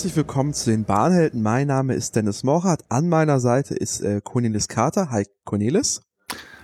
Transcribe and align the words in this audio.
Herzlich 0.00 0.16
willkommen 0.16 0.54
zu 0.54 0.70
den 0.70 0.86
Bahnhelden. 0.86 1.42
Mein 1.42 1.66
Name 1.66 1.92
ist 1.92 2.16
Dennis 2.16 2.42
Morat. 2.42 2.86
An 2.88 3.10
meiner 3.10 3.38
Seite 3.38 3.74
ist 3.74 4.00
äh, 4.00 4.22
Cornelis 4.24 4.66
Carter. 4.66 5.10
Hi 5.10 5.26
Cornelis. 5.44 6.00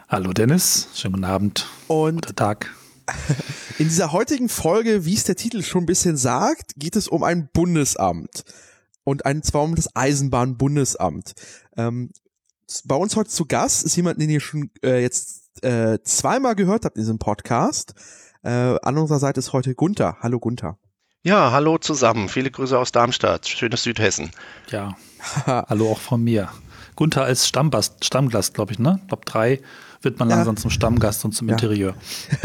Hallo 0.09 0.33
Dennis, 0.33 0.89
schönen 0.95 1.17
guten 1.17 1.25
Abend 1.27 1.69
Und 1.87 2.25
oder 2.25 2.35
Tag. 2.35 2.75
in 3.79 3.89
dieser 3.89 4.13
heutigen 4.13 4.49
Folge, 4.49 5.05
wie 5.05 5.13
es 5.13 5.25
der 5.25 5.37
Titel 5.37 5.63
schon 5.63 5.83
ein 5.83 5.87
bisschen 5.87 6.17
sagt, 6.17 6.77
geht 6.77 6.97
es 6.97 7.09
um 7.09 7.23
ein 7.23 7.51
Bundesamt. 7.53 8.45
Und 9.05 9.27
ein, 9.27 9.43
zwar 9.43 9.65
um 9.65 9.75
das 9.75 9.95
Eisenbahnbundesamt. 9.95 11.35
Ähm, 11.77 12.13
bei 12.87 12.95
uns 12.95 13.17
heute 13.17 13.29
zu 13.29 13.45
Gast 13.45 13.85
ist 13.85 13.97
jemand, 13.97 14.19
den 14.19 14.31
ihr 14.31 14.41
schon 14.41 14.71
äh, 14.83 15.03
jetzt 15.03 15.63
äh, 15.63 15.99
zweimal 16.05 16.55
gehört 16.55 16.87
habt 16.87 16.97
in 16.97 17.03
diesem 17.03 17.19
Podcast. 17.19 17.93
Äh, 18.43 18.79
an 18.81 18.97
unserer 18.97 19.19
Seite 19.19 19.41
ist 19.41 19.53
heute 19.53 19.75
Gunther. 19.75 20.17
Hallo 20.23 20.41
Gunther. 20.41 20.79
Ja, 21.27 21.51
hallo 21.51 21.77
zusammen. 21.77 22.29
Viele 22.29 22.53
Grüße 22.53 22.79
aus 22.79 22.93
Darmstadt. 22.93 23.49
Schönes 23.49 23.83
Südhessen. 23.83 24.31
Ja, 24.71 24.95
hallo 25.47 25.91
auch 25.91 25.99
von 25.99 26.23
mir. 26.23 26.51
Gunther 26.95 27.25
als 27.25 27.49
Stammbast, 27.49 28.05
Stammgast, 28.05 28.55
glaube 28.55 28.71
ich, 28.73 28.79
ne? 28.79 29.01
Top 29.09 29.27
3 29.27 29.61
wird 30.03 30.21
man 30.21 30.31
Ja. 30.31 30.37
langsam 30.37 30.57
zum 30.57 30.71
Stammgast 30.71 31.25
und 31.25 31.33
zum 31.33 31.49
Ja. 31.49 31.55
Interieur. 31.55 31.95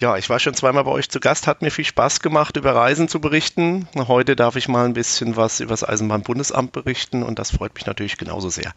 Ja, 0.00 0.16
ich 0.16 0.28
war 0.28 0.40
schon 0.40 0.54
zweimal 0.54 0.82
bei 0.82 0.90
euch 0.90 1.08
zu 1.10 1.20
Gast, 1.20 1.46
hat 1.46 1.62
mir 1.62 1.70
viel 1.70 1.84
Spaß 1.84 2.18
gemacht, 2.18 2.56
über 2.56 2.74
Reisen 2.74 3.06
zu 3.06 3.20
berichten. 3.20 3.86
Heute 3.94 4.34
darf 4.34 4.56
ich 4.56 4.66
mal 4.66 4.84
ein 4.84 4.94
bisschen 4.94 5.36
was 5.36 5.60
über 5.60 5.70
das 5.70 5.84
Eisenbahnbundesamt 5.88 6.72
berichten 6.72 7.22
und 7.22 7.38
das 7.38 7.52
freut 7.52 7.72
mich 7.76 7.86
natürlich 7.86 8.16
genauso 8.16 8.48
sehr. 8.48 8.72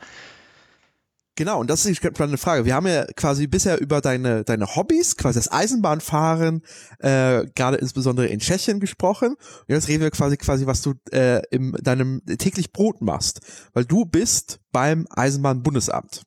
Genau, 1.38 1.60
und 1.60 1.70
das 1.70 1.86
ist 1.86 1.90
die 1.90 1.96
spannende 1.96 2.38
Frage. 2.38 2.64
Wir 2.64 2.76
haben 2.76 2.88
ja 2.88 3.06
quasi 3.18 3.48
bisher 3.48 3.82
über 3.82 4.00
deine, 4.00 4.46
deine 4.46 4.76
Hobbys, 4.76 5.18
quasi 5.18 5.38
das 5.38 5.52
Eisenbahnfahren, 5.52 6.62
äh, 7.00 7.46
gerade 7.56 7.76
insbesondere 7.76 8.28
in 8.28 8.40
Tschechien 8.40 8.80
gesprochen. 8.80 9.36
Und 9.36 9.68
jetzt 9.68 9.90
reden 9.90 10.02
wir 10.02 10.12
quasi, 10.12 10.38
quasi, 10.38 10.66
was 10.66 10.82
du 10.82 10.94
äh, 11.12 11.42
in 11.52 11.74
deinem 11.74 12.22
täglich 12.38 12.72
Brot 12.72 13.02
machst. 13.02 13.42
Weil 13.74 13.84
du 13.84 14.06
bist 14.06 14.60
beim 14.72 15.08
Eisenbahnbundesamt. 15.10 16.24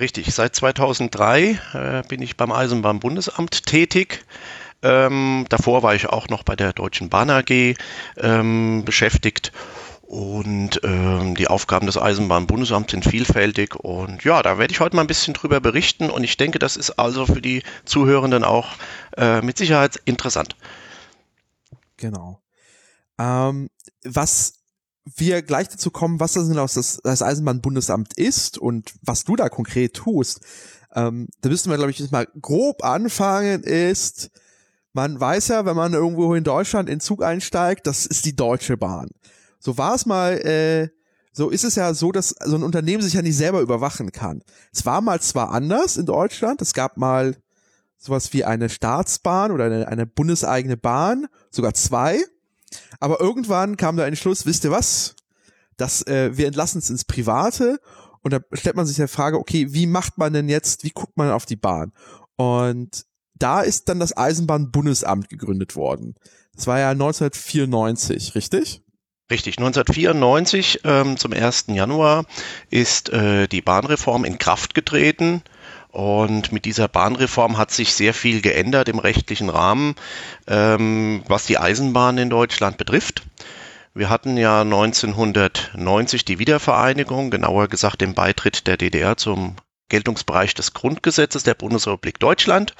Richtig, 0.00 0.32
seit 0.32 0.54
2003 0.54 1.58
äh, 1.72 2.02
bin 2.06 2.22
ich 2.22 2.36
beim 2.36 2.52
Eisenbahnbundesamt 2.52 3.66
tätig. 3.66 4.24
Ähm, 4.82 5.46
davor 5.48 5.82
war 5.82 5.94
ich 5.94 6.06
auch 6.08 6.28
noch 6.28 6.44
bei 6.44 6.54
der 6.54 6.72
Deutschen 6.72 7.08
Bahn 7.08 7.30
AG 7.30 7.74
ähm, 8.18 8.84
beschäftigt. 8.84 9.52
Und 10.06 10.80
ähm, 10.84 11.34
die 11.34 11.48
Aufgaben 11.48 11.86
des 11.86 11.98
Eisenbahnbundesamts 11.98 12.92
sind 12.92 13.04
vielfältig. 13.04 13.74
Und 13.74 14.22
ja, 14.22 14.40
da 14.42 14.56
werde 14.56 14.72
ich 14.72 14.78
heute 14.78 14.94
mal 14.94 15.02
ein 15.02 15.08
bisschen 15.08 15.34
drüber 15.34 15.60
berichten. 15.60 16.10
Und 16.10 16.22
ich 16.22 16.36
denke, 16.36 16.60
das 16.60 16.76
ist 16.76 16.92
also 16.92 17.26
für 17.26 17.42
die 17.42 17.64
Zuhörenden 17.84 18.44
auch 18.44 18.68
äh, 19.16 19.42
mit 19.42 19.58
Sicherheit 19.58 20.00
interessant. 20.04 20.54
Genau. 21.96 22.40
Ähm, 23.18 23.68
was 24.04 24.54
wir 25.16 25.42
gleich 25.42 25.68
dazu 25.68 25.90
kommen, 25.90 26.20
was 26.20 26.34
das 26.34 26.48
genau 26.48 26.66
das, 26.66 27.00
das 27.02 27.22
Eisenbahnbundesamt 27.22 28.14
ist 28.14 28.58
und 28.58 28.94
was 29.02 29.24
du 29.24 29.34
da 29.34 29.48
konkret 29.48 29.94
tust, 29.94 30.40
ähm, 30.94 31.28
da 31.40 31.48
müssen 31.48 31.70
wir, 31.70 31.78
glaube 31.78 31.90
ich, 31.90 31.98
jetzt 31.98 32.12
mal 32.12 32.28
grob 32.40 32.84
anfangen, 32.84 33.62
ist, 33.64 34.30
man 34.92 35.18
weiß 35.18 35.48
ja, 35.48 35.66
wenn 35.66 35.76
man 35.76 35.94
irgendwo 35.94 36.34
in 36.34 36.44
Deutschland 36.44 36.88
in 36.88 37.00
Zug 37.00 37.24
einsteigt, 37.24 37.86
das 37.88 38.06
ist 38.06 38.24
die 38.24 38.36
Deutsche 38.36 38.76
Bahn. 38.76 39.10
So 39.66 39.76
war 39.78 39.96
es 39.96 40.06
mal, 40.06 40.34
äh, 40.46 40.90
so 41.32 41.50
ist 41.50 41.64
es 41.64 41.74
ja 41.74 41.92
so, 41.92 42.12
dass 42.12 42.28
so 42.28 42.54
ein 42.54 42.62
Unternehmen 42.62 43.02
sich 43.02 43.14
ja 43.14 43.22
nicht 43.22 43.36
selber 43.36 43.62
überwachen 43.62 44.12
kann. 44.12 44.44
Es 44.72 44.86
war 44.86 45.00
mal 45.00 45.20
zwar 45.20 45.50
anders 45.50 45.96
in 45.96 46.06
Deutschland, 46.06 46.62
es 46.62 46.72
gab 46.72 46.96
mal 46.98 47.36
sowas 47.98 48.32
wie 48.32 48.44
eine 48.44 48.68
Staatsbahn 48.68 49.50
oder 49.50 49.64
eine, 49.64 49.88
eine 49.88 50.06
bundeseigene 50.06 50.76
Bahn, 50.76 51.26
sogar 51.50 51.74
zwei. 51.74 52.20
Aber 53.00 53.18
irgendwann 53.18 53.76
kam 53.76 53.96
der 53.96 54.06
Entschluss, 54.06 54.46
wisst 54.46 54.62
ihr 54.62 54.70
was? 54.70 55.16
Das, 55.76 56.06
äh, 56.06 56.30
wir 56.36 56.46
entlassen 56.46 56.78
es 56.78 56.88
ins 56.88 57.04
Private 57.04 57.80
und 58.22 58.32
da 58.32 58.38
stellt 58.52 58.76
man 58.76 58.86
sich 58.86 58.94
die 58.94 59.08
Frage, 59.08 59.36
okay, 59.36 59.72
wie 59.74 59.88
macht 59.88 60.16
man 60.16 60.32
denn 60.32 60.48
jetzt, 60.48 60.84
wie 60.84 60.90
guckt 60.90 61.16
man 61.16 61.32
auf 61.32 61.44
die 61.44 61.56
Bahn? 61.56 61.92
Und 62.36 63.04
da 63.34 63.62
ist 63.62 63.88
dann 63.88 63.98
das 63.98 64.16
Eisenbahnbundesamt 64.16 65.28
gegründet 65.28 65.74
worden. 65.74 66.14
Das 66.54 66.68
war 66.68 66.78
ja 66.78 66.90
1994, 66.90 68.36
richtig? 68.36 68.85
Richtig, 69.28 69.58
1994 69.58 70.82
ähm, 70.84 71.16
zum 71.16 71.32
1. 71.32 71.64
Januar 71.68 72.26
ist 72.70 73.10
äh, 73.10 73.48
die 73.48 73.60
Bahnreform 73.60 74.24
in 74.24 74.38
Kraft 74.38 74.74
getreten. 74.74 75.42
Und 75.90 76.52
mit 76.52 76.64
dieser 76.64 76.86
Bahnreform 76.86 77.58
hat 77.58 77.72
sich 77.72 77.94
sehr 77.94 78.14
viel 78.14 78.40
geändert 78.40 78.88
im 78.88 79.00
rechtlichen 79.00 79.48
Rahmen, 79.48 79.96
ähm, 80.46 81.24
was 81.26 81.46
die 81.46 81.58
Eisenbahn 81.58 82.18
in 82.18 82.30
Deutschland 82.30 82.76
betrifft. 82.76 83.22
Wir 83.94 84.10
hatten 84.10 84.36
ja 84.36 84.60
1990 84.60 86.24
die 86.24 86.38
Wiedervereinigung, 86.38 87.30
genauer 87.30 87.66
gesagt 87.66 88.02
den 88.02 88.14
Beitritt 88.14 88.68
der 88.68 88.76
DDR 88.76 89.16
zum 89.16 89.56
Geltungsbereich 89.88 90.54
des 90.54 90.72
Grundgesetzes 90.72 91.42
der 91.42 91.54
Bundesrepublik 91.54 92.20
Deutschland. 92.20 92.74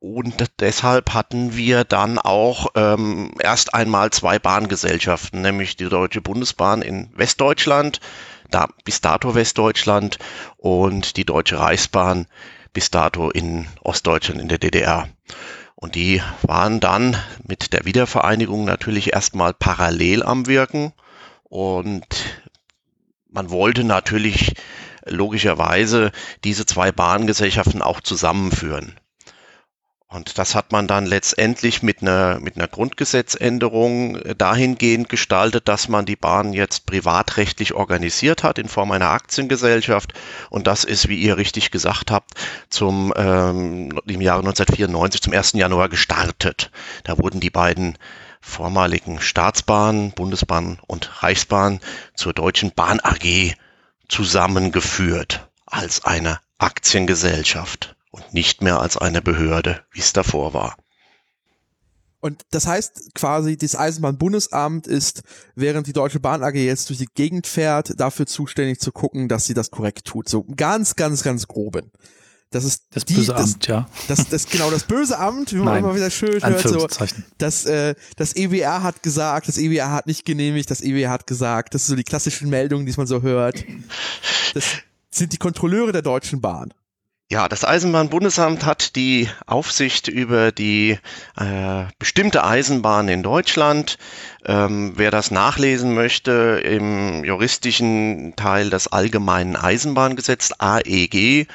Und 0.00 0.44
deshalb 0.60 1.12
hatten 1.12 1.56
wir 1.56 1.82
dann 1.82 2.18
auch 2.18 2.68
ähm, 2.76 3.32
erst 3.40 3.74
einmal 3.74 4.10
zwei 4.10 4.38
Bahngesellschaften, 4.38 5.42
nämlich 5.42 5.76
die 5.76 5.88
Deutsche 5.88 6.20
Bundesbahn 6.20 6.82
in 6.82 7.10
Westdeutschland, 7.16 8.00
da, 8.50 8.68
bis 8.84 9.00
dato 9.00 9.34
Westdeutschland 9.34 10.18
und 10.56 11.16
die 11.16 11.24
Deutsche 11.24 11.58
Reichsbahn 11.58 12.26
bis 12.72 12.92
dato 12.92 13.30
in 13.30 13.66
Ostdeutschland 13.82 14.40
in 14.40 14.48
der 14.48 14.58
DDR. 14.58 15.08
Und 15.74 15.96
die 15.96 16.22
waren 16.42 16.78
dann 16.78 17.16
mit 17.42 17.72
der 17.72 17.84
Wiedervereinigung 17.84 18.64
natürlich 18.64 19.12
erstmal 19.12 19.52
parallel 19.52 20.22
am 20.22 20.46
Wirken 20.46 20.92
und 21.42 22.06
man 23.30 23.50
wollte 23.50 23.82
natürlich 23.82 24.54
logischerweise 25.04 26.12
diese 26.44 26.66
zwei 26.66 26.92
Bahngesellschaften 26.92 27.82
auch 27.82 28.00
zusammenführen. 28.00 28.98
Und 30.10 30.38
das 30.38 30.54
hat 30.54 30.72
man 30.72 30.86
dann 30.86 31.04
letztendlich 31.04 31.82
mit 31.82 32.00
einer, 32.00 32.40
mit 32.40 32.56
einer 32.56 32.66
Grundgesetzänderung 32.66 34.16
äh, 34.16 34.34
dahingehend 34.34 35.10
gestaltet, 35.10 35.68
dass 35.68 35.88
man 35.88 36.06
die 36.06 36.16
Bahn 36.16 36.54
jetzt 36.54 36.86
privatrechtlich 36.86 37.74
organisiert 37.74 38.42
hat 38.42 38.56
in 38.56 38.68
Form 38.68 38.90
einer 38.90 39.10
Aktiengesellschaft. 39.10 40.14
Und 40.48 40.66
das 40.66 40.84
ist, 40.84 41.10
wie 41.10 41.18
ihr 41.18 41.36
richtig 41.36 41.70
gesagt 41.70 42.10
habt, 42.10 42.32
zum, 42.70 43.12
ähm, 43.16 44.00
im 44.06 44.20
Jahre 44.22 44.40
1994, 44.40 45.20
zum 45.20 45.34
1. 45.34 45.52
Januar 45.52 45.90
gestartet. 45.90 46.70
Da 47.04 47.18
wurden 47.18 47.40
die 47.40 47.50
beiden 47.50 47.98
vormaligen 48.40 49.20
Staatsbahnen, 49.20 50.12
Bundesbahn 50.12 50.78
und 50.86 51.22
Reichsbahn 51.22 51.80
zur 52.14 52.32
Deutschen 52.32 52.72
Bahn 52.72 53.00
AG 53.02 53.54
zusammengeführt 54.08 55.50
als 55.66 56.02
eine 56.06 56.40
Aktiengesellschaft 56.56 57.94
und 58.18 58.34
nicht 58.34 58.62
mehr 58.62 58.80
als 58.80 58.96
eine 58.96 59.22
Behörde, 59.22 59.82
wie 59.92 60.00
es 60.00 60.12
davor 60.12 60.54
war. 60.54 60.76
Und 62.20 62.42
das 62.50 62.66
heißt 62.66 63.14
quasi, 63.14 63.56
das 63.56 63.76
Eisenbahnbundesamt 63.76 64.88
ist, 64.88 65.22
während 65.54 65.86
die 65.86 65.92
Deutsche 65.92 66.18
Bahn 66.18 66.42
AG 66.42 66.54
jetzt 66.54 66.88
durch 66.88 66.98
die 66.98 67.08
Gegend 67.14 67.46
fährt, 67.46 67.98
dafür 68.00 68.26
zuständig 68.26 68.80
zu 68.80 68.90
gucken, 68.90 69.28
dass 69.28 69.46
sie 69.46 69.54
das 69.54 69.70
korrekt 69.70 70.04
tut. 70.04 70.28
So 70.28 70.44
ganz, 70.56 70.96
ganz, 70.96 71.22
ganz 71.22 71.46
groben. 71.46 71.92
Das 72.50 72.64
ist 72.64 72.84
Das 72.90 73.04
die, 73.04 73.14
böse 73.14 73.32
das, 73.32 73.54
Amt, 73.54 73.66
ja. 73.66 73.88
Das, 74.08 74.26
das, 74.28 74.46
genau, 74.48 74.70
das 74.70 74.84
böse 74.84 75.18
Amt, 75.18 75.52
wie 75.52 75.58
man 75.58 75.66
Nein, 75.66 75.84
immer 75.84 75.94
wieder 75.94 76.10
schön 76.10 76.42
hört, 76.42 76.66
so, 76.66 76.88
das, 77.36 77.66
äh, 77.66 77.94
das 78.16 78.34
EWR 78.34 78.82
hat 78.82 79.02
gesagt, 79.02 79.48
das 79.48 79.58
EWR 79.58 79.92
hat 79.92 80.06
nicht 80.06 80.24
genehmigt, 80.24 80.70
das 80.70 80.80
EWR 80.80 81.10
hat 81.10 81.26
gesagt, 81.26 81.74
das 81.74 81.86
sind 81.86 81.92
so 81.92 81.96
die 81.96 82.04
klassischen 82.04 82.48
Meldungen, 82.48 82.86
die 82.86 82.94
man 82.96 83.06
so 83.06 83.20
hört. 83.20 83.64
Das 84.54 84.64
sind 85.10 85.34
die 85.34 85.36
Kontrolleure 85.36 85.92
der 85.92 86.00
Deutschen 86.00 86.40
Bahn. 86.40 86.72
Ja, 87.30 87.46
das 87.46 87.62
Eisenbahnbundesamt 87.62 88.64
hat 88.64 88.96
die 88.96 89.28
Aufsicht 89.44 90.08
über 90.08 90.50
die 90.50 90.98
äh, 91.36 91.84
bestimmte 91.98 92.42
Eisenbahn 92.42 93.08
in 93.08 93.22
Deutschland. 93.22 93.98
Ähm, 94.46 94.94
wer 94.96 95.10
das 95.10 95.30
nachlesen 95.30 95.92
möchte, 95.94 96.62
im 96.64 97.26
juristischen 97.26 98.34
Teil 98.36 98.70
des 98.70 98.88
Allgemeinen 98.88 99.56
Eisenbahngesetz 99.56 100.54
AEG 100.56 101.46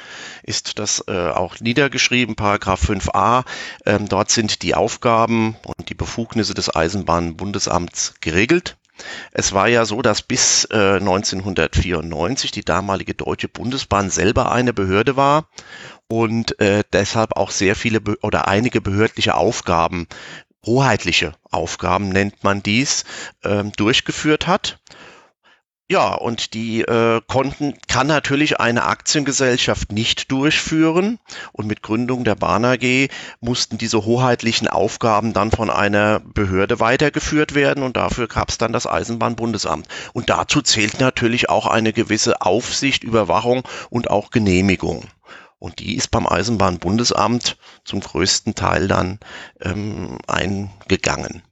ist 0.44 0.78
das 0.78 1.02
äh, 1.08 1.30
auch 1.30 1.58
niedergeschrieben, 1.58 2.36
Paragraph 2.36 2.88
5a. 2.88 3.44
Ähm, 3.84 4.08
dort 4.08 4.30
sind 4.30 4.62
die 4.62 4.76
Aufgaben 4.76 5.56
und 5.64 5.88
die 5.88 5.94
Befugnisse 5.94 6.54
des 6.54 6.72
Eisenbahnbundesamts 6.72 8.14
geregelt. 8.20 8.76
Es 9.32 9.52
war 9.52 9.68
ja 9.68 9.84
so, 9.84 10.02
dass 10.02 10.22
bis 10.22 10.66
äh, 10.70 10.96
1994 10.96 12.50
die 12.50 12.64
damalige 12.64 13.14
Deutsche 13.14 13.48
Bundesbahn 13.48 14.10
selber 14.10 14.52
eine 14.52 14.72
Behörde 14.72 15.16
war 15.16 15.48
und 16.08 16.60
äh, 16.60 16.84
deshalb 16.92 17.36
auch 17.36 17.50
sehr 17.50 17.76
viele 17.76 18.00
oder 18.22 18.48
einige 18.48 18.80
behördliche 18.80 19.34
Aufgaben, 19.34 20.06
hoheitliche 20.64 21.34
Aufgaben 21.50 22.08
nennt 22.08 22.42
man 22.44 22.62
dies, 22.62 23.04
ähm, 23.42 23.72
durchgeführt 23.72 24.46
hat. 24.46 24.78
Ja, 25.90 26.14
und 26.14 26.54
die 26.54 26.80
äh, 26.80 27.20
konnten, 27.26 27.74
kann 27.88 28.06
natürlich 28.06 28.58
eine 28.58 28.84
Aktiengesellschaft 28.84 29.92
nicht 29.92 30.32
durchführen. 30.32 31.18
Und 31.52 31.66
mit 31.66 31.82
Gründung 31.82 32.24
der 32.24 32.36
Bahn 32.36 32.64
AG 32.64 33.10
mussten 33.40 33.76
diese 33.76 34.06
hoheitlichen 34.06 34.66
Aufgaben 34.66 35.34
dann 35.34 35.50
von 35.50 35.68
einer 35.68 36.20
Behörde 36.20 36.80
weitergeführt 36.80 37.54
werden. 37.54 37.82
Und 37.82 37.98
dafür 37.98 38.28
gab 38.28 38.48
es 38.48 38.56
dann 38.56 38.72
das 38.72 38.86
Eisenbahnbundesamt. 38.86 39.86
Und 40.14 40.30
dazu 40.30 40.62
zählt 40.62 41.00
natürlich 41.00 41.50
auch 41.50 41.66
eine 41.66 41.92
gewisse 41.92 42.40
Aufsicht, 42.40 43.04
Überwachung 43.04 43.62
und 43.90 44.08
auch 44.08 44.30
Genehmigung. 44.30 45.04
Und 45.58 45.80
die 45.80 45.96
ist 45.96 46.10
beim 46.10 46.26
Eisenbahnbundesamt 46.26 47.58
zum 47.84 48.00
größten 48.00 48.54
Teil 48.54 48.88
dann 48.88 49.20
ähm, 49.60 50.16
eingegangen. 50.26 51.42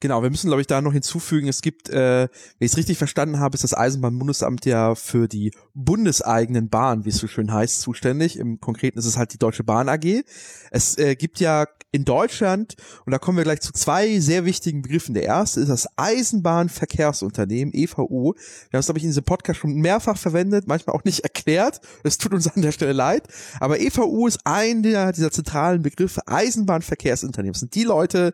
Genau, 0.00 0.22
wir 0.22 0.30
müssen, 0.30 0.46
glaube 0.46 0.62
ich, 0.62 0.66
da 0.66 0.80
noch 0.80 0.94
hinzufügen, 0.94 1.46
es 1.46 1.60
gibt, 1.60 1.90
äh, 1.90 2.22
wenn 2.22 2.66
ich 2.66 2.72
es 2.72 2.78
richtig 2.78 2.96
verstanden 2.96 3.38
habe, 3.38 3.54
ist 3.54 3.64
das 3.64 3.74
Eisenbahnbundesamt 3.74 4.64
ja 4.64 4.94
für 4.94 5.28
die 5.28 5.52
bundeseigenen 5.74 6.70
Bahnen, 6.70 7.04
wie 7.04 7.10
es 7.10 7.18
so 7.18 7.26
schön 7.26 7.52
heißt, 7.52 7.82
zuständig. 7.82 8.38
Im 8.38 8.60
Konkreten 8.60 8.98
ist 8.98 9.04
es 9.04 9.18
halt 9.18 9.34
die 9.34 9.38
Deutsche 9.38 9.62
Bahn 9.62 9.90
AG. 9.90 10.24
Es 10.70 10.96
äh, 10.96 11.16
gibt 11.16 11.38
ja 11.38 11.66
in 11.92 12.04
Deutschland, 12.04 12.76
und 13.04 13.10
da 13.10 13.18
kommen 13.18 13.36
wir 13.36 13.44
gleich 13.44 13.60
zu 13.60 13.72
zwei 13.72 14.20
sehr 14.20 14.44
wichtigen 14.44 14.80
Begriffen. 14.80 15.12
Der 15.12 15.24
erste 15.24 15.60
ist 15.60 15.68
das 15.68 15.88
Eisenbahnverkehrsunternehmen, 15.98 17.74
EVU. 17.74 18.34
Wir 18.34 18.76
haben 18.76 18.80
es, 18.80 18.86
glaube 18.86 18.98
ich, 18.98 19.04
in 19.04 19.10
diesem 19.10 19.24
Podcast 19.24 19.60
schon 19.60 19.74
mehrfach 19.74 20.16
verwendet, 20.16 20.66
manchmal 20.66 20.96
auch 20.96 21.04
nicht 21.04 21.20
erklärt. 21.24 21.80
Es 22.04 22.16
tut 22.16 22.32
uns 22.32 22.46
an 22.46 22.62
der 22.62 22.72
Stelle 22.72 22.92
leid. 22.92 23.28
Aber 23.58 23.80
EVU 23.80 24.28
ist 24.28 24.40
einer 24.44 25.12
dieser 25.12 25.30
zentralen 25.30 25.82
Begriffe 25.82 26.22
Eisenbahnverkehrsunternehmen. 26.26 27.52
Das 27.52 27.60
sind 27.60 27.74
die 27.74 27.84
Leute, 27.84 28.32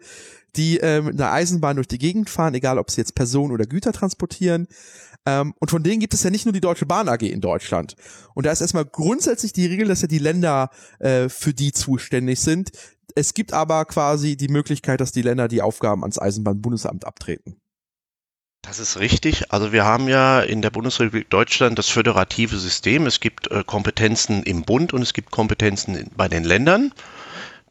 die 0.57 0.79
ähm, 0.79 1.07
mit 1.07 1.21
einer 1.21 1.33
Eisenbahn 1.33 1.77
durch 1.77 1.89
die 1.89 1.99
Gegend 1.99 2.31
fahren, 2.31 2.55
egal 2.55 2.79
ob 2.79 2.91
sie 2.91 3.01
jetzt 3.01 3.15
Personen 3.15 3.53
oder 3.53 3.67
Güter 3.67 3.93
transportieren. 3.93 4.67
Ähm, 5.27 5.55
und 5.59 5.71
von 5.71 5.83
denen 5.83 6.01
gibt 6.01 6.15
es 6.15 6.23
ja 6.23 6.31
nicht 6.31 6.47
nur 6.47 6.53
die 6.53 6.61
Deutsche 6.61 6.87
Bahn 6.87 7.09
AG 7.09 7.23
in 7.23 7.41
Deutschland. 7.41 7.97
Und 8.35 8.47
da 8.47 8.53
ist 8.53 8.61
erstmal 8.61 8.85
grundsätzlich 8.85 9.53
die 9.53 9.67
Regel, 9.67 9.89
dass 9.89 10.03
ja 10.03 10.09
die 10.09 10.19
Länder 10.19 10.71
äh, 11.01 11.29
für 11.29 11.53
die 11.53 11.73
zuständig 11.73 12.41
sind. 12.41 12.71
Es 13.15 13.35
gibt 13.35 13.53
aber 13.53 13.85
quasi 13.87 14.37
die 14.37 14.49
Möglichkeit, 14.49 15.01
dass 15.01 15.13
die 15.13 15.23
Länder 15.23 15.49
die 15.49 15.63
Aufgaben 15.63 16.03
ans 16.03 16.19
Eisenbahnbundesamt 16.19 17.05
abtreten. 17.05 17.57
Das 18.63 18.81
ist 18.81 18.99
richtig. 18.99 19.53
Also 19.53 19.73
wir 19.73 19.85
haben 19.85 20.09
ja 20.09 20.41
in 20.41 20.61
der 20.61 20.71
Bundesrepublik 20.71 21.31
Deutschland 21.31 21.79
das 21.79 21.89
föderative 21.89 22.57
System. 22.59 23.07
Es 23.07 23.21
gibt 23.21 23.51
äh, 23.51 23.63
Kompetenzen 23.65 24.43
im 24.43 24.63
Bund 24.63 24.93
und 24.93 25.03
es 25.03 25.13
gibt 25.13 25.31
Kompetenzen 25.31 25.95
in, 25.95 26.11
bei 26.17 26.29
den 26.29 26.45
Ländern. 26.45 26.93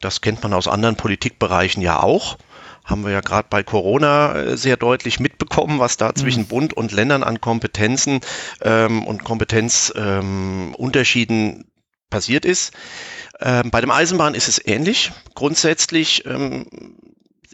Das 0.00 0.20
kennt 0.20 0.42
man 0.42 0.52
aus 0.52 0.68
anderen 0.68 0.96
Politikbereichen 0.96 1.82
ja 1.82 2.02
auch 2.02 2.38
haben 2.86 3.04
wir 3.04 3.12
ja 3.12 3.20
gerade 3.20 3.48
bei 3.50 3.62
Corona 3.62 4.34
äh, 4.34 4.56
sehr 4.56 4.78
deutlich 4.78 5.20
mitbekommen, 5.20 5.80
was 5.80 5.98
da 5.98 6.14
zwischen 6.14 6.44
mhm. 6.44 6.48
Bund 6.48 6.72
und 6.72 6.92
Ländern 6.92 7.22
an 7.22 7.42
Kompetenzen 7.42 8.20
ähm, 8.62 9.04
und 9.04 9.24
Kompetenzunterschieden 9.24 11.38
ähm, 11.38 11.64
passiert 12.08 12.46
ist. 12.46 12.72
Ähm, 13.40 13.70
bei 13.70 13.80
dem 13.80 13.90
Eisenbahn 13.90 14.34
ist 14.34 14.48
es 14.48 14.64
ähnlich. 14.64 15.12
Grundsätzlich 15.34 16.24
ähm, 16.24 16.66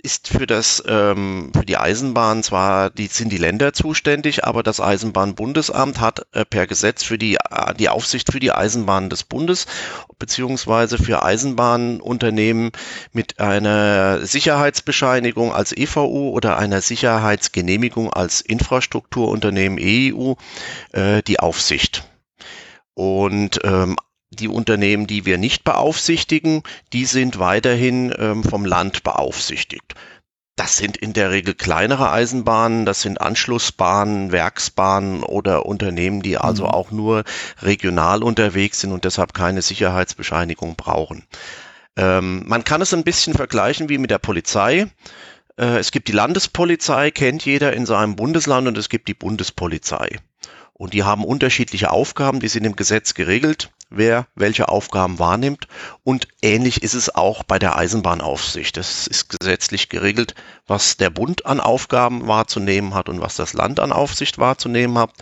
ist 0.02 0.28
für 0.28 0.46
das 0.46 0.82
ähm, 0.86 1.52
für 1.54 1.64
die 1.64 1.76
Eisenbahn 1.76 2.42
zwar 2.42 2.90
die 2.90 3.06
sind 3.06 3.32
die 3.32 3.38
Länder 3.38 3.72
zuständig, 3.72 4.44
aber 4.44 4.64
das 4.64 4.80
Eisenbahnbundesamt 4.80 6.00
hat 6.00 6.26
äh, 6.32 6.44
per 6.44 6.66
Gesetz 6.66 7.04
für 7.04 7.18
die 7.18 7.36
äh, 7.36 7.74
die 7.78 7.88
Aufsicht 7.88 8.32
für 8.32 8.40
die 8.40 8.50
Eisenbahnen 8.50 9.10
des 9.10 9.22
Bundes 9.22 9.66
beziehungsweise 10.18 10.98
für 10.98 11.22
Eisenbahnunternehmen 11.22 12.72
mit 13.12 13.38
einer 13.38 14.26
Sicherheitsbescheinigung 14.26 15.52
als 15.52 15.76
EVU 15.76 16.30
oder 16.30 16.58
einer 16.58 16.80
Sicherheitsgenehmigung 16.80 18.12
als 18.12 18.40
Infrastrukturunternehmen 18.40 19.78
EIU 19.78 20.34
äh, 20.92 21.22
die 21.22 21.38
Aufsicht. 21.38 22.04
Und 22.94 23.60
ähm, 23.64 23.96
die 24.32 24.48
Unternehmen, 24.48 25.06
die 25.06 25.26
wir 25.26 25.38
nicht 25.38 25.64
beaufsichtigen, 25.64 26.62
die 26.92 27.04
sind 27.04 27.38
weiterhin 27.38 28.14
ähm, 28.18 28.42
vom 28.42 28.64
Land 28.64 29.02
beaufsichtigt. 29.02 29.94
Das 30.56 30.76
sind 30.76 30.98
in 30.98 31.14
der 31.14 31.30
Regel 31.30 31.54
kleinere 31.54 32.10
Eisenbahnen, 32.10 32.84
das 32.84 33.00
sind 33.00 33.20
Anschlussbahnen, 33.20 34.32
Werksbahnen 34.32 35.22
oder 35.22 35.64
Unternehmen, 35.64 36.20
die 36.20 36.36
also 36.36 36.64
mhm. 36.64 36.70
auch 36.70 36.90
nur 36.90 37.24
regional 37.62 38.22
unterwegs 38.22 38.80
sind 38.80 38.92
und 38.92 39.04
deshalb 39.04 39.32
keine 39.32 39.62
Sicherheitsbescheinigung 39.62 40.76
brauchen. 40.76 41.24
Ähm, 41.96 42.44
man 42.46 42.64
kann 42.64 42.82
es 42.82 42.92
ein 42.92 43.04
bisschen 43.04 43.34
vergleichen 43.34 43.88
wie 43.88 43.98
mit 43.98 44.10
der 44.10 44.18
Polizei. 44.18 44.86
Äh, 45.56 45.78
es 45.78 45.90
gibt 45.90 46.08
die 46.08 46.12
Landespolizei, 46.12 47.10
kennt 47.10 47.44
jeder 47.44 47.72
in 47.72 47.86
seinem 47.86 48.16
Bundesland 48.16 48.68
und 48.68 48.76
es 48.76 48.88
gibt 48.88 49.08
die 49.08 49.14
Bundespolizei. 49.14 50.18
Und 50.74 50.92
die 50.94 51.02
haben 51.02 51.24
unterschiedliche 51.24 51.90
Aufgaben, 51.90 52.40
die 52.40 52.48
sind 52.48 52.64
im 52.64 52.76
Gesetz 52.76 53.14
geregelt 53.14 53.70
wer 53.96 54.26
welche 54.34 54.68
Aufgaben 54.68 55.18
wahrnimmt. 55.18 55.68
Und 56.02 56.28
ähnlich 56.42 56.82
ist 56.82 56.94
es 56.94 57.14
auch 57.14 57.42
bei 57.42 57.58
der 57.58 57.76
Eisenbahnaufsicht. 57.76 58.76
Es 58.76 59.06
ist 59.06 59.28
gesetzlich 59.28 59.88
geregelt, 59.88 60.34
was 60.66 60.96
der 60.96 61.10
Bund 61.10 61.46
an 61.46 61.60
Aufgaben 61.60 62.26
wahrzunehmen 62.26 62.94
hat 62.94 63.08
und 63.08 63.20
was 63.20 63.36
das 63.36 63.52
Land 63.52 63.80
an 63.80 63.92
Aufsicht 63.92 64.38
wahrzunehmen 64.38 64.98
hat. 64.98 65.12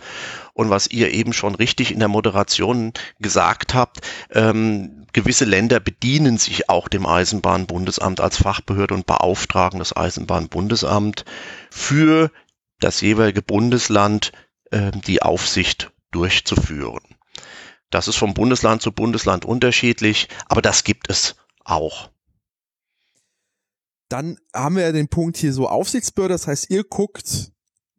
Und 0.53 0.69
was 0.69 0.87
ihr 0.87 1.11
eben 1.11 1.33
schon 1.33 1.55
richtig 1.55 1.91
in 1.91 1.99
der 1.99 2.07
Moderation 2.07 2.93
gesagt 3.19 3.73
habt, 3.73 4.01
ähm, 4.31 5.05
gewisse 5.13 5.45
Länder 5.45 5.79
bedienen 5.79 6.37
sich 6.37 6.69
auch 6.69 6.87
dem 6.87 7.05
Eisenbahnbundesamt 7.05 8.19
als 8.19 8.37
Fachbehörde 8.37 8.93
und 8.93 9.05
beauftragen 9.05 9.79
das 9.79 9.95
Eisenbahnbundesamt 9.95 11.25
für 11.69 12.31
das 12.79 13.01
jeweilige 13.01 13.41
Bundesland 13.41 14.31
äh, 14.71 14.91
die 14.91 15.21
Aufsicht 15.21 15.91
durchzuführen. 16.11 17.01
Das 17.91 18.07
ist 18.07 18.15
vom 18.15 18.33
Bundesland 18.33 18.81
zu 18.81 18.91
Bundesland 18.91 19.45
unterschiedlich, 19.45 20.29
aber 20.47 20.61
das 20.61 20.83
gibt 20.83 21.09
es 21.09 21.35
auch. 21.63 22.09
Dann 24.09 24.37
haben 24.53 24.77
wir 24.77 24.83
ja 24.83 24.91
den 24.91 25.09
Punkt 25.09 25.37
hier 25.37 25.53
so 25.53 25.67
Aufsichtsbehörde, 25.67 26.33
das 26.33 26.47
heißt, 26.47 26.69
ihr 26.69 26.83
guckt, 26.83 27.51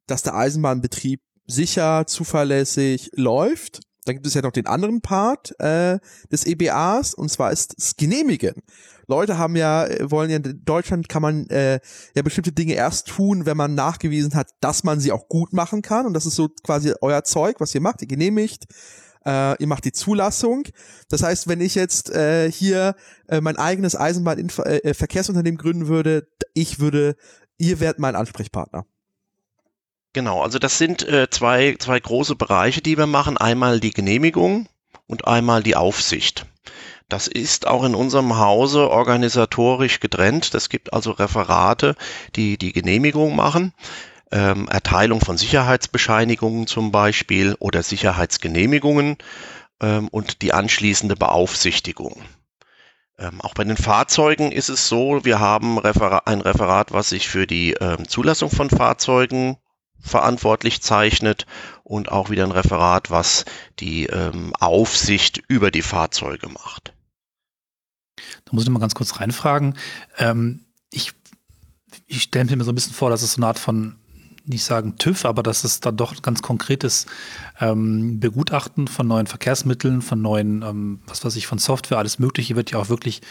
dass 0.06 0.22
der 0.22 0.34
Eisenbahnbetrieb 0.34 1.20
sicher, 1.46 2.06
zuverlässig 2.06 3.10
läuft. 3.14 3.80
Dann 4.04 4.16
gibt 4.16 4.26
es 4.26 4.34
ja 4.34 4.42
noch 4.42 4.50
den 4.50 4.66
anderen 4.66 5.00
Part 5.00 5.58
äh, 5.60 6.00
des 6.30 6.44
EBAs 6.44 7.14
und 7.14 7.30
zwar 7.30 7.52
ist 7.52 7.78
das 7.78 7.96
Genehmigen. 7.96 8.62
Leute 9.06 9.38
haben 9.38 9.56
ja, 9.56 9.86
wollen 10.10 10.30
ja 10.30 10.36
in 10.36 10.64
Deutschland 10.64 11.08
kann 11.08 11.22
man 11.22 11.46
äh, 11.48 11.80
ja 12.14 12.22
bestimmte 12.22 12.52
Dinge 12.52 12.74
erst 12.74 13.08
tun, 13.08 13.46
wenn 13.46 13.56
man 13.56 13.74
nachgewiesen 13.74 14.34
hat, 14.34 14.50
dass 14.60 14.84
man 14.84 15.00
sie 15.00 15.12
auch 15.12 15.28
gut 15.28 15.52
machen 15.52 15.82
kann. 15.82 16.06
Und 16.06 16.14
das 16.14 16.26
ist 16.26 16.34
so 16.34 16.48
quasi 16.48 16.94
euer 17.00 17.24
Zeug, 17.24 17.56
was 17.60 17.74
ihr 17.74 17.80
macht, 17.80 18.02
ihr 18.02 18.08
genehmigt 18.08 18.64
äh, 19.24 19.60
ihr 19.60 19.66
macht 19.66 19.84
die 19.84 19.92
Zulassung. 19.92 20.64
Das 21.08 21.22
heißt, 21.22 21.48
wenn 21.48 21.60
ich 21.60 21.74
jetzt 21.74 22.10
äh, 22.10 22.50
hier 22.50 22.94
äh, 23.28 23.40
mein 23.40 23.56
eigenes 23.56 23.96
Eisenbahnverkehrsunternehmen 23.96 25.58
äh, 25.58 25.62
gründen 25.62 25.88
würde, 25.88 26.28
ich 26.54 26.80
würde, 26.80 27.16
ihr 27.58 27.80
wärt 27.80 27.98
mein 27.98 28.16
Ansprechpartner. 28.16 28.86
Genau, 30.12 30.42
also 30.42 30.58
das 30.58 30.76
sind 30.76 31.06
äh, 31.08 31.28
zwei, 31.30 31.76
zwei 31.78 31.98
große 31.98 32.36
Bereiche, 32.36 32.82
die 32.82 32.98
wir 32.98 33.06
machen. 33.06 33.38
Einmal 33.38 33.80
die 33.80 33.92
Genehmigung 33.92 34.68
und 35.06 35.26
einmal 35.26 35.62
die 35.62 35.76
Aufsicht. 35.76 36.46
Das 37.08 37.28
ist 37.28 37.66
auch 37.66 37.84
in 37.84 37.94
unserem 37.94 38.38
Hause 38.38 38.90
organisatorisch 38.90 40.00
getrennt. 40.00 40.54
Es 40.54 40.68
gibt 40.68 40.92
also 40.92 41.12
Referate, 41.12 41.94
die 42.36 42.56
die 42.56 42.72
Genehmigung 42.72 43.36
machen 43.36 43.72
ähm, 44.32 44.66
Erteilung 44.68 45.20
von 45.20 45.36
Sicherheitsbescheinigungen 45.36 46.66
zum 46.66 46.90
Beispiel 46.90 47.54
oder 47.58 47.82
Sicherheitsgenehmigungen 47.82 49.18
ähm, 49.80 50.08
und 50.08 50.42
die 50.42 50.52
anschließende 50.52 51.16
Beaufsichtigung. 51.16 52.22
Ähm, 53.18 53.40
auch 53.42 53.54
bei 53.54 53.64
den 53.64 53.76
Fahrzeugen 53.76 54.50
ist 54.50 54.70
es 54.70 54.88
so, 54.88 55.24
wir 55.24 55.38
haben 55.38 55.78
Referat, 55.78 56.26
ein 56.26 56.40
Referat, 56.40 56.92
was 56.92 57.10
sich 57.10 57.28
für 57.28 57.46
die 57.46 57.74
ähm, 57.74 58.08
Zulassung 58.08 58.50
von 58.50 58.70
Fahrzeugen 58.70 59.58
verantwortlich 60.00 60.82
zeichnet 60.82 61.46
und 61.84 62.10
auch 62.10 62.30
wieder 62.30 62.44
ein 62.44 62.50
Referat, 62.50 63.10
was 63.10 63.44
die 63.78 64.06
ähm, 64.06 64.52
Aufsicht 64.58 65.42
über 65.46 65.70
die 65.70 65.82
Fahrzeuge 65.82 66.48
macht. 66.48 66.94
Da 68.44 68.52
muss 68.52 68.64
ich 68.64 68.70
mal 68.70 68.80
ganz 68.80 68.94
kurz 68.94 69.20
reinfragen. 69.20 69.78
Ähm, 70.18 70.64
ich 70.90 71.12
ich 72.06 72.22
stelle 72.22 72.56
mir 72.56 72.64
so 72.64 72.72
ein 72.72 72.74
bisschen 72.74 72.94
vor, 72.94 73.10
dass 73.10 73.22
es 73.22 73.34
so 73.34 73.38
eine 73.38 73.46
Art 73.46 73.58
von 73.58 73.96
nicht 74.44 74.64
sagen 74.64 74.96
TÜV, 74.98 75.24
aber 75.24 75.42
das 75.42 75.64
ist 75.64 75.86
dann 75.86 75.96
doch 75.96 76.20
ganz 76.22 76.42
konkretes 76.42 77.06
ähm, 77.60 78.18
Begutachten 78.18 78.88
von 78.88 79.06
neuen 79.06 79.26
Verkehrsmitteln, 79.26 80.02
von 80.02 80.20
neuen, 80.20 80.62
ähm, 80.62 81.00
was 81.06 81.24
weiß 81.24 81.36
ich, 81.36 81.46
von 81.46 81.58
Software, 81.58 81.98
alles 81.98 82.18
Mögliche 82.18 82.56
wird 82.56 82.72
ja 82.72 82.78
auch 82.78 82.88
wirklich 82.88 83.22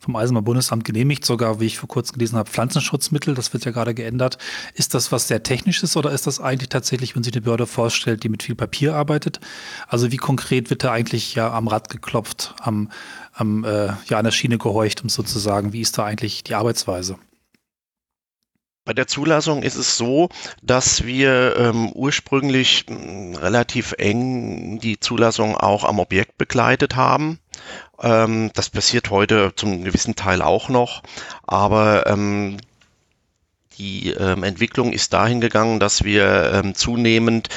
vom 0.00 0.16
Eisenbahnbundesamt 0.16 0.84
genehmigt, 0.84 1.24
sogar, 1.24 1.60
wie 1.60 1.66
ich 1.66 1.78
vor 1.78 1.88
kurzem 1.88 2.14
gelesen 2.14 2.36
habe, 2.36 2.50
Pflanzenschutzmittel, 2.50 3.34
das 3.34 3.52
wird 3.52 3.64
ja 3.64 3.70
gerade 3.70 3.94
geändert. 3.94 4.38
Ist 4.74 4.94
das 4.94 5.10
was 5.12 5.28
sehr 5.28 5.42
Technisches 5.42 5.96
oder 5.96 6.10
ist 6.10 6.26
das 6.26 6.40
eigentlich 6.40 6.68
tatsächlich, 6.68 7.16
wenn 7.16 7.22
sich 7.22 7.32
eine 7.32 7.42
Behörde 7.42 7.66
vorstellt, 7.66 8.22
die 8.22 8.28
mit 8.28 8.42
viel 8.42 8.54
Papier 8.54 8.94
arbeitet? 8.94 9.40
Also 9.86 10.12
wie 10.12 10.16
konkret 10.16 10.70
wird 10.70 10.84
da 10.84 10.92
eigentlich 10.92 11.34
ja 11.34 11.52
am 11.52 11.68
Rad 11.68 11.88
geklopft, 11.88 12.54
am, 12.60 12.90
am 13.32 13.64
äh, 13.64 13.86
ja, 14.08 14.18
an 14.18 14.24
der 14.24 14.32
Schiene 14.32 14.58
gehorcht, 14.58 15.02
um 15.02 15.08
sozusagen, 15.08 15.72
wie 15.72 15.80
ist 15.80 15.96
da 15.96 16.04
eigentlich 16.04 16.44
die 16.44 16.54
Arbeitsweise? 16.54 17.16
Bei 18.88 18.94
der 18.94 19.06
Zulassung 19.06 19.62
ist 19.62 19.74
es 19.74 19.98
so, 19.98 20.30
dass 20.62 21.04
wir 21.04 21.56
ähm, 21.58 21.92
ursprünglich 21.92 22.86
mh, 22.88 22.96
hm, 22.96 23.34
relativ 23.34 23.94
eng 23.98 24.78
die 24.80 24.98
Zulassung 24.98 25.58
auch 25.58 25.84
am 25.84 25.98
Objekt 25.98 26.38
begleitet 26.38 26.96
haben. 26.96 27.38
Ähm, 28.00 28.50
das 28.54 28.70
passiert 28.70 29.10
heute 29.10 29.52
zum 29.54 29.84
gewissen 29.84 30.16
Teil 30.16 30.40
auch 30.40 30.70
noch, 30.70 31.02
aber 31.46 32.06
ähm, 32.06 32.56
die 33.76 34.12
ähm, 34.12 34.42
Entwicklung 34.42 34.94
ist 34.94 35.12
dahin 35.12 35.42
gegangen, 35.42 35.80
dass 35.80 36.02
wir 36.02 36.50
ähm, 36.54 36.74
zunehmend 36.74 37.50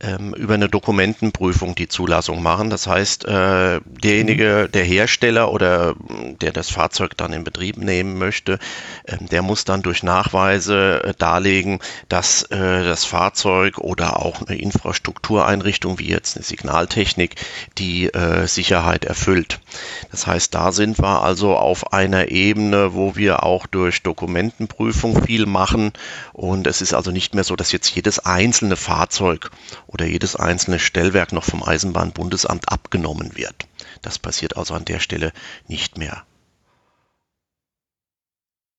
ähm, 0.00 0.34
über 0.34 0.54
eine 0.54 0.68
Dokumentenprüfung 0.68 1.74
die 1.74 1.88
Zulassung 1.88 2.42
machen. 2.42 2.68
Das 2.68 2.86
heißt, 2.86 3.24
äh, 3.26 3.80
derjenige, 3.84 4.64
mhm. 4.66 4.72
der 4.72 4.84
Hersteller 4.84 5.52
oder 5.52 5.94
der 6.40 6.52
das 6.52 6.70
Fahrzeug 6.70 7.16
dann 7.16 7.32
in 7.32 7.44
Betrieb 7.44 7.76
nehmen 7.76 8.18
möchte, 8.18 8.58
äh, 9.04 9.16
der 9.18 9.42
muss 9.42 9.64
dann 9.64 9.82
durch 9.82 10.02
Nachweise 10.02 11.02
äh, 11.04 11.14
darlegen, 11.16 11.78
dass 12.08 12.42
äh, 12.44 12.84
das 12.84 13.04
Fahrzeug 13.04 13.78
oder 13.78 14.20
auch 14.20 14.42
eine 14.42 14.58
Infrastruktureinrichtung 14.58 15.98
wie 15.98 16.08
jetzt 16.08 16.36
eine 16.36 16.44
Signaltechnik 16.44 17.36
die 17.78 18.12
äh, 18.12 18.46
Sicherheit 18.46 19.04
erfüllt. 19.04 19.60
Das 20.10 20.26
heißt, 20.26 20.54
da 20.54 20.72
sind 20.72 20.98
wir 20.98 21.22
also 21.22 21.56
auf 21.56 21.92
einer 21.92 22.28
Ebene, 22.28 22.94
wo 22.94 23.16
wir 23.16 23.44
auch 23.44 23.66
durch 23.66 24.02
Dokumentenprüfung 24.02 25.22
viel 25.24 25.46
machen 25.46 25.92
und 26.32 26.66
es 26.66 26.82
ist 26.82 26.94
also 26.94 27.12
nicht 27.12 27.34
mehr 27.34 27.44
so, 27.44 27.54
dass 27.54 27.72
jetzt 27.72 27.94
jedes 27.94 28.18
einzelne 28.18 28.76
Fahrzeug 28.76 29.50
oder 29.94 30.06
jedes 30.06 30.34
einzelne 30.34 30.80
Stellwerk 30.80 31.32
noch 31.32 31.44
vom 31.44 31.62
Eisenbahnbundesamt 31.62 32.68
abgenommen 32.68 33.36
wird. 33.36 33.68
Das 34.02 34.18
passiert 34.18 34.56
also 34.56 34.74
an 34.74 34.84
der 34.84 34.98
Stelle 34.98 35.32
nicht 35.68 35.96
mehr. 35.96 36.26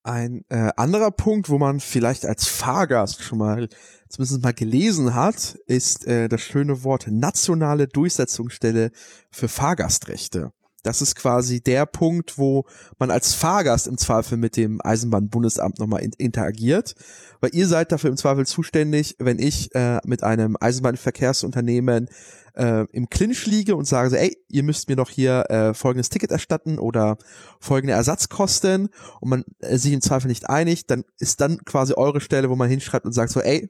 Ein 0.04 0.46
äh, 0.50 0.72
anderer 0.76 1.10
Punkt, 1.10 1.50
wo 1.50 1.58
man 1.58 1.80
vielleicht 1.80 2.26
als 2.28 2.48
Fahrgast 2.48 3.24
schon 3.24 3.40
mal 3.40 3.70
zumindest 4.08 4.44
mal 4.44 4.54
gelesen 4.54 5.16
hat, 5.16 5.58
ist 5.66 6.06
äh, 6.06 6.28
das 6.28 6.42
schöne 6.42 6.84
Wort 6.84 7.08
nationale 7.08 7.88
Durchsetzungsstelle 7.88 8.92
für 9.32 9.48
Fahrgastrechte. 9.48 10.52
Das 10.86 11.02
ist 11.02 11.16
quasi 11.16 11.62
der 11.62 11.88
Punkt, 11.88 12.38
wo 12.38 12.66
man 13.00 13.10
als 13.10 13.34
Fahrgast 13.34 13.88
im 13.88 13.98
Zweifel 13.98 14.38
mit 14.38 14.56
dem 14.56 14.80
Eisenbahnbundesamt 14.84 15.80
nochmal 15.80 16.04
in 16.04 16.12
interagiert, 16.18 16.94
weil 17.42 17.56
ihr 17.56 17.68
seid 17.68 17.92
dafür 17.92 18.12
im 18.12 18.18
Zweifel 18.18 18.46
zuständig, 18.46 19.16
wenn 19.18 19.40
ich 19.40 19.74
äh, 19.74 20.00
mit 20.06 20.24
einem 20.24 20.58
Eisenbahnverkehrsunternehmen 20.60 22.08
äh, 22.56 22.86
im 22.92 23.10
Clinch 23.10 23.48
liege 23.48 23.76
und 23.76 23.86
sage 23.86 24.12
so, 24.12 24.16
ey, 24.16 24.38
ihr 24.48 24.62
müsst 24.62 24.88
mir 24.88 24.96
doch 24.96 25.10
hier 25.10 25.50
äh, 25.50 25.74
folgendes 25.74 26.10
Ticket 26.10 26.30
erstatten 26.30 26.78
oder 26.78 27.18
folgende 27.60 27.94
Ersatzkosten 27.94 28.90
und 29.22 29.30
man 29.30 29.44
äh, 29.60 29.78
sich 29.78 29.92
im 29.92 30.02
Zweifel 30.02 30.28
nicht 30.28 30.50
einig, 30.50 30.86
dann 30.86 31.04
ist 31.20 31.42
dann 31.42 31.66
quasi 31.66 31.94
eure 31.96 32.22
Stelle, 32.22 32.52
wo 32.52 32.56
man 32.56 32.70
hinschreibt 32.70 33.06
und 33.06 33.14
sagt 33.14 33.32
so, 33.32 33.42
ey, 33.42 33.70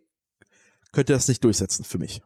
könnt 0.92 1.10
ihr 1.10 1.16
das 1.16 1.30
nicht 1.30 1.44
durchsetzen 1.44 1.86
für 1.86 1.98
mich? 1.98 2.22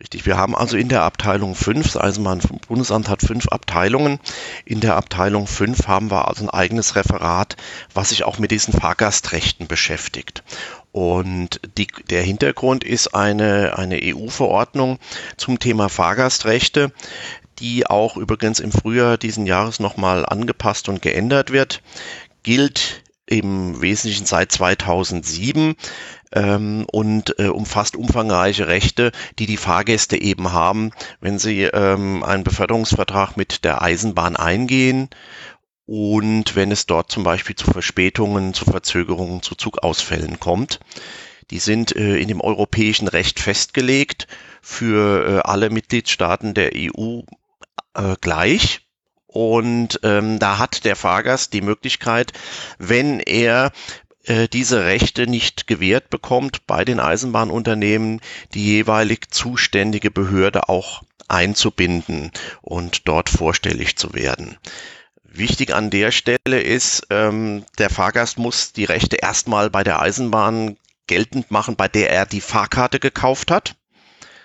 Richtig, 0.00 0.26
wir 0.26 0.36
haben 0.36 0.56
also 0.56 0.76
in 0.76 0.88
der 0.88 1.02
Abteilung 1.02 1.54
5, 1.54 1.92
das 1.92 1.96
Eisenbahnbundesamt 1.96 3.08
hat 3.08 3.22
fünf 3.22 3.46
Abteilungen. 3.48 4.18
In 4.64 4.80
der 4.80 4.96
Abteilung 4.96 5.46
5 5.46 5.86
haben 5.86 6.10
wir 6.10 6.26
also 6.26 6.44
ein 6.44 6.50
eigenes 6.50 6.96
Referat, 6.96 7.56
was 7.94 8.08
sich 8.08 8.24
auch 8.24 8.40
mit 8.40 8.50
diesen 8.50 8.74
Fahrgastrechten 8.74 9.68
beschäftigt. 9.68 10.42
Und 10.90 11.60
die, 11.78 11.86
der 12.10 12.22
Hintergrund 12.22 12.82
ist 12.82 13.14
eine, 13.14 13.78
eine 13.78 14.00
EU-Verordnung 14.02 14.98
zum 15.36 15.60
Thema 15.60 15.88
Fahrgastrechte, 15.88 16.92
die 17.60 17.86
auch 17.86 18.16
übrigens 18.16 18.58
im 18.58 18.72
Frühjahr 18.72 19.16
diesen 19.16 19.46
Jahres 19.46 19.78
nochmal 19.78 20.26
angepasst 20.26 20.88
und 20.88 21.02
geändert 21.02 21.52
wird, 21.52 21.82
gilt 22.42 23.04
im 23.26 23.80
Wesentlichen 23.80 24.26
seit 24.26 24.52
2007 24.52 25.76
ähm, 26.32 26.86
und 26.90 27.38
äh, 27.38 27.48
umfasst 27.48 27.96
umfangreiche 27.96 28.68
Rechte, 28.68 29.12
die 29.38 29.46
die 29.46 29.56
Fahrgäste 29.56 30.20
eben 30.20 30.52
haben, 30.52 30.90
wenn 31.20 31.38
sie 31.38 31.62
ähm, 31.62 32.22
einen 32.22 32.44
Beförderungsvertrag 32.44 33.36
mit 33.36 33.64
der 33.64 33.82
Eisenbahn 33.82 34.36
eingehen 34.36 35.08
und 35.86 36.56
wenn 36.56 36.72
es 36.72 36.86
dort 36.86 37.10
zum 37.10 37.24
Beispiel 37.24 37.56
zu 37.56 37.70
Verspätungen, 37.70 38.54
zu 38.54 38.64
Verzögerungen, 38.64 39.42
zu 39.42 39.54
Zugausfällen 39.54 40.40
kommt. 40.40 40.80
Die 41.50 41.58
sind 41.58 41.94
äh, 41.94 42.16
in 42.16 42.28
dem 42.28 42.40
europäischen 42.40 43.06
Recht 43.06 43.38
festgelegt 43.38 44.26
für 44.62 45.26
äh, 45.28 45.40
alle 45.40 45.68
Mitgliedstaaten 45.68 46.54
der 46.54 46.72
EU 46.74 47.20
äh, 47.94 48.16
gleich. 48.20 48.83
Und 49.34 49.98
ähm, 50.04 50.38
da 50.38 50.58
hat 50.58 50.84
der 50.84 50.94
Fahrgast 50.94 51.54
die 51.54 51.60
Möglichkeit, 51.60 52.32
wenn 52.78 53.18
er 53.18 53.72
äh, 54.26 54.46
diese 54.46 54.84
Rechte 54.84 55.26
nicht 55.26 55.66
gewährt 55.66 56.08
bekommt, 56.08 56.68
bei 56.68 56.84
den 56.84 57.00
Eisenbahnunternehmen 57.00 58.20
die 58.54 58.64
jeweilig 58.64 59.32
zuständige 59.32 60.12
Behörde 60.12 60.68
auch 60.68 61.02
einzubinden 61.26 62.30
und 62.62 63.08
dort 63.08 63.28
vorstellig 63.28 63.96
zu 63.96 64.14
werden. 64.14 64.56
Wichtig 65.24 65.74
an 65.74 65.90
der 65.90 66.12
Stelle 66.12 66.60
ist, 66.60 67.08
ähm, 67.10 67.64
der 67.78 67.90
Fahrgast 67.90 68.38
muss 68.38 68.72
die 68.72 68.84
Rechte 68.84 69.16
erstmal 69.16 69.68
bei 69.68 69.82
der 69.82 70.00
Eisenbahn 70.00 70.76
geltend 71.08 71.50
machen, 71.50 71.74
bei 71.74 71.88
der 71.88 72.10
er 72.10 72.24
die 72.24 72.40
Fahrkarte 72.40 73.00
gekauft 73.00 73.50
hat. 73.50 73.74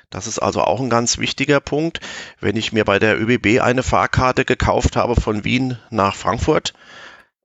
Das 0.09 0.27
ist 0.27 0.39
also 0.39 0.61
auch 0.61 0.79
ein 0.79 0.89
ganz 0.89 1.17
wichtiger 1.17 1.59
Punkt. 1.59 1.99
Wenn 2.39 2.55
ich 2.55 2.71
mir 2.71 2.85
bei 2.85 2.99
der 2.99 3.19
ÖBB 3.19 3.61
eine 3.61 3.83
Fahrkarte 3.83 4.45
gekauft 4.45 4.95
habe 4.95 5.19
von 5.19 5.43
Wien 5.43 5.77
nach 5.89 6.15
Frankfurt, 6.15 6.73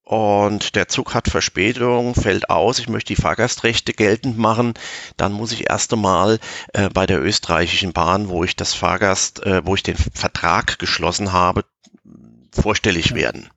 und 0.04 0.74
der 0.74 0.88
Zug 0.88 1.14
hat 1.14 1.28
Verspätung, 1.28 2.14
fällt 2.14 2.50
aus, 2.50 2.78
ich 2.78 2.90
möchte 2.90 3.14
die 3.14 3.20
Fahrgastrechte 3.20 3.94
geltend 3.94 4.36
machen, 4.36 4.74
dann 5.16 5.32
muss 5.32 5.50
ich 5.50 5.70
erst 5.70 5.94
einmal 5.94 6.38
äh, 6.74 6.90
bei 6.90 7.06
der 7.06 7.22
österreichischen 7.22 7.94
Bahn, 7.94 8.28
wo 8.28 8.44
ich 8.44 8.54
das 8.54 8.74
Fahrgast, 8.74 9.42
äh, 9.44 9.64
wo 9.64 9.74
ich 9.74 9.82
den 9.82 9.96
Vertrag 9.96 10.78
geschlossen 10.78 11.32
habe, 11.32 11.64
vorstellig 12.52 13.14
werden. 13.14 13.48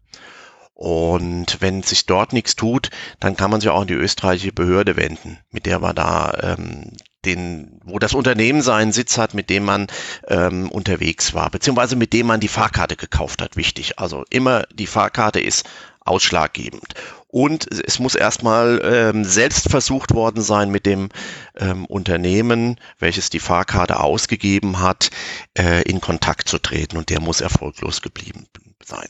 Und 0.73 1.59
wenn 1.59 1.83
sich 1.83 2.05
dort 2.05 2.31
nichts 2.31 2.55
tut, 2.55 2.91
dann 3.19 3.35
kann 3.35 3.51
man 3.51 3.59
sich 3.59 3.69
auch 3.69 3.81
an 3.81 3.87
die 3.87 3.95
österreichische 3.95 4.53
Behörde 4.53 4.95
wenden, 4.95 5.39
mit 5.51 5.65
der 5.65 5.79
man 5.79 5.95
da 5.95 6.33
ähm, 6.41 6.93
den, 7.27 7.79
wo 7.83 7.99
das 7.99 8.13
Unternehmen 8.13 8.61
seinen 8.61 8.91
Sitz 8.91 9.17
hat, 9.17 9.33
mit 9.33 9.49
dem 9.49 9.65
man 9.65 9.87
ähm, 10.27 10.71
unterwegs 10.71 11.33
war, 11.33 11.51
beziehungsweise 11.51 11.95
mit 11.95 12.13
dem 12.13 12.27
man 12.27 12.39
die 12.39 12.47
Fahrkarte 12.47 12.95
gekauft 12.95 13.41
hat. 13.41 13.57
Wichtig. 13.57 13.99
Also 13.99 14.23
immer 14.29 14.63
die 14.73 14.87
Fahrkarte 14.87 15.39
ist 15.39 15.65
ausschlaggebend. 15.99 16.93
Und 17.27 17.67
es 17.69 17.99
muss 17.99 18.15
erstmal 18.15 18.81
ähm, 18.83 19.25
selbst 19.25 19.69
versucht 19.69 20.13
worden 20.13 20.41
sein, 20.41 20.71
mit 20.71 20.85
dem 20.85 21.09
ähm, 21.57 21.85
Unternehmen, 21.85 22.79
welches 22.99 23.29
die 23.29 23.41
Fahrkarte 23.41 23.99
ausgegeben 23.99 24.79
hat, 24.79 25.11
äh, 25.57 25.83
in 25.83 25.99
Kontakt 25.99 26.47
zu 26.47 26.57
treten. 26.57 26.97
Und 26.97 27.09
der 27.09 27.19
muss 27.19 27.41
erfolglos 27.41 28.01
geblieben 28.01 28.47
sein. 28.83 29.09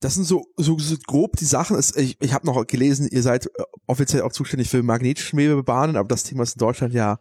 Das 0.00 0.14
sind 0.14 0.24
so, 0.24 0.46
so, 0.56 0.78
so 0.78 0.96
grob 1.06 1.36
die 1.36 1.44
Sachen. 1.46 1.78
Ich, 1.96 2.16
ich 2.20 2.32
habe 2.32 2.46
noch 2.46 2.66
gelesen, 2.66 3.08
ihr 3.10 3.22
seid 3.22 3.46
äh, 3.46 3.62
offiziell 3.86 4.22
auch 4.22 4.32
zuständig 4.32 4.68
für 4.68 4.82
Magnetschwebebahnen, 4.82 5.96
aber 5.96 6.08
das 6.08 6.24
Thema 6.24 6.42
ist 6.42 6.56
in 6.56 6.60
Deutschland 6.60 6.92
ja 6.94 7.18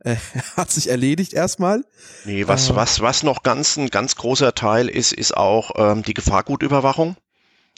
äh, 0.00 0.16
hat 0.56 0.70
sich 0.70 0.90
erledigt 0.90 1.32
erstmal. 1.32 1.84
Nee, 2.24 2.46
was, 2.46 2.70
äh, 2.70 2.76
was, 2.76 3.00
was 3.00 3.22
noch 3.22 3.42
ganz 3.42 3.76
ein 3.76 3.88
ganz 3.88 4.16
großer 4.16 4.54
Teil 4.54 4.88
ist, 4.88 5.12
ist 5.12 5.36
auch 5.36 5.72
ähm, 5.76 6.02
die 6.02 6.14
Gefahrgutüberwachung. 6.14 7.16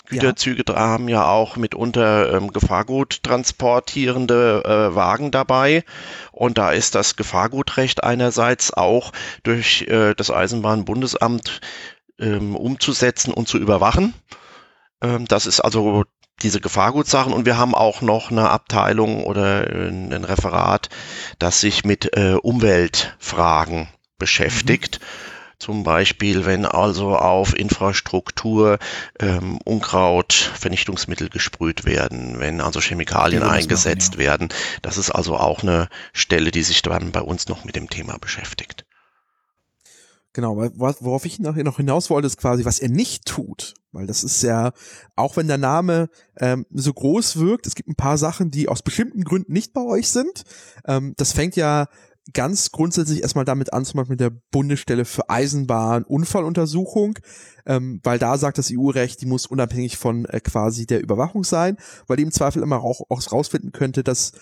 Güterzüge 0.07 0.65
ja. 0.69 0.77
haben 0.77 1.09
ja 1.09 1.29
auch 1.29 1.57
mitunter 1.57 2.35
ähm, 2.35 2.53
Gefahrgut 2.53 3.23
transportierende 3.23 4.63
äh, 4.65 4.95
Wagen 4.95 5.31
dabei. 5.31 5.85
Und 6.33 6.59
da 6.59 6.73
ist 6.73 6.95
das 6.95 7.17
Gefahrgutrecht 7.17 8.03
einerseits 8.03 8.73
auch 8.75 9.13
durch 9.45 9.83
äh, 9.83 10.15
das 10.15 10.31
Eisenbahnbundesamt 10.31 11.61
ähm, 12.21 12.57
umzusetzen 12.57 13.33
und 13.33 13.49
zu 13.49 13.59
überwachen. 13.59 14.15
Ähm, 15.03 15.27
das 15.27 15.47
ist 15.47 15.61
also 15.61 16.05
diese 16.43 16.61
Gefahrgutsachen 16.61 17.33
und 17.33 17.45
wir 17.45 17.59
haben 17.59 17.75
auch 17.75 18.01
noch 18.01 18.31
eine 18.31 18.49
Abteilung 18.51 19.25
oder 19.25 19.67
ein 19.67 20.25
Referat, 20.25 20.89
das 21.39 21.61
sich 21.61 21.85
mit 21.85 22.17
äh, 22.17 22.35
Umweltfragen 22.35 23.89
beschäftigt. 24.19 25.01
Mhm. 25.01 25.05
Zum 25.61 25.83
Beispiel, 25.83 26.47
wenn 26.47 26.65
also 26.65 27.15
auf 27.19 27.55
Infrastruktur 27.55 28.79
ähm, 29.19 29.59
Unkrautvernichtungsmittel 29.63 31.29
gesprüht 31.29 31.85
werden, 31.85 32.41
wenn 32.41 32.63
also 32.63 32.81
Chemikalien 32.81 33.43
eingesetzt 33.43 34.13
machen, 34.13 34.23
ja. 34.23 34.31
werden. 34.31 34.49
Das 34.81 34.97
ist 34.97 35.11
also 35.11 35.37
auch 35.37 35.63
eine 35.63 35.89
Stelle, 36.15 36.51
die 36.51 36.63
sich 36.63 36.81
dann 36.81 37.13
bei 37.13 37.21
uns 37.21 37.49
noch 37.49 37.67
mit 37.67 37.77
dem 37.77 37.91
Thema 37.91 38.17
beschäftigt. 38.19 38.87
Genau, 40.33 40.57
worauf 40.57 41.25
ich 41.27 41.41
noch 41.41 41.57
hinaus 41.57 42.09
wollte, 42.09 42.27
ist 42.27 42.37
quasi, 42.37 42.65
was 42.65 42.79
er 42.79 42.89
nicht 42.89 43.27
tut. 43.27 43.75
Weil 43.93 44.07
das 44.07 44.23
ist 44.23 44.43
ja, 44.43 44.73
auch 45.17 45.37
wenn 45.37 45.49
der 45.49 45.59
Name 45.59 46.09
ähm, 46.39 46.67
so 46.71 46.93
groß 46.93 47.39
wirkt, 47.41 47.67
es 47.67 47.75
gibt 47.75 47.89
ein 47.89 47.97
paar 47.97 48.17
Sachen, 48.17 48.53
die 48.53 48.69
aus 48.69 48.83
bestimmten 48.83 49.25
Gründen 49.25 49.53
nicht 49.53 49.73
bei 49.73 49.83
euch 49.83 50.09
sind. 50.09 50.45
Ähm, 50.87 51.15
das 51.17 51.33
fängt 51.33 51.57
ja 51.57 51.89
ganz 52.33 52.71
grundsätzlich 52.71 53.23
erstmal 53.23 53.45
damit 53.45 53.73
anzumachen 53.73 54.11
mit 54.11 54.21
der 54.21 54.31
Bundesstelle 54.31 55.05
für 55.05 55.29
Eisenbahn 55.29 56.05
Unfalluntersuchung, 56.05 57.19
ähm, 57.67 58.01
weil 58.05 58.19
da 58.19 58.39
sagt 58.39 58.59
das 58.59 58.71
EU-Recht, 58.73 59.21
die 59.21 59.27
muss 59.27 59.47
unabhängig 59.47 59.97
von 59.97 60.27
äh, 60.27 60.41
quasi 60.41 60.87
der 60.87 61.03
Überwachung 61.03 61.45
sein, 61.45 61.77
weil 62.07 62.17
die 62.17 62.23
im 62.23 62.31
Zweifel 62.33 62.63
immer 62.63 62.83
auch, 62.83 63.03
auch 63.09 63.33
rausfinden 63.33 63.73
könnte, 63.73 64.05
dass 64.05 64.33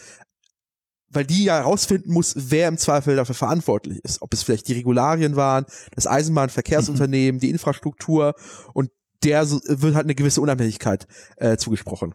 weil 1.10 1.24
die 1.24 1.44
ja 1.44 1.56
herausfinden 1.56 2.12
muss, 2.12 2.34
wer 2.36 2.68
im 2.68 2.78
Zweifel 2.78 3.16
dafür 3.16 3.34
verantwortlich 3.34 3.98
ist. 4.04 4.22
Ob 4.22 4.32
es 4.32 4.42
vielleicht 4.42 4.68
die 4.68 4.74
Regularien 4.74 5.36
waren, 5.36 5.66
das 5.94 6.06
Eisenbahnverkehrsunternehmen, 6.06 7.36
mhm. 7.36 7.40
die 7.40 7.50
Infrastruktur 7.50 8.34
und 8.74 8.90
der 9.24 9.46
so, 9.46 9.60
wird 9.66 9.94
halt 9.94 10.04
eine 10.04 10.14
gewisse 10.14 10.40
Unabhängigkeit 10.40 11.06
äh, 11.36 11.56
zugesprochen. 11.56 12.14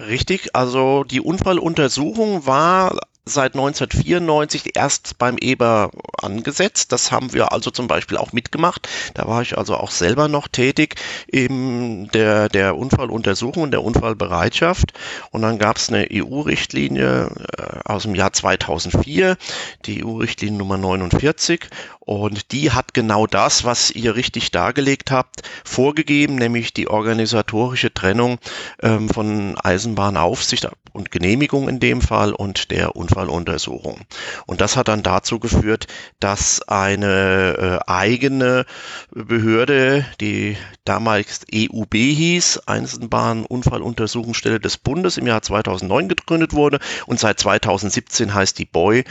Richtig, 0.00 0.56
also 0.56 1.04
die 1.04 1.20
Unfalluntersuchung 1.20 2.46
war 2.46 2.98
seit 3.26 3.54
1994 3.54 4.76
erst 4.76 5.16
beim 5.18 5.38
Eber 5.38 5.90
angesetzt. 6.20 6.92
Das 6.92 7.10
haben 7.10 7.32
wir 7.32 7.52
also 7.52 7.70
zum 7.70 7.88
Beispiel 7.88 8.18
auch 8.18 8.32
mitgemacht. 8.32 8.88
Da 9.14 9.26
war 9.26 9.40
ich 9.40 9.56
also 9.56 9.76
auch 9.76 9.90
selber 9.90 10.28
noch 10.28 10.46
tätig 10.48 10.96
in 11.26 12.08
der, 12.08 12.48
der 12.48 12.76
Unfalluntersuchung 12.76 13.62
und 13.64 13.70
der 13.70 13.82
Unfallbereitschaft. 13.82 14.92
Und 15.30 15.42
dann 15.42 15.58
gab 15.58 15.78
es 15.78 15.88
eine 15.88 16.06
EU-Richtlinie 16.12 17.30
äh, 17.56 17.78
aus 17.84 18.02
dem 18.02 18.14
Jahr 18.14 18.32
2004, 18.32 19.36
die 19.86 20.04
EU-Richtlinie 20.04 20.58
Nummer 20.58 20.76
49. 20.76 21.68
Und 22.04 22.52
die 22.52 22.72
hat 22.72 22.94
genau 22.94 23.26
das, 23.26 23.64
was 23.64 23.90
ihr 23.90 24.14
richtig 24.14 24.50
dargelegt 24.50 25.10
habt, 25.10 25.42
vorgegeben, 25.64 26.36
nämlich 26.36 26.72
die 26.74 26.88
organisatorische 26.88 27.92
Trennung 27.92 28.38
ähm, 28.82 29.08
von 29.08 29.56
Eisenbahnaufsicht 29.58 30.68
und 30.92 31.10
Genehmigung 31.10 31.68
in 31.68 31.80
dem 31.80 32.00
Fall 32.00 32.32
und 32.32 32.70
der 32.70 32.94
Unfall 32.94 33.14
Unfalluntersuchung. 33.14 34.00
Und 34.46 34.60
das 34.60 34.76
hat 34.76 34.88
dann 34.88 35.02
dazu 35.02 35.38
geführt, 35.38 35.86
dass 36.20 36.62
eine 36.68 37.80
äh, 37.86 37.90
eigene 37.90 38.66
Behörde, 39.10 40.04
die 40.20 40.56
damals 40.84 41.42
EUB 41.52 41.94
hieß, 41.94 42.62
Eisenbahnunfalluntersuchungsstelle 42.66 44.60
des 44.60 44.78
Bundes, 44.78 45.16
im 45.16 45.26
Jahr 45.26 45.42
2009 45.42 46.08
gegründet 46.08 46.52
wurde 46.52 46.80
und 47.06 47.18
seit 47.18 47.38
2017 47.38 48.34
heißt 48.34 48.58
die 48.58 48.66
BOI, 48.66 49.04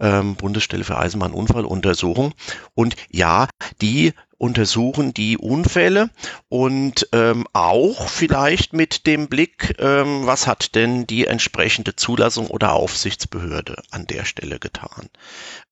ähm, 0.00 0.36
Bundesstelle 0.36 0.84
für 0.84 0.98
Eisenbahnunfalluntersuchung. 0.98 2.34
Und 2.74 2.96
ja, 3.10 3.48
die 3.80 4.12
untersuchen 4.38 5.14
die 5.14 5.38
Unfälle 5.38 6.10
und 6.48 7.08
ähm, 7.12 7.46
auch 7.52 8.08
vielleicht 8.08 8.72
mit 8.72 9.06
dem 9.06 9.28
Blick, 9.28 9.76
ähm, 9.78 10.26
was 10.26 10.46
hat 10.46 10.74
denn 10.74 11.06
die 11.06 11.26
entsprechende 11.26 11.96
Zulassung 11.96 12.48
oder 12.48 12.74
Aufsichtsbehörde 12.74 13.76
an 13.90 14.06
der 14.06 14.24
Stelle 14.24 14.58
getan. 14.58 15.08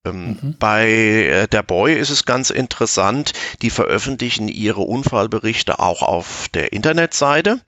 Ähm, 0.04 0.38
mhm. 0.40 0.56
Bei 0.58 0.86
äh, 0.88 1.48
der 1.48 1.62
Boy 1.62 1.94
ist 1.94 2.10
es 2.10 2.26
ganz 2.26 2.50
interessant, 2.50 3.32
die 3.62 3.70
veröffentlichen 3.70 4.48
ihre 4.48 4.82
Unfallberichte 4.82 5.78
auch 5.78 6.02
auf 6.02 6.48
der 6.52 6.72
Internetseite. 6.72 7.60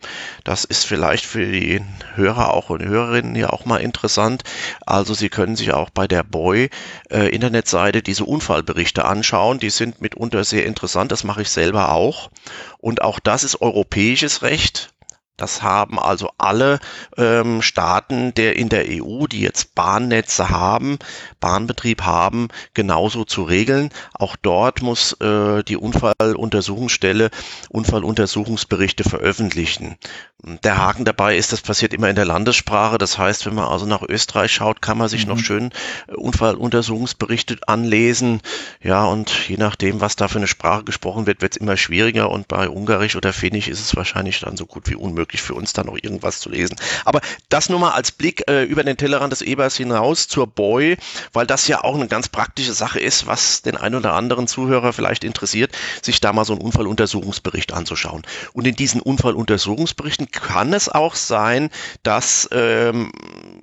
Das 0.44 0.64
ist 0.64 0.84
vielleicht 0.84 1.24
für 1.24 1.46
die 1.50 1.80
Hörer 2.14 2.52
auch 2.52 2.70
und 2.70 2.84
Hörerinnen 2.84 3.34
ja 3.36 3.50
auch 3.50 3.64
mal 3.64 3.78
interessant. 3.78 4.42
Also 4.84 5.14
Sie 5.14 5.30
können 5.30 5.56
sich 5.56 5.72
auch 5.72 5.90
bei 5.90 6.06
der 6.06 6.22
Boy 6.22 6.68
äh, 7.10 7.28
Internetseite 7.28 8.02
diese 8.02 8.24
Unfallberichte 8.24 9.04
anschauen. 9.04 9.58
Die 9.58 9.70
sind 9.70 10.02
mitunter 10.02 10.44
sehr 10.44 10.66
interessant. 10.66 11.12
Das 11.12 11.24
mache 11.24 11.42
ich 11.42 11.50
selber 11.50 11.92
auch. 11.92 12.30
Und 12.78 13.02
auch 13.02 13.18
das 13.18 13.44
ist 13.44 13.62
europäisches 13.62 14.42
Recht. 14.42 14.90
Das 15.36 15.62
haben 15.62 15.98
also 15.98 16.30
alle 16.38 16.78
ähm, 17.18 17.60
Staaten 17.60 18.32
der 18.34 18.56
in 18.56 18.70
der 18.70 18.86
EU, 18.88 19.26
die 19.26 19.40
jetzt 19.40 19.74
Bahnnetze 19.74 20.48
haben, 20.48 20.98
Bahnbetrieb 21.40 22.02
haben, 22.02 22.48
genauso 22.72 23.24
zu 23.24 23.42
regeln. 23.42 23.90
Auch 24.14 24.36
dort 24.36 24.80
muss 24.80 25.12
äh, 25.20 25.62
die 25.62 25.76
Unfalluntersuchungsstelle 25.76 27.30
Unfalluntersuchungsberichte 27.68 29.04
veröffentlichen. 29.04 29.96
Der 30.42 30.78
Haken 30.78 31.04
dabei 31.04 31.36
ist, 31.36 31.52
das 31.52 31.60
passiert 31.60 31.92
immer 31.92 32.08
in 32.08 32.16
der 32.16 32.24
Landessprache. 32.24 32.96
Das 32.96 33.18
heißt, 33.18 33.44
wenn 33.44 33.54
man 33.54 33.68
also 33.68 33.84
nach 33.84 34.02
Österreich 34.02 34.52
schaut, 34.52 34.80
kann 34.80 34.96
man 34.96 35.08
sich 35.08 35.26
mhm. 35.26 35.32
noch 35.32 35.38
schön 35.38 35.70
äh, 36.08 36.14
Unfalluntersuchungsberichte 36.14 37.58
anlesen. 37.66 38.40
Ja, 38.82 39.04
und 39.04 39.48
je 39.48 39.58
nachdem, 39.58 40.00
was 40.00 40.16
da 40.16 40.28
für 40.28 40.38
eine 40.38 40.46
Sprache 40.46 40.84
gesprochen 40.84 41.26
wird, 41.26 41.42
wird 41.42 41.52
es 41.52 41.58
immer 41.58 41.76
schwieriger. 41.76 42.30
Und 42.30 42.48
bei 42.48 42.70
Ungarisch 42.70 43.16
oder 43.16 43.34
Finnisch 43.34 43.68
ist 43.68 43.80
es 43.80 43.96
wahrscheinlich 43.96 44.40
dann 44.40 44.56
so 44.56 44.64
gut 44.64 44.88
wie 44.88 44.94
unmöglich 44.94 45.25
für 45.34 45.54
uns 45.54 45.72
da 45.72 45.84
noch 45.84 45.96
irgendwas 46.00 46.40
zu 46.40 46.50
lesen. 46.50 46.76
Aber 47.04 47.20
das 47.48 47.68
nur 47.68 47.78
mal 47.78 47.92
als 47.92 48.12
Blick 48.12 48.48
äh, 48.48 48.64
über 48.64 48.84
den 48.84 48.96
Tellerrand 48.96 49.32
des 49.32 49.42
Ebers 49.42 49.76
hinaus 49.76 50.28
zur 50.28 50.46
Boy, 50.46 50.96
weil 51.32 51.46
das 51.46 51.68
ja 51.68 51.84
auch 51.84 51.94
eine 51.94 52.08
ganz 52.08 52.28
praktische 52.28 52.72
Sache 52.72 53.00
ist, 53.00 53.26
was 53.26 53.62
den 53.62 53.76
einen 53.76 53.96
oder 53.96 54.14
anderen 54.14 54.46
Zuhörer 54.46 54.92
vielleicht 54.92 55.24
interessiert, 55.24 55.72
sich 56.02 56.20
da 56.20 56.32
mal 56.32 56.44
so 56.44 56.54
einen 56.54 56.62
Unfalluntersuchungsbericht 56.62 57.72
anzuschauen. 57.72 58.22
Und 58.52 58.66
in 58.66 58.74
diesen 58.74 59.00
Unfalluntersuchungsberichten 59.00 60.30
kann 60.30 60.72
es 60.72 60.88
auch 60.88 61.14
sein, 61.14 61.70
dass 62.02 62.48
ähm, 62.52 63.12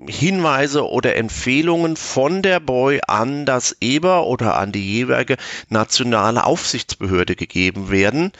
Hinweise 0.08 0.88
oder 0.88 1.15
Empfehlungen 1.15 1.95
von 1.95 2.41
der 2.41 2.60
Boy 2.60 3.02
an 3.08 3.45
das 3.45 3.78
EBA 3.80 4.21
oder 4.21 4.58
an 4.58 4.71
die 4.71 4.86
jeweilige 4.86 5.38
nationale 5.69 6.43
Aufsichtsbehörde 6.43 7.36
gegeben 7.36 7.89
werden, 7.89 8.32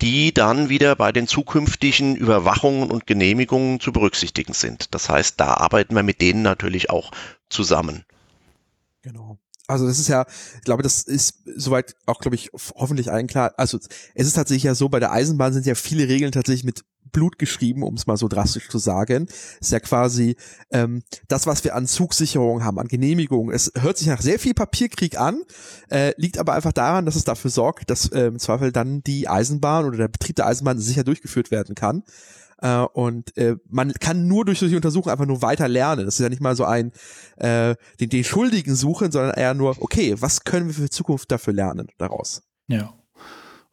die 0.00 0.34
dann 0.34 0.68
wieder 0.68 0.96
bei 0.96 1.12
den 1.12 1.26
zukünftigen 1.26 2.16
Überwachungen 2.16 2.90
und 2.90 3.06
Genehmigungen 3.06 3.80
zu 3.80 3.92
berücksichtigen 3.92 4.52
sind. 4.52 4.94
Das 4.94 5.08
heißt, 5.08 5.38
da 5.38 5.54
arbeiten 5.54 5.94
wir 5.94 6.02
mit 6.02 6.20
denen 6.20 6.42
natürlich 6.42 6.90
auch 6.90 7.12
zusammen. 7.48 8.04
Genau. 9.02 9.38
Also 9.66 9.86
das 9.86 9.98
ist 9.98 10.08
ja, 10.08 10.26
ich 10.56 10.64
glaube, 10.64 10.82
das 10.82 11.02
ist 11.02 11.42
soweit 11.56 11.94
auch, 12.04 12.20
glaube 12.20 12.34
ich, 12.34 12.50
hoffentlich 12.52 13.10
allen 13.10 13.26
klar. 13.26 13.54
Also 13.56 13.78
es 14.14 14.26
ist 14.26 14.34
tatsächlich 14.34 14.64
ja 14.64 14.74
so, 14.74 14.88
bei 14.90 15.00
der 15.00 15.12
Eisenbahn 15.12 15.54
sind 15.54 15.64
ja 15.64 15.74
viele 15.74 16.06
Regeln 16.06 16.32
tatsächlich 16.32 16.64
mit 16.64 16.84
Blut 17.14 17.38
geschrieben, 17.38 17.82
um 17.82 17.94
es 17.94 18.06
mal 18.06 18.18
so 18.18 18.28
drastisch 18.28 18.68
zu 18.68 18.76
sagen. 18.76 19.28
Ist 19.60 19.72
ja 19.72 19.80
quasi 19.80 20.36
ähm, 20.70 21.02
das, 21.28 21.46
was 21.46 21.64
wir 21.64 21.74
an 21.74 21.86
Zugsicherung 21.86 22.62
haben, 22.62 22.78
an 22.78 22.88
Genehmigungen. 22.88 23.54
Es 23.54 23.72
hört 23.80 23.96
sich 23.96 24.08
nach 24.08 24.20
sehr 24.20 24.38
viel 24.38 24.52
Papierkrieg 24.52 25.18
an, 25.18 25.40
äh, 25.90 26.12
liegt 26.18 26.36
aber 26.36 26.52
einfach 26.52 26.72
daran, 26.72 27.06
dass 27.06 27.16
es 27.16 27.24
dafür 27.24 27.50
sorgt, 27.50 27.88
dass 27.88 28.08
äh, 28.08 28.26
im 28.26 28.38
Zweifel 28.38 28.72
dann 28.72 29.02
die 29.02 29.28
Eisenbahn 29.28 29.86
oder 29.86 29.96
der 29.96 30.08
Betrieb 30.08 30.36
der 30.36 30.46
Eisenbahn 30.46 30.78
sicher 30.78 31.04
durchgeführt 31.04 31.50
werden 31.50 31.74
kann. 31.74 32.02
Äh, 32.58 32.78
und 32.92 33.36
äh, 33.36 33.56
man 33.68 33.92
kann 33.94 34.26
nur 34.26 34.44
durch 34.44 34.58
solche 34.58 34.76
Untersuchungen 34.76 35.12
einfach 35.12 35.26
nur 35.26 35.42
weiter 35.42 35.68
lernen. 35.68 36.04
Das 36.04 36.14
ist 36.14 36.20
ja 36.20 36.28
nicht 36.28 36.42
mal 36.42 36.56
so 36.56 36.64
ein 36.64 36.92
äh, 37.36 37.74
den, 38.00 38.08
den 38.10 38.24
Schuldigen 38.24 38.74
suchen, 38.74 39.12
sondern 39.12 39.34
eher 39.34 39.54
nur, 39.54 39.76
okay, 39.80 40.16
was 40.18 40.44
können 40.44 40.66
wir 40.66 40.74
für 40.74 40.90
Zukunft 40.90 41.30
dafür 41.30 41.52
lernen 41.52 41.88
daraus? 41.98 42.42
Ja. 42.66 42.92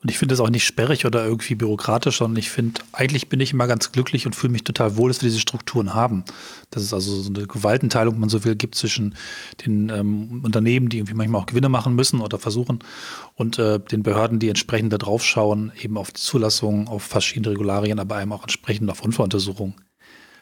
Und 0.01 0.09
ich 0.09 0.17
finde 0.17 0.33
das 0.33 0.39
auch 0.39 0.49
nicht 0.49 0.65
sperrig 0.65 1.05
oder 1.05 1.23
irgendwie 1.23 1.53
bürokratisch, 1.53 2.17
sondern 2.17 2.37
ich 2.37 2.49
finde, 2.49 2.81
eigentlich 2.91 3.29
bin 3.29 3.39
ich 3.39 3.53
immer 3.53 3.67
ganz 3.67 3.91
glücklich 3.91 4.25
und 4.25 4.35
fühle 4.35 4.51
mich 4.51 4.63
total 4.63 4.97
wohl, 4.97 5.09
dass 5.09 5.21
wir 5.21 5.29
diese 5.29 5.39
Strukturen 5.39 5.93
haben. 5.93 6.23
Dass 6.71 6.81
es 6.81 6.91
also 6.93 7.21
so 7.21 7.29
eine 7.29 7.45
Gewaltenteilung, 7.45 8.15
wenn 8.15 8.21
man 8.21 8.29
so 8.29 8.43
will, 8.43 8.55
gibt 8.55 8.73
zwischen 8.73 9.15
den 9.65 9.89
ähm, 9.89 10.41
Unternehmen, 10.43 10.89
die 10.89 10.97
irgendwie 10.97 11.13
manchmal 11.13 11.41
auch 11.41 11.45
Gewinne 11.45 11.69
machen 11.69 11.95
müssen 11.95 12.19
oder 12.19 12.39
versuchen, 12.39 12.79
und 13.35 13.59
äh, 13.59 13.79
den 13.79 14.01
Behörden, 14.01 14.39
die 14.39 14.49
entsprechend 14.49 14.91
da 14.91 14.97
drauf 14.97 15.23
schauen, 15.23 15.71
eben 15.79 15.97
auf 15.97 16.11
die 16.11 16.21
Zulassung, 16.21 16.87
auf 16.87 17.03
verschiedene 17.03 17.51
Regularien, 17.51 17.99
aber 17.99 18.21
eben 18.21 18.33
auch 18.33 18.43
entsprechend 18.43 18.89
auf 18.89 19.03
Unfalluntersuchungen. 19.03 19.75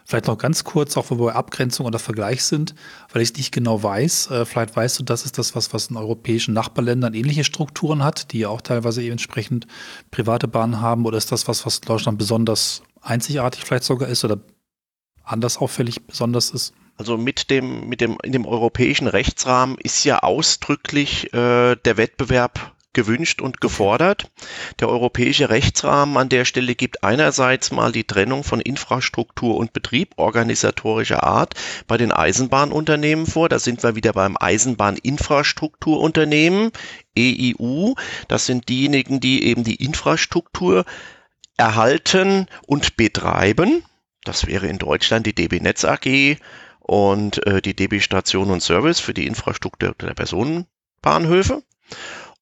Vielleicht 0.10 0.26
noch 0.26 0.40
ganz 0.40 0.64
kurz, 0.64 0.98
auch 0.98 1.12
wo 1.12 1.20
wir 1.24 1.36
Abgrenzung 1.36 1.86
oder 1.86 2.00
Vergleich 2.00 2.44
sind, 2.44 2.74
weil 3.14 3.22
ich 3.22 3.30
es 3.30 3.38
nicht 3.38 3.52
genau 3.52 3.84
weiß. 3.84 4.32
Äh, 4.32 4.46
vielleicht 4.46 4.76
weißt 4.76 4.98
du, 4.98 5.04
das 5.04 5.24
ist 5.24 5.38
das, 5.38 5.56
was, 5.56 5.72
was 5.72 5.92
in 5.92 5.98
europäischen 5.98 6.56
Nachbarländern 6.56 7.14
ähnliche 7.14 7.44
Strukturen 7.44 8.04
hat, 8.04 8.32
die 8.32 8.40
ja 8.40 8.50
auch 8.50 8.62
teilweise 8.62 9.04
eben 9.04 9.12
entsprechend 9.12 9.68
private 10.10 10.48
Bahnen 10.48 10.82
haben. 10.82 11.06
Oder 11.06 11.20
ist 11.20 11.32
das 11.32 11.48
was, 11.48 11.64
was 11.64 11.78
in 11.78 11.86
Deutschland 11.86 12.18
besonders 12.18 12.82
einzigartig 13.02 13.66
vielleicht 13.66 13.84
sogar 13.84 14.10
ist 14.10 14.26
oder 14.26 14.40
anders 15.24 15.60
auffällig 15.60 16.04
besonders 16.08 16.50
ist? 16.50 16.74
Also 16.98 17.16
mit 17.16 17.52
dem, 17.52 17.88
mit 17.88 18.02
dem, 18.02 18.18
in 18.24 18.32
dem 18.32 18.48
europäischen 18.48 19.06
Rechtsrahmen 19.06 19.78
ist 19.78 20.04
ja 20.06 20.24
ausdrücklich 20.24 21.32
äh, 21.36 21.76
der 21.76 21.98
Wettbewerb 21.98 22.74
gewünscht 22.94 23.42
und 23.42 23.60
gefordert. 23.62 24.30
Der 24.80 24.90
europäische 24.90 25.50
Rechtsrahmen 25.50 26.18
an 26.18 26.30
der 26.30 26.46
Stelle 26.46 26.76
gibt 26.76 27.04
einerseits 27.04 27.72
mal 27.72 27.92
die 27.92 28.06
Trennung 28.06 28.44
von 28.44 28.62
Infrastruktur 28.62 29.58
und 29.58 29.74
Betrieb 29.74 30.14
organisatorischer 30.18 31.24
Art 31.24 31.54
bei 31.88 31.98
den 31.98 32.12
Eisenbahnunternehmen 32.12 33.26
vor. 33.28 33.50
Da 33.50 33.58
sind 33.60 33.84
wir 33.84 33.96
wieder 33.96 34.14
beim 34.14 34.38
Eisenbahninfrastrukturunternehmen, 34.40 36.72
EIU. 37.18 37.96
Das 38.28 38.46
sind 38.46 38.70
diejenigen, 38.70 39.20
die 39.20 39.44
eben 39.44 39.64
die 39.64 39.84
Infrastruktur 39.84 40.86
erhalten 41.58 42.46
und 42.66 42.96
betreiben. 42.96 43.84
Das 44.24 44.48
wäre 44.48 44.68
in 44.68 44.80
Deutschland 44.80 45.26
die 45.26 45.36
DB 45.36 45.60
Netz 45.60 45.86
AG 45.86 46.38
und 46.80 47.46
äh, 47.46 47.62
die 47.62 47.76
DB 47.76 48.00
Station 48.00 48.50
und 48.50 48.64
Service 48.64 49.00
für 49.00 49.14
die 49.14 49.28
Infrastruktur 49.28 49.94
der 50.00 50.14
Personenbahnhöfe. 50.14 51.62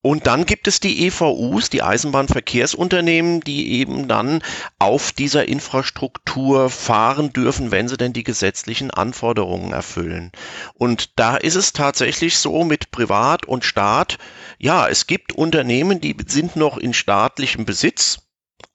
Und 0.01 0.27
dann 0.27 0.45
gibt 0.45 0.67
es 0.67 0.79
die 0.79 1.05
EVUs, 1.07 1.69
die 1.69 1.81
Eisenbahnverkehrsunternehmen, 1.81 3.41
die 3.41 3.73
eben 3.73 4.07
dann 4.07 4.41
auf 4.79 5.11
dieser 5.11 5.47
Infrastruktur 5.47 6.69
fahren 6.69 7.33
dürfen, 7.33 7.71
wenn 7.71 7.87
sie 7.87 7.97
denn 7.97 8.13
die 8.13 8.23
gesetzlichen 8.23 8.91
Anforderungen 8.91 9.73
erfüllen. 9.73 10.31
Und 10.75 11.19
da 11.19 11.35
ist 11.35 11.55
es 11.55 11.73
tatsächlich 11.73 12.37
so 12.37 12.63
mit 12.63 12.91
Privat 12.91 13.45
und 13.45 13.65
Staat, 13.65 14.17
ja, 14.59 14.87
es 14.87 15.07
gibt 15.07 15.33
Unternehmen, 15.33 15.99
die 15.99 16.15
sind 16.27 16.55
noch 16.55 16.77
in 16.77 16.93
staatlichem 16.93 17.65
Besitz 17.65 18.26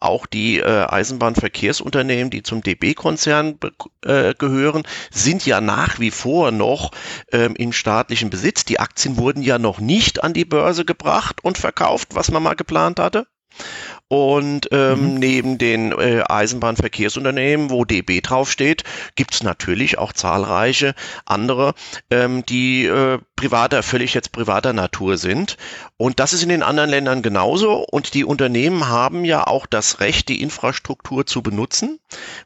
auch 0.03 0.27
die 0.27 0.59
äh, 0.59 0.87
Eisenbahnverkehrsunternehmen, 0.87 2.31
die 2.31 2.43
zum 2.43 2.63
DB-Konzern 2.63 3.59
äh, 4.05 4.35
gehören, 4.35 4.83
sind 5.11 5.47
ja 5.47 5.61
nach 5.61 5.99
wie 5.99 6.11
vor 6.11 6.51
noch 6.51 6.91
ähm, 7.33 7.55
in 7.57 7.73
staatlichem 7.73 8.31
Besitz. 8.31 8.65
Die 8.65 8.81
Aktien 8.81 9.17
wurden 9.17 9.43
ja 9.43 9.59
noch 9.59 9.81
nicht 9.81 10.23
an 10.23 10.35
die 10.35 10.45
Börse 10.45 10.85
gebracht 10.85 11.43
und 11.43 11.59
verkauft, 11.59 12.15
was 12.15 12.31
man 12.31 12.43
mal 12.43 12.55
geplant 12.55 13.01
hatte. 13.01 13.27
Und 14.13 14.69
ähm, 14.73 15.15
mhm. 15.15 15.19
neben 15.21 15.57
den 15.57 15.91
äh, 15.93 16.23
Eisenbahnverkehrsunternehmen, 16.29 17.71
wo 17.71 17.87
DB 17.87 18.21
draufsteht, 18.21 18.85
gibt 19.15 19.33
es 19.33 19.43
natürlich 19.43 19.97
auch 19.97 20.13
zahlreiche 20.13 20.95
andere, 21.25 21.73
ähm, 22.11 22.45
die 22.45 22.85
äh, 22.85 23.21
privater, 23.37 23.83
völlig 23.83 24.13
jetzt 24.13 24.31
privater 24.31 24.75
Natur 24.75 25.17
sind. 25.17 25.57
Und 25.97 26.21
das 26.21 26.35
ist 26.35 26.43
in 26.43 26.51
den 26.51 26.63
anderen 26.63 26.91
Ländern 26.91 27.23
genauso. 27.23 27.87
Und 27.91 28.13
die 28.13 28.27
Unternehmen 28.27 28.87
haben 28.87 29.25
ja 29.25 29.47
auch 29.47 29.65
das 29.65 30.01
Recht, 30.01 30.29
die 30.29 30.43
Infrastruktur 30.43 31.25
zu 31.25 31.43
benutzen. 31.43 31.99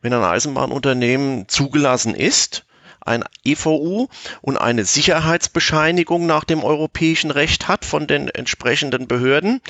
Wenn 0.02 0.12
ein 0.12 0.22
Eisenbahnunternehmen 0.22 1.48
zugelassen 1.48 2.14
ist, 2.14 2.64
ein 3.06 3.24
EVU 3.44 4.08
und 4.42 4.56
eine 4.56 4.84
Sicherheitsbescheinigung 4.84 6.26
nach 6.26 6.44
dem 6.44 6.62
europäischen 6.64 7.30
Recht 7.30 7.68
hat 7.68 7.84
von 7.84 8.06
den 8.06 8.28
entsprechenden 8.28 9.06
Behörden, 9.06 9.60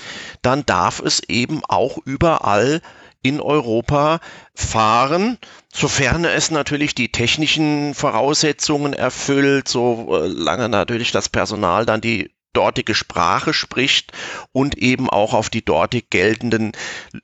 dann 0.42 0.64
darf 0.66 1.00
es 1.00 1.22
eben 1.28 1.62
auch 1.64 1.98
überall 2.04 2.80
in 3.22 3.40
Europa 3.40 4.20
fahren, 4.54 5.38
sofern 5.72 6.24
es 6.24 6.50
natürlich 6.50 6.94
die 6.94 7.10
technischen 7.10 7.94
Voraussetzungen 7.94 8.92
erfüllt, 8.92 9.66
solange 9.68 10.68
natürlich 10.68 11.10
das 11.12 11.28
Personal 11.28 11.84
dann 11.86 12.00
die 12.00 12.30
dortige 12.56 12.94
Sprache 12.94 13.52
spricht 13.52 14.12
und 14.52 14.78
eben 14.78 15.10
auch 15.10 15.34
auf 15.34 15.50
die 15.50 15.64
dortig 15.64 16.08
geltenden 16.08 16.72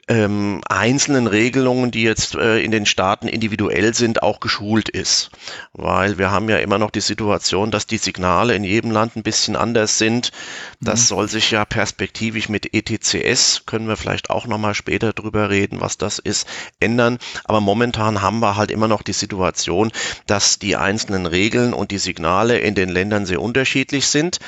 ähm, 0.08 0.60
einzelnen 0.68 1.26
Regelungen, 1.26 1.90
die 1.90 2.02
jetzt 2.02 2.34
äh, 2.34 2.58
in 2.60 2.70
den 2.70 2.84
Staaten 2.84 3.28
individuell 3.28 3.94
sind, 3.94 4.22
auch 4.22 4.40
geschult 4.40 4.90
ist. 4.90 5.30
Weil 5.72 6.18
wir 6.18 6.30
haben 6.30 6.50
ja 6.50 6.58
immer 6.58 6.78
noch 6.78 6.90
die 6.90 7.00
Situation, 7.00 7.70
dass 7.70 7.86
die 7.86 7.96
Signale 7.96 8.54
in 8.54 8.64
jedem 8.64 8.90
Land 8.90 9.16
ein 9.16 9.22
bisschen 9.22 9.56
anders 9.56 9.96
sind. 9.96 10.32
Das 10.80 11.00
mhm. 11.00 11.06
soll 11.06 11.28
sich 11.28 11.50
ja 11.50 11.64
perspektivisch 11.64 12.50
mit 12.50 12.74
ETCS, 12.74 13.62
können 13.64 13.88
wir 13.88 13.96
vielleicht 13.96 14.28
auch 14.28 14.46
nochmal 14.46 14.74
später 14.74 15.14
drüber 15.14 15.48
reden, 15.48 15.80
was 15.80 15.96
das 15.96 16.18
ist, 16.18 16.46
ändern. 16.78 17.18
Aber 17.44 17.60
momentan 17.62 18.20
haben 18.20 18.40
wir 18.40 18.56
halt 18.56 18.70
immer 18.70 18.88
noch 18.88 19.02
die 19.02 19.14
Situation, 19.14 19.92
dass 20.26 20.58
die 20.58 20.76
einzelnen 20.76 21.24
Regeln 21.24 21.72
und 21.72 21.90
die 21.90 21.98
Signale 21.98 22.58
in 22.58 22.74
den 22.74 22.90
Ländern 22.90 23.24
sehr 23.24 23.40
unterschiedlich 23.40 24.08
sind. 24.08 24.38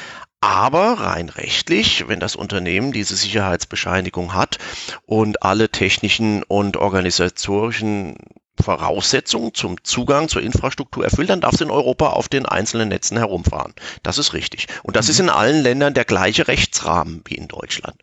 Aber 0.44 1.00
rein 1.00 1.30
rechtlich, 1.30 2.06
wenn 2.06 2.20
das 2.20 2.36
Unternehmen 2.36 2.92
diese 2.92 3.16
Sicherheitsbescheinigung 3.16 4.34
hat 4.34 4.58
und 5.06 5.42
alle 5.42 5.70
technischen 5.70 6.42
und 6.42 6.76
organisatorischen 6.76 8.16
Voraussetzungen 8.60 9.54
zum 9.54 9.82
Zugang 9.84 10.28
zur 10.28 10.42
Infrastruktur 10.42 11.02
erfüllt, 11.02 11.30
dann 11.30 11.40
darf 11.40 11.54
es 11.54 11.62
in 11.62 11.70
Europa 11.70 12.10
auf 12.10 12.28
den 12.28 12.44
einzelnen 12.44 12.90
Netzen 12.90 13.16
herumfahren. 13.16 13.72
Das 14.02 14.18
ist 14.18 14.34
richtig. 14.34 14.66
Und 14.82 14.96
das 14.96 15.06
mhm. 15.06 15.10
ist 15.12 15.20
in 15.20 15.30
allen 15.30 15.62
Ländern 15.62 15.94
der 15.94 16.04
gleiche 16.04 16.46
Rechtsrahmen 16.46 17.22
wie 17.24 17.36
in 17.36 17.48
Deutschland. 17.48 17.96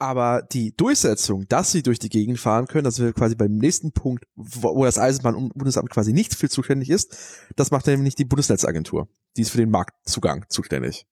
Aber 0.00 0.42
die 0.42 0.74
Durchsetzung, 0.76 1.46
dass 1.46 1.70
sie 1.70 1.84
durch 1.84 2.00
die 2.00 2.08
Gegend 2.08 2.40
fahren 2.40 2.66
können, 2.66 2.82
das 2.82 2.98
wäre 2.98 3.12
quasi 3.12 3.36
beim 3.36 3.54
nächsten 3.54 3.92
Punkt, 3.92 4.24
wo, 4.34 4.84
das 4.84 4.98
Eisenbahnbundesamt 4.98 5.88
quasi 5.88 6.12
nicht 6.12 6.34
für 6.34 6.48
zuständig 6.48 6.90
ist, 6.90 7.16
das 7.54 7.70
macht 7.70 7.86
nämlich 7.86 8.16
die 8.16 8.24
Bundesnetzagentur. 8.24 9.06
Die 9.36 9.42
ist 9.42 9.50
für 9.50 9.58
den 9.58 9.70
Marktzugang 9.70 10.46
zuständig. 10.48 11.06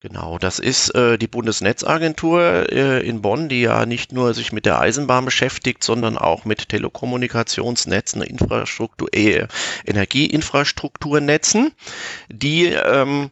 Genau, 0.00 0.38
das 0.38 0.58
ist 0.58 0.94
äh, 0.94 1.16
die 1.16 1.26
Bundesnetzagentur 1.26 2.70
äh, 2.70 3.00
in 3.00 3.22
Bonn, 3.22 3.48
die 3.48 3.62
ja 3.62 3.86
nicht 3.86 4.12
nur 4.12 4.34
sich 4.34 4.52
mit 4.52 4.66
der 4.66 4.78
Eisenbahn 4.78 5.24
beschäftigt, 5.24 5.82
sondern 5.82 6.18
auch 6.18 6.44
mit 6.44 6.68
Telekommunikationsnetzen, 6.68 8.22
Infrastruktur, 8.22 9.08
äh, 9.12 9.48
Energieinfrastrukturnetzen. 9.86 11.72
Die 12.28 12.66
ähm, 12.66 13.30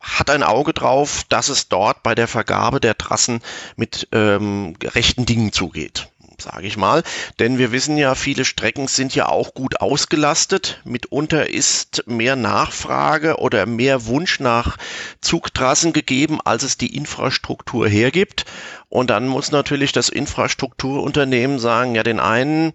hat 0.00 0.30
ein 0.30 0.42
Auge 0.42 0.72
drauf, 0.72 1.24
dass 1.28 1.50
es 1.50 1.68
dort 1.68 2.02
bei 2.02 2.14
der 2.14 2.26
Vergabe 2.26 2.80
der 2.80 2.96
Trassen 2.96 3.40
mit 3.76 4.08
ähm, 4.10 4.74
rechten 4.82 5.26
Dingen 5.26 5.52
zugeht 5.52 6.10
sage 6.40 6.66
ich 6.66 6.76
mal. 6.76 7.02
Denn 7.38 7.58
wir 7.58 7.72
wissen 7.72 7.96
ja, 7.96 8.14
viele 8.14 8.44
Strecken 8.44 8.88
sind 8.88 9.14
ja 9.14 9.28
auch 9.28 9.54
gut 9.54 9.80
ausgelastet. 9.80 10.80
Mitunter 10.84 11.50
ist 11.50 12.04
mehr 12.06 12.36
Nachfrage 12.36 13.36
oder 13.38 13.66
mehr 13.66 14.06
Wunsch 14.06 14.40
nach 14.40 14.76
Zugtrassen 15.20 15.92
gegeben, 15.92 16.40
als 16.42 16.62
es 16.62 16.76
die 16.76 16.96
Infrastruktur 16.96 17.88
hergibt. 17.88 18.44
Und 18.90 19.10
dann 19.10 19.28
muss 19.28 19.50
natürlich 19.50 19.92
das 19.92 20.08
Infrastrukturunternehmen 20.08 21.58
sagen, 21.58 21.94
ja, 21.94 22.02
den 22.02 22.20
einen, 22.20 22.72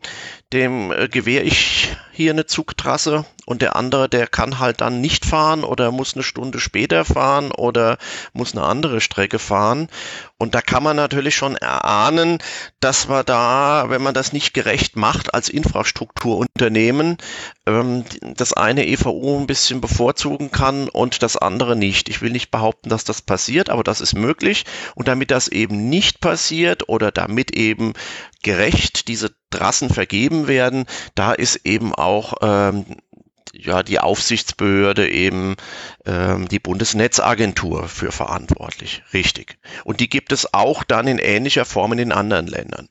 dem 0.54 0.92
äh, 0.92 1.08
gewähre 1.08 1.44
ich 1.44 1.96
hier 2.12 2.32
eine 2.32 2.46
Zugtrasse 2.46 3.26
und 3.46 3.64
der 3.64 3.76
andere, 3.76 4.08
der 4.08 4.28
kann 4.28 4.60
halt 4.60 4.82
dann 4.82 5.02
nicht 5.02 5.26
fahren 5.26 5.64
oder 5.64 5.92
muss 5.92 6.14
eine 6.14 6.24
Stunde 6.24 6.60
später 6.60 7.04
fahren 7.04 7.52
oder 7.52 7.98
muss 8.32 8.56
eine 8.56 8.64
andere 8.64 9.02
Strecke 9.02 9.40
fahren. 9.40 9.88
Und 10.38 10.54
da 10.54 10.62
kann 10.62 10.84
man 10.84 10.96
natürlich 10.96 11.36
schon 11.36 11.56
erahnen, 11.56 12.38
dass 12.80 13.10
wir 13.10 13.24
da, 13.24 13.86
wenn 13.88 14.04
man 14.04 14.14
das 14.14 14.34
nicht 14.34 14.54
gerecht 14.54 14.96
macht 14.96 15.34
als 15.34 15.50
Infrastrukturunternehmen, 15.50 17.18
ähm, 17.66 18.04
das 18.22 18.54
eine 18.54 18.86
EVU 18.88 19.40
ein 19.40 19.48
bisschen 19.48 19.82
bevorzugen 19.82 20.52
kann 20.52 20.88
und 20.90 21.24
das 21.24 21.38
andere 21.38 21.76
nicht. 21.76 22.10
Ich 22.10 22.22
will 22.22 22.32
nicht 22.32 22.52
behaupten, 22.52 22.90
dass 22.90 23.04
das 23.04 23.22
passiert, 23.22 23.70
aber 23.70 23.84
das 23.84 24.02
ist 24.02 24.14
möglich. 24.14 24.66
Und 24.96 25.08
damit 25.08 25.32
das 25.32 25.48
eben 25.48 25.90
nicht 25.90 26.03
passiert 26.12 26.90
oder 26.90 27.12
damit 27.12 27.56
eben 27.56 27.94
gerecht 28.42 29.08
diese 29.08 29.36
Trassen 29.50 29.90
vergeben 29.90 30.48
werden, 30.48 30.86
da 31.16 31.34
ist 31.34 31.66
eben 31.66 31.94
auch 31.94 32.36
ähm, 32.42 32.86
ja 33.54 33.84
die 33.84 34.00
Aufsichtsbehörde 34.00 35.10
eben 35.10 35.56
ähm, 36.06 36.48
die 36.48 36.60
Bundesnetzagentur 36.60 37.88
für 37.88 38.12
verantwortlich. 38.12 39.04
Richtig. 39.14 39.58
Und 39.84 40.00
die 40.00 40.10
gibt 40.10 40.32
es 40.32 40.54
auch 40.54 40.84
dann 40.84 41.08
in 41.08 41.20
ähnlicher 41.20 41.66
Form 41.66 41.92
in 41.94 42.00
den 42.00 42.12
anderen 42.12 42.48
Ländern. 42.48 42.90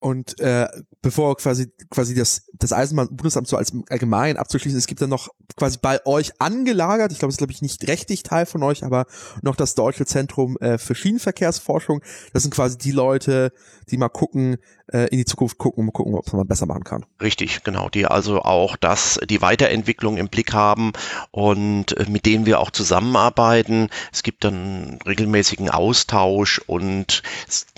Und 0.00 0.38
äh, 0.38 0.68
bevor 1.04 1.36
quasi 1.36 1.70
quasi 1.90 2.14
das 2.14 2.48
das 2.54 2.72
Eisenbahnbundesamt 2.72 3.46
so 3.46 3.56
als 3.56 3.72
allgemein 3.90 4.36
abzuschließen, 4.36 4.78
es 4.78 4.86
gibt 4.86 5.02
dann 5.02 5.10
noch 5.10 5.28
quasi 5.56 5.78
bei 5.80 6.04
euch 6.06 6.32
angelagert, 6.40 7.12
ich 7.12 7.18
glaube, 7.18 7.28
es 7.28 7.34
ist 7.34 7.38
glaube 7.38 7.52
ich 7.52 7.62
nicht 7.62 7.86
rechtlich 7.86 8.22
Teil 8.22 8.46
von 8.46 8.62
euch, 8.62 8.82
aber 8.82 9.04
noch 9.42 9.54
das 9.54 9.74
Deutsche 9.74 10.06
Zentrum 10.06 10.56
äh, 10.58 10.78
für 10.78 10.94
Schienenverkehrsforschung. 10.94 12.02
Das 12.32 12.42
sind 12.42 12.54
quasi 12.54 12.78
die 12.78 12.90
Leute, 12.90 13.52
die 13.90 13.98
mal 13.98 14.08
gucken, 14.08 14.56
äh, 14.92 15.08
in 15.10 15.18
die 15.18 15.24
Zukunft 15.26 15.58
gucken 15.58 15.86
und 15.86 15.92
gucken, 15.92 16.14
ob 16.14 16.32
man 16.32 16.46
besser 16.46 16.66
machen 16.66 16.84
kann. 16.84 17.04
Richtig, 17.20 17.62
genau, 17.64 17.90
die 17.90 18.06
also 18.06 18.40
auch 18.40 18.76
das, 18.76 19.20
die 19.28 19.42
Weiterentwicklung 19.42 20.16
im 20.16 20.28
Blick 20.28 20.54
haben 20.54 20.92
und 21.30 21.96
äh, 21.98 22.06
mit 22.08 22.24
denen 22.24 22.46
wir 22.46 22.60
auch 22.60 22.70
zusammenarbeiten. 22.70 23.90
Es 24.10 24.22
gibt 24.22 24.44
dann 24.44 24.98
regelmäßigen 25.06 25.68
Austausch 25.68 26.60
und 26.66 27.22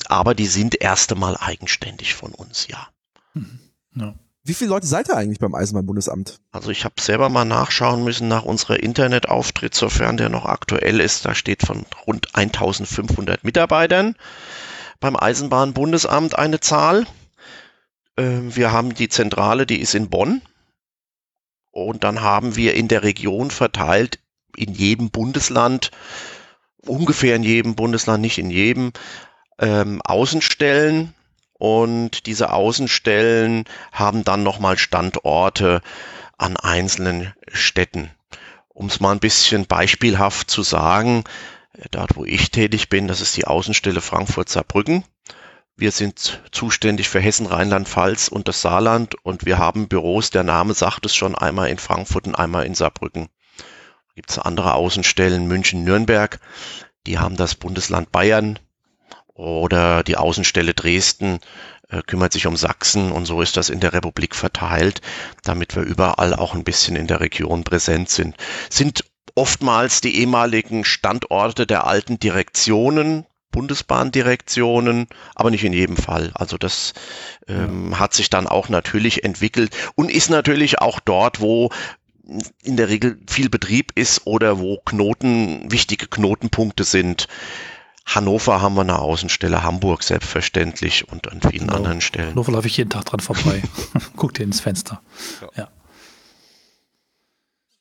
aber 0.07 0.35
die 0.35 0.47
sind 0.47 0.81
erst 0.81 1.13
einmal 1.13 1.37
eigenständig 1.39 2.15
von 2.15 2.33
uns, 2.33 2.69
ja. 2.69 2.87
Mhm. 3.37 3.61
ja. 3.95 4.15
Wie 4.45 4.55
viele 4.55 4.71
Leute 4.71 4.87
seid 4.87 5.09
ihr 5.09 5.17
eigentlich 5.17 5.41
beim 5.41 5.57
Eisenbahnbundesamt? 5.57 6.39
Also 6.53 6.71
ich 6.71 6.85
habe 6.85 7.01
selber 7.01 7.29
mal 7.29 7.45
nachschauen 7.45 8.05
müssen 8.05 8.29
nach 8.29 8.45
unserer 8.45 8.81
Internetauftritt, 8.81 9.75
sofern 9.75 10.17
der 10.17 10.29
noch 10.29 10.45
aktuell 10.45 11.01
ist. 11.01 11.25
Da 11.25 11.35
steht 11.35 11.67
von 11.67 11.85
rund 12.07 12.33
1500 12.37 13.43
Mitarbeitern 13.43 14.15
beim 15.01 15.17
Eisenbahnbundesamt 15.17 16.39
eine 16.39 16.61
Zahl. 16.61 17.09
Ähm, 18.17 18.55
wir 18.55 18.71
haben 18.71 18.95
die 18.95 19.09
Zentrale, 19.09 19.67
die 19.67 19.81
ist 19.81 19.97
in 19.97 20.11
Bonn. 20.11 20.43
Und 21.73 22.05
dann 22.05 22.21
haben 22.21 22.55
wir 22.55 22.75
in 22.75 22.87
der 22.87 23.03
Region 23.03 23.51
verteilt 23.51 24.21
in 24.57 24.73
jedem 24.75 25.11
Bundesland, 25.11 25.91
ungefähr 26.87 27.35
in 27.35 27.43
jedem 27.43 27.75
Bundesland, 27.75 28.23
nicht 28.23 28.39
in 28.39 28.51
jedem, 28.51 28.93
ähm, 29.59 30.01
Außenstellen. 30.03 31.16
Und 31.59 32.27
diese 32.27 32.53
Außenstellen 32.53 33.65
haben 33.93 34.25
dann 34.25 34.43
nochmal 34.43 34.79
Standorte 34.79 35.81
an 36.37 36.57
einzelnen 36.57 37.33
Städten. 37.53 38.11
Um 38.69 38.87
es 38.87 39.01
mal 39.01 39.13
ein 39.13 39.21
bisschen 39.21 39.67
beispielhaft 39.67 40.51
zu 40.51 40.63
sagen, 40.63 41.25
Dort, 41.91 42.17
wo 42.17 42.25
ich 42.25 42.51
tätig 42.51 42.89
bin, 42.89 43.07
das 43.07 43.21
ist 43.21 43.37
die 43.37 43.47
Außenstelle 43.47 44.01
Frankfurt-Saarbrücken. 44.01 45.05
Wir 45.77 45.93
sind 45.93 46.41
zuständig 46.51 47.11
für 47.11 47.21
Hessen, 47.21 47.47
Rheinland-Pfalz 47.47 48.29
und 48.29 48.49
das 48.49 48.63
Saarland 48.63 49.15
und 49.25 49.45
wir 49.45 49.59
haben 49.59 49.89
Büros, 49.89 50.31
der 50.31 50.43
Name 50.43 50.73
sagt 50.73 51.05
es 51.05 51.15
schon, 51.15 51.35
einmal 51.35 51.69
in 51.69 51.79
Frankfurt 51.79 52.27
und 52.27 52.35
einmal 52.35 52.65
in 52.65 52.75
Saarbrücken. 52.75 53.29
Gibt 54.15 54.31
es 54.31 54.39
andere 54.39 54.73
Außenstellen, 54.73 55.47
München, 55.47 55.85
Nürnberg, 55.85 56.41
die 57.07 57.19
haben 57.19 57.37
das 57.37 57.55
Bundesland 57.55 58.11
Bayern 58.11 58.59
oder 59.37 60.03
die 60.03 60.17
Außenstelle 60.17 60.75
Dresden 60.75 61.41
äh, 61.89 62.03
kümmert 62.03 62.33
sich 62.33 62.47
um 62.47 62.57
Sachsen 62.57 63.13
und 63.13 63.27
so 63.27 63.43
ist 63.43 63.57
das 63.57 63.69
in 63.69 63.81
der 63.81 63.93
Republik 63.93 64.35
verteilt, 64.35 65.01
damit 65.45 65.77
wir 65.77 65.83
überall 65.83 66.35
auch 66.35 66.55
ein 66.55 66.65
bisschen 66.65 66.97
in 66.97 67.07
der 67.07 67.21
Region 67.21 67.65
präsent 67.65 68.09
sind. 68.09 68.37
Sind 68.71 69.05
oftmals 69.35 70.01
die 70.01 70.19
ehemaligen 70.19 70.85
Standorte 70.85 71.67
der 71.67 71.87
alten 71.87 72.19
Direktionen, 72.19 73.27
Bundesbahndirektionen, 73.53 75.07
aber 75.35 75.51
nicht 75.51 75.65
in 75.65 75.73
jedem 75.73 75.97
Fall. 75.97 76.31
Also 76.35 76.59
das 76.59 76.93
ähm, 77.47 77.99
hat 77.99 78.13
sich 78.13 78.29
dann 78.29 78.47
auch 78.47 78.69
natürlich 78.69 79.25
entwickelt 79.25 79.75
und 79.95 80.11
ist 80.11 80.31
natürlich 80.31 80.81
auch 80.81 81.01
dort, 81.01 81.41
wo 81.41 81.71
in 82.63 82.77
der 82.77 82.89
Regel 82.89 83.19
viel 83.29 83.49
Betrieb 83.49 83.93
ist 83.95 84.27
oder 84.27 84.59
wo 84.59 84.79
Knoten, 84.85 85.71
wichtige 85.71 86.09
Knotenpunkte 86.09 86.85
sind. 86.85 87.29
Hannover 88.07 88.63
haben 88.63 88.75
wir 88.77 88.83
eine 88.83 89.01
Außenstelle, 89.01 89.63
Hamburg 89.63 90.05
selbstverständlich 90.05 91.09
und 91.09 91.31
an 91.31 91.41
vielen 91.43 91.67
genau. 91.67 91.75
anderen 91.75 92.01
Stellen. 92.01 92.31
Hannover 92.31 92.53
laufe 92.53 92.69
ich 92.69 92.77
jeden 92.77 92.91
Tag 92.91 93.05
dran 93.05 93.21
vorbei. 93.21 93.63
Guck 94.17 94.35
dir 94.35 94.45
ins 94.45 94.61
Fenster. 94.61 95.03
Ja. 95.41 95.49
ja. 95.57 95.69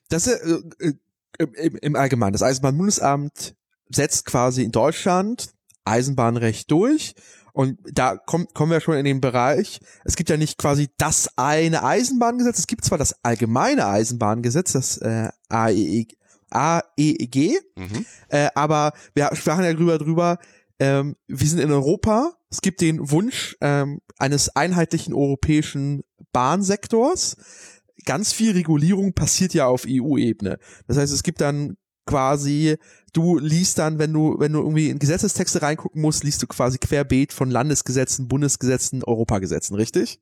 Das 0.09 0.27
ist 0.27 0.41
äh, 0.79 0.93
äh, 1.38 1.45
im, 1.57 1.77
im 1.77 1.95
Allgemeinen. 1.95 2.33
Das 2.33 2.41
Eisenbahnbundesamt 2.41 3.55
setzt 3.89 4.25
quasi 4.25 4.63
in 4.63 4.71
Deutschland 4.71 5.49
Eisenbahnrecht 5.85 6.69
durch 6.71 7.13
und 7.53 7.79
da 7.93 8.17
kommt, 8.17 8.53
kommen 8.53 8.71
wir 8.71 8.81
schon 8.81 8.97
in 8.97 9.05
den 9.05 9.21
Bereich, 9.21 9.79
es 10.03 10.17
gibt 10.17 10.29
ja 10.29 10.35
nicht 10.35 10.57
quasi 10.57 10.89
das 10.97 11.29
eine 11.38 11.83
Eisenbahngesetz, 11.83 12.59
es 12.59 12.67
gibt 12.67 12.83
zwar 12.83 12.97
das 12.97 13.23
allgemeine 13.23 13.85
Eisenbahngesetz, 13.85 14.73
das 14.73 14.97
äh, 14.97 15.29
AEG, 15.47 16.17
AEG 16.49 17.60
mhm. 17.75 18.05
äh, 18.29 18.49
aber 18.55 18.93
wir 19.13 19.29
sprachen 19.34 19.63
ja 19.63 19.73
drüber, 19.73 19.97
drüber 19.97 20.38
ähm, 20.79 21.15
wir 21.27 21.47
sind 21.47 21.60
in 21.60 21.71
Europa, 21.71 22.34
es 22.49 22.62
gibt 22.62 22.81
den 22.81 23.12
Wunsch 23.12 23.55
ähm, 23.62 24.01
eines 24.17 24.55
einheitlichen 24.55 25.13
europäischen 25.13 26.03
Bahnsektors. 26.31 27.38
Ganz 28.05 28.34
viel 28.34 28.51
Regulierung 28.51 29.13
passiert 29.13 29.53
ja 29.53 29.67
auf 29.67 29.86
EU-Ebene. 29.88 30.60
Das 30.88 30.97
heißt, 30.97 31.13
es 31.13 31.23
gibt 31.23 31.41
dann 31.41 31.77
quasi, 32.05 32.77
du 33.13 33.38
liest 33.39 33.79
dann, 33.79 33.99
wenn 33.99 34.13
du, 34.13 34.36
wenn 34.38 34.53
du 34.53 34.60
irgendwie 34.60 34.89
in 34.89 34.99
Gesetzestexte 34.99 35.62
reingucken 35.62 36.01
musst, 36.01 36.23
liest 36.23 36.43
du 36.43 36.47
quasi 36.47 36.77
querbeet 36.77 37.34
von 37.34 37.49
Landesgesetzen, 37.49 38.27
Bundesgesetzen, 38.27 39.03
Europagesetzen, 39.03 39.75
richtig? 39.75 40.21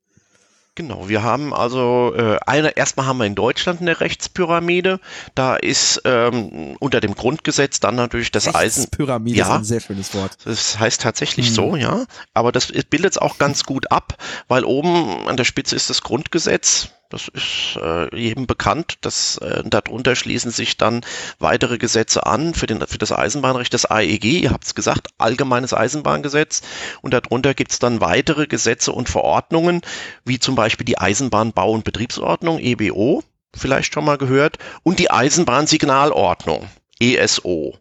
Genau, 0.76 1.08
wir 1.08 1.22
haben 1.22 1.54
also 1.54 2.16
äh, 2.16 2.40
eine, 2.48 2.76
erstmal 2.76 3.06
haben 3.06 3.20
wir 3.20 3.26
in 3.26 3.36
Deutschland 3.36 3.82
eine 3.82 4.00
Rechtspyramide. 4.00 5.00
Da 5.36 5.56
ist 5.56 6.02
ähm, 6.04 6.76
unter 6.80 7.00
dem 7.00 7.14
Grundgesetz 7.14 7.80
dann 7.80 7.94
natürlich 7.96 8.32
das 8.32 8.48
Eisen. 8.48 8.82
Rechtspyramide 8.82 9.38
ja, 9.38 9.46
ist 9.46 9.52
ein 9.52 9.64
sehr 9.66 9.82
schönes 9.82 10.16
Wort. 10.16 10.36
Das 10.46 10.80
heißt 10.80 11.02
tatsächlich 11.02 11.52
mhm. 11.52 11.54
so, 11.54 11.76
ja. 11.76 12.06
Aber 12.34 12.52
das 12.52 12.72
bildet 12.90 13.12
es 13.12 13.18
auch 13.20 13.38
ganz 13.38 13.66
gut 13.66 13.92
ab, 13.92 14.18
weil 14.48 14.66
oben 14.66 15.28
an 15.28 15.38
der 15.38 15.44
Spitze 15.44 15.76
ist 15.76 15.92
das 15.92 16.02
Grundgesetz 16.02 16.90
das 17.14 17.28
ist 17.28 17.78
äh, 17.80 18.14
jedem 18.16 18.48
bekannt. 18.48 18.98
Das, 19.02 19.38
äh, 19.38 19.64
darunter 19.64 20.16
schließen 20.16 20.50
sich 20.50 20.78
dann 20.78 21.02
weitere 21.38 21.78
Gesetze 21.78 22.26
an 22.26 22.56
für, 22.56 22.66
den, 22.66 22.86
für 22.88 22.98
das 22.98 23.12
Eisenbahnrecht, 23.12 23.74
das 23.74 23.86
AEG, 23.86 24.26
ihr 24.26 24.52
habt 24.52 24.66
es 24.66 24.74
gesagt, 24.74 25.10
Allgemeines 25.20 25.74
Eisenbahngesetz. 25.74 26.64
Und 27.02 27.14
darunter 27.14 27.54
gibt 27.54 27.72
es 27.72 27.80
dann 27.80 28.02
weitere 28.02 28.48
Gesetze 28.48 28.92
und 28.92 29.10
Verordnungen, 29.10 29.82
wie 30.26 30.40
zum 30.40 30.56
Beispiel 30.56 30.86
die 30.86 30.98
Eisenbahnbau- 30.98 31.72
und 31.72 31.84
Betriebsordnung, 31.84 32.60
EBO, 32.60 33.24
vielleicht 33.56 33.94
schon 33.94 34.06
mal 34.06 34.18
gehört, 34.18 34.58
und 34.82 34.98
die 34.98 35.12
Eisenbahnsignalordnung, 35.12 36.68
ESO. 37.00 37.78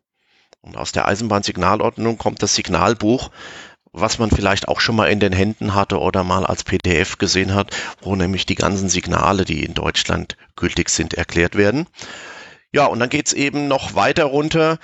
Und 0.61 0.77
aus 0.77 0.93
der 0.93 1.09
Eisenbahnsignalordnung 1.09 2.19
kommt 2.19 2.43
das 2.43 2.55
Signalbuch, 2.55 3.31
was 3.93 4.19
man 4.19 4.31
vielleicht 4.31 4.69
auch 4.69 4.81
schon 4.81 4.97
mal 4.97 5.11
in 5.11 5.21
den 5.21 5.33
Händen 5.33 5.75
hatte 5.75 6.01
oder 6.01 6.25
mal 6.25 6.47
als 6.47 6.65
PDF 6.65 7.19
gesehen 7.19 7.55
hat, 7.55 7.75
wo 8.01 8.17
nämlich 8.17 8.47
die 8.47 8.55
ganzen 8.55 8.89
Signale, 8.89 9.45
die 9.45 9.65
in 9.65 9.75
Deutschland 9.75 10.37
gültig 10.57 10.89
sind, 10.89 11.15
erklärt 11.15 11.57
werden. 11.57 11.87
Ja, 12.73 12.87
und 12.87 13.01
dann 13.01 13.11
geht's 13.11 13.35
eben 13.35 13.69
noch 13.69 13.95
weiter 13.95 14.25
runter 14.25 14.79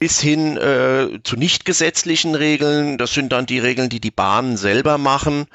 bis 0.00 0.20
hin 0.20 0.56
äh, 0.56 1.20
zu 1.22 1.36
nicht 1.36 1.64
gesetzlichen 1.64 2.34
Regeln. 2.34 2.98
Das 2.98 3.14
sind 3.14 3.30
dann 3.30 3.46
die 3.46 3.60
Regeln, 3.60 3.88
die 3.88 4.00
die 4.00 4.10
Bahnen 4.10 4.56
selber 4.56 4.98
machen, 4.98 5.46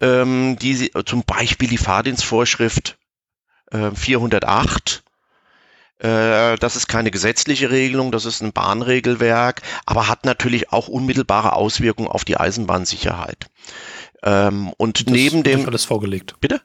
ähm, 0.00 0.56
die 0.60 0.74
sie, 0.74 0.92
zum 1.04 1.24
Beispiel 1.24 1.68
die 1.68 1.76
Fahrdienstvorschrift 1.76 2.98
äh, 3.72 3.90
408 3.90 5.02
äh, 5.98 6.56
das 6.56 6.76
ist 6.76 6.88
keine 6.88 7.10
gesetzliche 7.10 7.70
Regelung, 7.70 8.12
das 8.12 8.24
ist 8.24 8.42
ein 8.42 8.52
Bahnregelwerk, 8.52 9.62
aber 9.86 10.08
hat 10.08 10.24
natürlich 10.24 10.72
auch 10.72 10.88
unmittelbare 10.88 11.54
Auswirkungen 11.54 12.08
auf 12.08 12.24
die 12.24 12.36
Eisenbahnsicherheit. 12.36 13.46
Ähm, 14.22 14.72
und 14.76 15.06
das 15.06 15.12
neben 15.12 15.42
dem. 15.42 15.60
Wird 15.60 15.68
alles 15.68 15.84
vorgelegt. 15.84 16.34
Bitte? 16.40 16.60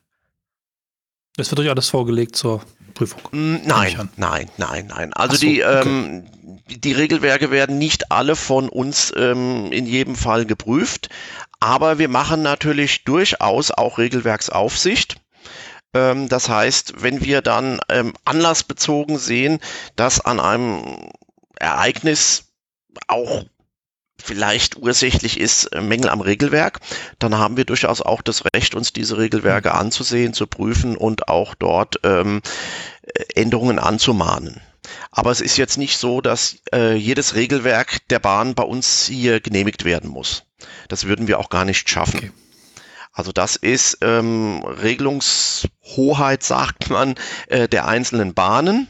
Es 1.38 1.50
wird 1.50 1.62
euch 1.62 1.70
alles 1.70 1.88
vorgelegt 1.88 2.36
zur 2.36 2.62
Prüfung. 2.94 3.22
Nein, 3.32 4.10
nein, 4.18 4.50
nein, 4.58 4.88
nein. 4.88 5.14
Also 5.14 5.36
so, 5.36 5.46
die, 5.46 5.64
okay. 5.64 5.88
ähm, 5.88 6.28
die 6.68 6.92
Regelwerke 6.92 7.52
werden 7.52 7.78
nicht 7.78 8.12
alle 8.12 8.36
von 8.36 8.68
uns 8.68 9.14
ähm, 9.16 9.72
in 9.72 9.86
jedem 9.86 10.16
Fall 10.16 10.46
geprüft, 10.46 11.10
aber 11.62 12.00
wir 12.00 12.10
machen 12.10 12.42
natürlich 12.42 13.06
durchaus 13.06 13.72
auch 13.72 13.98
Regelwerksaufsicht. 13.98 15.16
Ähm, 15.94 16.30
das 16.30 16.50
heißt, 16.50 17.02
wenn 17.02 17.24
wir 17.24 17.42
dann 17.42 17.80
ähm, 17.90 18.14
anlassbezogen 18.26 19.18
sehen, 19.18 19.60
dass 19.96 20.22
an 20.22 20.40
einem 20.40 21.12
Ereignis 21.56 22.46
auch 23.08 23.46
vielleicht 24.18 24.78
ursächlich 24.78 25.40
ist 25.40 25.66
äh, 25.66 25.82
Mängel 25.82 26.10
am 26.10 26.22
Regelwerk, 26.22 26.80
dann 27.20 27.38
haben 27.38 27.58
wir 27.58 27.66
durchaus 27.66 28.02
auch 28.02 28.22
das 28.22 28.44
Recht, 28.54 28.76
uns 28.76 28.94
diese 28.94 29.18
Regelwerke 29.18 29.70
mhm. 29.70 29.76
anzusehen, 29.76 30.34
zu 30.34 30.48
prüfen 30.48 30.96
und 30.96 31.28
auch 31.28 31.56
dort 31.56 32.00
ähm, 32.04 32.42
Änderungen 33.36 33.80
anzumahnen. 33.80 34.62
Aber 35.12 35.32
es 35.32 35.42
ist 35.42 35.58
jetzt 35.58 35.78
nicht 35.78 35.98
so, 35.98 36.22
dass 36.22 36.58
äh, 36.74 36.96
jedes 36.96 37.36
Regelwerk 37.36 38.08
der 38.10 38.20
Bahn 38.20 38.56
bei 38.56 38.64
uns 38.64 39.06
hier 39.06 39.40
genehmigt 39.40 39.86
werden 39.86 40.10
muss. 40.10 40.44
Das 40.88 41.06
würden 41.06 41.28
wir 41.28 41.40
auch 41.40 41.50
gar 41.50 41.66
nicht 41.66 41.90
schaffen. 41.90 42.18
Okay. 42.18 42.32
Also 43.12 43.32
das 43.32 43.56
ist 43.56 43.98
ähm, 44.02 44.64
Regelungshoheit, 44.64 46.44
sagt 46.44 46.90
man, 46.90 47.16
äh, 47.48 47.68
der 47.68 47.88
einzelnen 47.88 48.34
Bahnen, 48.34 48.88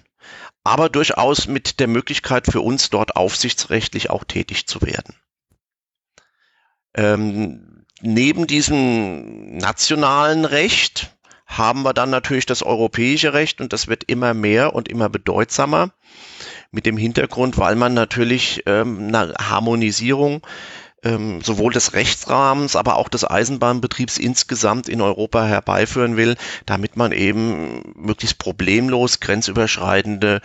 aber 0.63 0.89
durchaus 0.89 1.47
mit 1.47 1.79
der 1.79 1.87
Möglichkeit 1.87 2.45
für 2.45 2.61
uns 2.61 2.89
dort 2.89 3.15
aufsichtsrechtlich 3.15 4.09
auch 4.11 4.23
tätig 4.23 4.67
zu 4.67 4.81
werden. 4.81 5.15
Ähm, 6.93 7.85
neben 8.01 8.45
diesem 8.47 9.57
nationalen 9.57 10.45
Recht 10.45 11.15
haben 11.45 11.83
wir 11.83 11.93
dann 11.93 12.09
natürlich 12.09 12.45
das 12.45 12.63
europäische 12.63 13.33
Recht 13.33 13.59
und 13.59 13.73
das 13.73 13.87
wird 13.87 14.03
immer 14.05 14.33
mehr 14.33 14.73
und 14.73 14.87
immer 14.87 15.09
bedeutsamer 15.09 15.91
mit 16.71 16.85
dem 16.85 16.95
Hintergrund, 16.95 17.57
weil 17.57 17.75
man 17.75 17.93
natürlich 17.93 18.63
ähm, 18.65 19.07
eine 19.07 19.33
Harmonisierung 19.37 20.45
ähm, 21.03 21.41
sowohl 21.41 21.73
des 21.73 21.93
Rechtsrahmens, 21.93 22.75
aber 22.75 22.95
auch 22.95 23.09
des 23.09 23.29
Eisenbahnbetriebs 23.29 24.17
insgesamt 24.17 24.87
in 24.87 25.01
Europa 25.01 25.43
herbeiführen 25.43 26.17
will, 26.17 26.35
damit 26.65 26.95
man 26.95 27.11
eben 27.11 27.93
möglichst 27.95 28.37
problemlos 28.37 29.19
grenzüberschreitende 29.19 30.41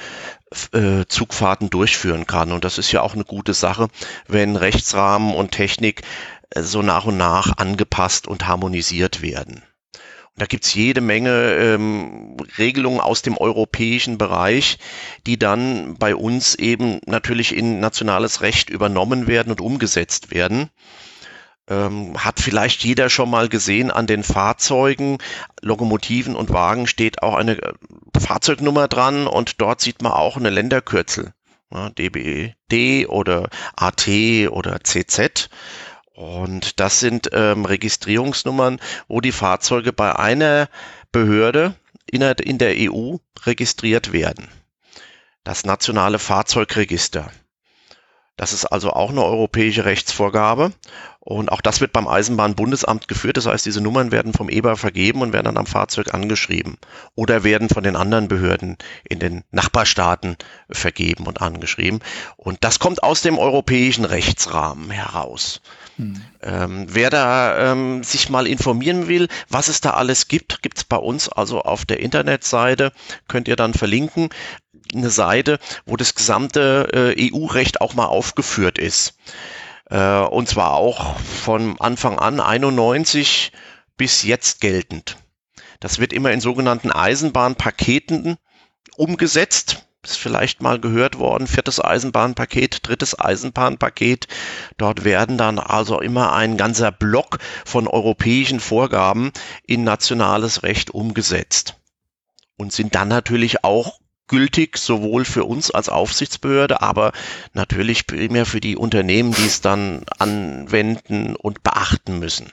äh, 0.72 1.04
Zugfahrten 1.06 1.70
durchführen 1.70 2.26
kann. 2.26 2.52
Und 2.52 2.64
das 2.64 2.78
ist 2.78 2.92
ja 2.92 3.02
auch 3.02 3.14
eine 3.14 3.24
gute 3.24 3.54
Sache, 3.54 3.88
wenn 4.28 4.56
Rechtsrahmen 4.56 5.34
und 5.34 5.50
Technik 5.52 6.02
äh, 6.50 6.62
so 6.62 6.82
nach 6.82 7.04
und 7.04 7.16
nach 7.16 7.58
angepasst 7.58 8.26
und 8.26 8.46
harmonisiert 8.46 9.22
werden. 9.22 9.62
Da 10.38 10.44
gibt's 10.44 10.74
jede 10.74 11.00
Menge 11.00 11.54
ähm, 11.54 12.36
Regelungen 12.58 13.00
aus 13.00 13.22
dem 13.22 13.38
europäischen 13.38 14.18
Bereich, 14.18 14.78
die 15.26 15.38
dann 15.38 15.96
bei 15.96 16.14
uns 16.14 16.54
eben 16.54 17.00
natürlich 17.06 17.56
in 17.56 17.80
nationales 17.80 18.42
Recht 18.42 18.68
übernommen 18.68 19.26
werden 19.26 19.50
und 19.50 19.62
umgesetzt 19.62 20.30
werden. 20.30 20.68
Ähm, 21.68 22.22
hat 22.22 22.38
vielleicht 22.38 22.84
jeder 22.84 23.08
schon 23.08 23.30
mal 23.30 23.48
gesehen, 23.48 23.90
an 23.90 24.06
den 24.06 24.22
Fahrzeugen, 24.22 25.18
Lokomotiven 25.62 26.36
und 26.36 26.52
Wagen 26.52 26.86
steht 26.86 27.22
auch 27.22 27.34
eine 27.34 27.60
äh, 27.60 27.72
Fahrzeugnummer 28.16 28.88
dran 28.88 29.26
und 29.26 29.60
dort 29.60 29.80
sieht 29.80 30.02
man 30.02 30.12
auch 30.12 30.36
eine 30.36 30.50
Länderkürzel. 30.50 31.32
Ja, 31.72 31.90
DBD 31.90 33.06
oder 33.06 33.48
AT 33.74 34.06
oder 34.50 34.84
CZ. 34.84 35.50
Und 36.16 36.80
das 36.80 36.98
sind 36.98 37.28
ähm, 37.32 37.66
Registrierungsnummern, 37.66 38.80
wo 39.06 39.20
die 39.20 39.32
Fahrzeuge 39.32 39.92
bei 39.92 40.16
einer 40.16 40.70
Behörde 41.12 41.74
in 42.10 42.22
in 42.22 42.56
der 42.56 42.74
EU 42.90 43.16
registriert 43.44 44.14
werden. 44.14 44.48
Das 45.44 45.66
nationale 45.66 46.18
Fahrzeugregister. 46.18 47.30
Das 48.38 48.54
ist 48.54 48.64
also 48.64 48.92
auch 48.94 49.10
eine 49.10 49.22
europäische 49.24 49.84
Rechtsvorgabe. 49.84 50.72
Und 51.20 51.52
auch 51.52 51.60
das 51.60 51.82
wird 51.82 51.92
beim 51.92 52.08
Eisenbahnbundesamt 52.08 53.08
geführt. 53.08 53.36
Das 53.36 53.46
heißt, 53.46 53.66
diese 53.66 53.82
Nummern 53.82 54.10
werden 54.10 54.32
vom 54.32 54.48
EBA 54.48 54.76
vergeben 54.76 55.20
und 55.20 55.34
werden 55.34 55.44
dann 55.44 55.58
am 55.58 55.66
Fahrzeug 55.66 56.14
angeschrieben 56.14 56.78
oder 57.14 57.44
werden 57.44 57.68
von 57.68 57.82
den 57.82 57.94
anderen 57.96 58.28
Behörden 58.28 58.78
in 59.04 59.18
den 59.18 59.44
Nachbarstaaten 59.50 60.38
vergeben 60.70 61.26
und 61.26 61.42
angeschrieben. 61.42 62.00
Und 62.36 62.64
das 62.64 62.78
kommt 62.78 63.02
aus 63.02 63.20
dem 63.20 63.38
europäischen 63.38 64.06
Rechtsrahmen 64.06 64.90
heraus. 64.90 65.60
Hm. 65.96 66.20
Ähm, 66.42 66.86
wer 66.88 67.10
da 67.10 67.72
ähm, 67.72 68.04
sich 68.04 68.28
mal 68.28 68.46
informieren 68.46 69.08
will, 69.08 69.28
was 69.48 69.68
es 69.68 69.80
da 69.80 69.90
alles 69.90 70.28
gibt, 70.28 70.62
gibt 70.62 70.78
es 70.78 70.84
bei 70.84 70.96
uns 70.96 71.28
also 71.28 71.62
auf 71.62 71.84
der 71.84 72.00
Internetseite, 72.00 72.92
könnt 73.28 73.48
ihr 73.48 73.56
dann 73.56 73.72
verlinken, 73.74 74.28
eine 74.94 75.10
Seite, 75.10 75.58
wo 75.84 75.96
das 75.96 76.14
gesamte 76.14 77.14
äh, 77.16 77.32
EU-Recht 77.32 77.80
auch 77.80 77.94
mal 77.94 78.06
aufgeführt 78.06 78.78
ist. 78.78 79.14
Äh, 79.90 80.20
und 80.20 80.48
zwar 80.48 80.74
auch 80.74 81.18
von 81.18 81.80
Anfang 81.80 82.18
an 82.18 82.40
91 82.40 83.52
bis 83.96 84.22
jetzt 84.22 84.60
geltend. 84.60 85.16
Das 85.80 85.98
wird 85.98 86.12
immer 86.12 86.30
in 86.32 86.40
sogenannten 86.40 86.90
Eisenbahnpaketen 86.90 88.36
umgesetzt. 88.96 89.85
Ist 90.06 90.18
vielleicht 90.18 90.62
mal 90.62 90.78
gehört 90.80 91.18
worden, 91.18 91.48
viertes 91.48 91.80
Eisenbahnpaket, 91.80 92.86
drittes 92.86 93.18
Eisenbahnpaket. 93.18 94.28
Dort 94.76 95.04
werden 95.04 95.36
dann 95.36 95.58
also 95.58 96.00
immer 96.00 96.32
ein 96.32 96.56
ganzer 96.56 96.92
Block 96.92 97.38
von 97.64 97.88
europäischen 97.88 98.60
Vorgaben 98.60 99.32
in 99.66 99.82
nationales 99.82 100.62
Recht 100.62 100.90
umgesetzt 100.90 101.74
und 102.56 102.72
sind 102.72 102.94
dann 102.94 103.08
natürlich 103.08 103.64
auch 103.64 103.98
gültig, 104.28 104.78
sowohl 104.78 105.24
für 105.24 105.44
uns 105.44 105.72
als 105.72 105.88
Aufsichtsbehörde, 105.88 106.82
aber 106.82 107.12
natürlich 107.52 108.06
primär 108.06 108.46
für 108.46 108.60
die 108.60 108.76
Unternehmen, 108.76 109.32
die 109.32 109.46
es 109.46 109.60
dann 109.60 110.04
anwenden 110.18 111.34
und 111.34 111.64
beachten 111.64 112.20
müssen. 112.20 112.52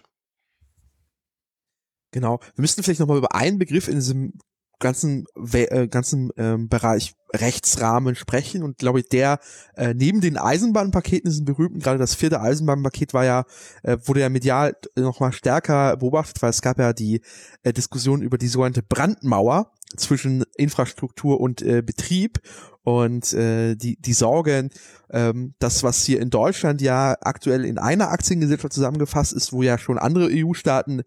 Genau. 2.11 2.39
Wir 2.55 2.61
müssten 2.61 2.81
vielleicht 2.81 2.99
nochmal 2.99 3.17
über 3.17 3.35
einen 3.35 3.59
Begriff 3.59 3.87
in 3.87 3.95
diesem 3.95 4.33
ganzen 4.79 5.25
äh, 5.53 5.87
ganzen 5.87 6.29
ähm, 6.37 6.67
Bereich 6.67 7.13
Rechtsrahmen 7.33 8.15
sprechen. 8.15 8.63
Und 8.63 8.77
glaube 8.77 8.99
ich 8.99 9.09
der 9.09 9.39
äh, 9.75 9.93
neben 9.93 10.21
den 10.21 10.37
Eisenbahnpaketen 10.37 11.29
diesen 11.29 11.45
berühmten 11.45 11.79
gerade 11.79 11.97
das 11.97 12.15
vierte 12.15 12.41
Eisenbahnpaket 12.41 13.13
war 13.13 13.25
ja 13.25 13.45
äh, 13.83 13.97
wurde 14.05 14.21
ja 14.21 14.29
medial 14.29 14.75
noch 14.95 15.19
mal 15.19 15.31
stärker 15.31 15.97
beobachtet 15.97 16.41
weil 16.41 16.51
es 16.51 16.61
gab 16.61 16.79
ja 16.79 16.93
die 16.93 17.21
äh, 17.63 17.73
Diskussion 17.73 18.21
über 18.21 18.37
die 18.37 18.47
sogenannte 18.47 18.83
Brandmauer 18.83 19.71
zwischen 19.95 20.43
Infrastruktur 20.55 21.39
und 21.39 21.61
äh, 21.61 21.81
Betrieb. 21.81 22.39
Und 22.85 23.31
äh, 23.31 23.75
die 23.75 23.95
die 23.95 24.13
Sorgen 24.13 24.69
ähm, 25.09 25.53
das 25.59 25.83
was 25.83 26.03
hier 26.03 26.19
in 26.19 26.29
Deutschland 26.29 26.81
ja 26.81 27.15
aktuell 27.21 27.63
in 27.63 27.77
einer 27.77 28.11
Aktiengesellschaft 28.11 28.73
zusammengefasst 28.73 29.31
ist 29.31 29.53
wo 29.53 29.63
ja 29.63 29.77
schon 29.77 29.97
andere 29.97 30.27
EU-Staaten 30.29 31.03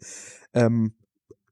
ähm, 0.55 0.95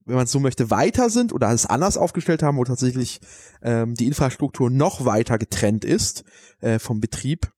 wenn 0.07 0.17
man 0.17 0.27
so 0.27 0.40
möchte, 0.40 0.71
weiter 0.71 1.11
sind 1.11 1.33
oder 1.33 1.51
es 1.51 1.67
anders 1.67 1.97
aufgestellt 1.97 2.43
haben, 2.43 2.59
wo 2.59 2.64
tatsächlich 2.64 3.21
ähm, 3.62 3.95
die 3.95 4.07
Infrastruktur 4.07 4.71
noch 4.71 5.05
weiter 5.05 5.38
getrennt 5.38 5.85
ist 5.85 6.25
äh, 6.61 6.79
vom 6.79 7.01
Betrieb. 7.01 7.51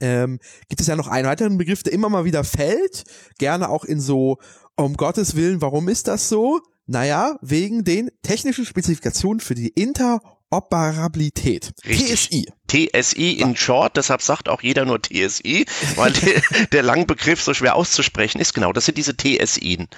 Ähm, 0.00 0.38
gibt 0.68 0.80
es 0.80 0.86
ja 0.86 0.96
noch 0.96 1.08
einen 1.08 1.26
weiteren 1.26 1.58
Begriff, 1.58 1.82
der 1.82 1.92
immer 1.92 2.08
mal 2.08 2.24
wieder 2.24 2.44
fällt, 2.44 3.04
gerne 3.38 3.68
auch 3.68 3.84
in 3.84 4.00
so, 4.00 4.38
um 4.76 4.94
Gottes 4.94 5.36
Willen, 5.36 5.62
warum 5.62 5.88
ist 5.88 6.08
das 6.08 6.28
so? 6.28 6.60
Naja, 6.86 7.38
wegen 7.40 7.82
den 7.82 8.10
technischen 8.22 8.64
Spezifikationen 8.64 9.40
für 9.40 9.54
die 9.54 9.68
Interoperabilität. 9.68 11.72
Richtig. 11.84 12.46
TSI. 12.68 12.68
TSI 12.68 13.32
in 13.40 13.56
short, 13.56 13.96
deshalb 13.96 14.22
sagt 14.22 14.48
auch 14.48 14.62
jeder 14.62 14.84
nur 14.84 15.02
TSI, 15.02 15.66
weil 15.96 16.12
der, 16.12 16.42
der 16.72 16.82
Langbegriff 16.82 17.42
so 17.42 17.54
schwer 17.54 17.74
auszusprechen 17.74 18.40
ist. 18.40 18.54
Genau, 18.54 18.72
das 18.72 18.84
sind 18.84 18.98
diese 18.98 19.16
TSI 19.16 19.88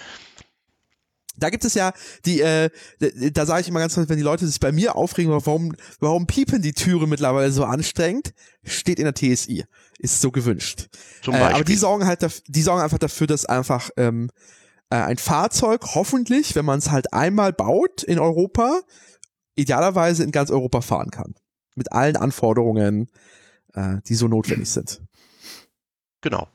da 1.38 1.50
gibt 1.50 1.64
es 1.64 1.74
ja 1.74 1.92
die, 2.24 2.40
äh, 2.40 2.70
da 3.32 3.46
sage 3.46 3.62
ich 3.62 3.68
immer 3.68 3.80
ganz 3.80 3.94
kurz, 3.94 4.08
wenn 4.08 4.16
die 4.16 4.22
Leute 4.22 4.46
sich 4.46 4.60
bei 4.60 4.72
mir 4.72 4.96
aufregen, 4.96 5.32
warum, 5.32 5.74
warum 6.00 6.26
piepen 6.26 6.62
die 6.62 6.72
Türen 6.72 7.08
mittlerweile 7.08 7.50
so 7.50 7.64
anstrengend, 7.64 8.32
steht 8.64 8.98
in 8.98 9.04
der 9.04 9.14
TSI. 9.14 9.64
Ist 9.98 10.20
so 10.20 10.30
gewünscht. 10.30 10.88
Zum 11.22 11.32
Beispiel. 11.32 11.50
Äh, 11.50 11.54
aber 11.54 11.64
die 11.64 11.76
sorgen 11.76 12.06
halt, 12.06 12.24
die 12.46 12.62
sorgen 12.62 12.82
einfach 12.82 12.98
dafür, 12.98 13.26
dass 13.26 13.46
einfach 13.46 13.90
ähm, 13.96 14.30
äh, 14.90 14.96
ein 14.96 15.18
Fahrzeug 15.18 15.82
hoffentlich, 15.94 16.54
wenn 16.54 16.64
man 16.64 16.78
es 16.78 16.90
halt 16.90 17.12
einmal 17.12 17.52
baut 17.52 18.02
in 18.02 18.18
Europa, 18.18 18.80
idealerweise 19.56 20.22
in 20.24 20.30
ganz 20.30 20.50
Europa 20.50 20.80
fahren 20.80 21.10
kann. 21.10 21.34
Mit 21.74 21.92
allen 21.92 22.16
Anforderungen, 22.16 23.08
äh, 23.74 23.96
die 24.06 24.14
so 24.14 24.28
notwendig 24.28 24.70
sind. 24.70 25.02
Genau. 26.20 26.48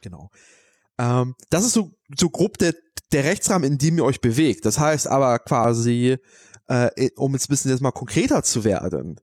Genau. 0.00 0.30
Ähm, 0.98 1.34
das 1.50 1.64
ist 1.64 1.72
so, 1.72 1.92
so 2.16 2.30
grob 2.30 2.58
der, 2.58 2.74
der 3.12 3.24
Rechtsrahmen, 3.24 3.70
in 3.70 3.78
dem 3.78 3.98
ihr 3.98 4.04
euch 4.04 4.20
bewegt. 4.20 4.64
Das 4.64 4.78
heißt 4.78 5.06
aber 5.06 5.38
quasi, 5.38 6.18
äh, 6.68 7.10
um 7.16 7.32
jetzt 7.32 7.46
ein 7.46 7.50
bisschen 7.50 7.70
jetzt 7.70 7.80
mal 7.80 7.92
konkreter 7.92 8.42
zu 8.42 8.64
werden. 8.64 9.20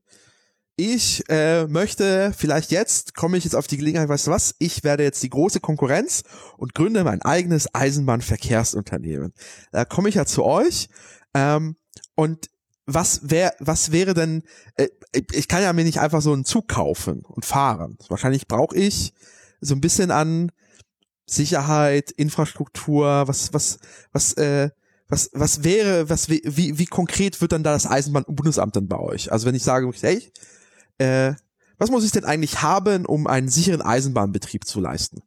Ich 0.76 1.22
äh, 1.28 1.68
möchte 1.68 2.32
vielleicht 2.36 2.72
jetzt, 2.72 3.14
komme 3.14 3.36
ich 3.36 3.44
jetzt 3.44 3.54
auf 3.54 3.68
die 3.68 3.76
Gelegenheit, 3.76 4.08
weißt 4.08 4.26
du 4.26 4.32
was, 4.32 4.56
ich 4.58 4.82
werde 4.82 5.04
jetzt 5.04 5.22
die 5.22 5.30
große 5.30 5.60
Konkurrenz 5.60 6.24
und 6.58 6.74
gründe 6.74 7.04
mein 7.04 7.22
eigenes 7.22 7.72
Eisenbahnverkehrsunternehmen. 7.72 9.32
Da 9.70 9.84
komme 9.84 10.08
ich 10.08 10.16
ja 10.16 10.26
zu 10.26 10.42
euch 10.44 10.88
ähm, 11.32 11.76
und 12.16 12.50
was 12.86 13.30
wär, 13.30 13.54
was 13.60 13.92
wäre 13.92 14.14
denn, 14.14 14.42
äh, 14.74 14.88
ich 15.32 15.46
kann 15.46 15.62
ja 15.62 15.72
mir 15.72 15.84
nicht 15.84 16.00
einfach 16.00 16.20
so 16.20 16.32
einen 16.32 16.44
Zug 16.44 16.66
kaufen 16.66 17.22
und 17.24 17.44
fahren. 17.44 17.96
Wahrscheinlich 18.08 18.48
brauche 18.48 18.76
ich 18.76 19.14
so 19.60 19.76
ein 19.76 19.80
bisschen 19.80 20.10
an 20.10 20.50
Sicherheit, 21.26 22.10
Infrastruktur, 22.10 23.26
was, 23.26 23.52
was, 23.52 23.78
was, 24.12 24.32
äh, 24.34 24.70
was, 25.08 25.30
was 25.32 25.64
wäre, 25.64 26.08
was, 26.08 26.28
wie, 26.28 26.42
wie 26.44 26.86
konkret 26.86 27.40
wird 27.40 27.52
dann 27.52 27.62
da 27.62 27.72
das 27.72 27.86
Eisenbahnbundesamt 27.86 28.76
dann 28.76 28.88
bei 28.88 28.98
euch? 28.98 29.32
Also 29.32 29.46
wenn 29.46 29.54
ich 29.54 29.62
sage, 29.62 29.90
hey, 30.00 30.30
äh, 30.98 31.34
was 31.78 31.90
muss 31.90 32.04
ich 32.04 32.12
denn 32.12 32.24
eigentlich 32.24 32.62
haben, 32.62 33.06
um 33.06 33.26
einen 33.26 33.48
sicheren 33.48 33.82
Eisenbahnbetrieb 33.82 34.64
zu 34.64 34.80
leisten? 34.80 35.22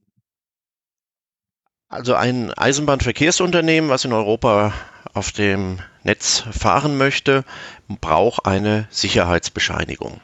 Also 1.89 2.15
ein 2.15 2.51
Eisenbahnverkehrsunternehmen, 2.53 3.89
was 3.89 4.05
in 4.05 4.13
Europa 4.13 4.73
auf 5.13 5.31
dem 5.31 5.79
Netz 6.03 6.43
fahren 6.51 6.97
möchte, 6.97 7.45
braucht 7.87 8.45
eine 8.45 8.87
Sicherheitsbescheinigung. 8.91 10.19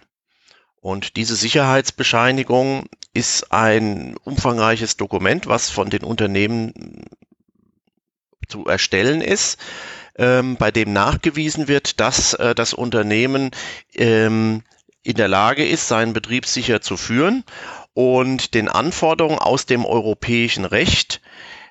Und 0.83 1.15
diese 1.15 1.37
Sicherheitsbescheinigung 1.37 2.87
ist 3.13 3.53
ein 3.53 4.17
umfangreiches 4.25 4.97
Dokument, 4.97 5.47
was 5.47 5.69
von 5.69 5.89
den 5.89 6.03
Unternehmen 6.03 7.05
zu 8.49 8.65
erstellen 8.65 9.21
ist, 9.21 9.57
ähm, 10.17 10.57
bei 10.57 10.71
dem 10.71 10.91
nachgewiesen 10.91 11.69
wird, 11.69 12.01
dass 12.01 12.33
äh, 12.33 12.53
das 12.53 12.73
Unternehmen 12.73 13.51
ähm, 13.95 14.63
in 15.03 15.15
der 15.15 15.29
Lage 15.29 15.65
ist, 15.65 15.87
seinen 15.87 16.11
Betrieb 16.11 16.45
sicher 16.47 16.81
zu 16.81 16.97
führen. 16.97 17.45
Und 17.93 18.53
den 18.53 18.67
Anforderungen 18.67 19.39
aus 19.39 19.65
dem 19.65 19.85
europäischen 19.85 20.65
Recht 20.65 21.21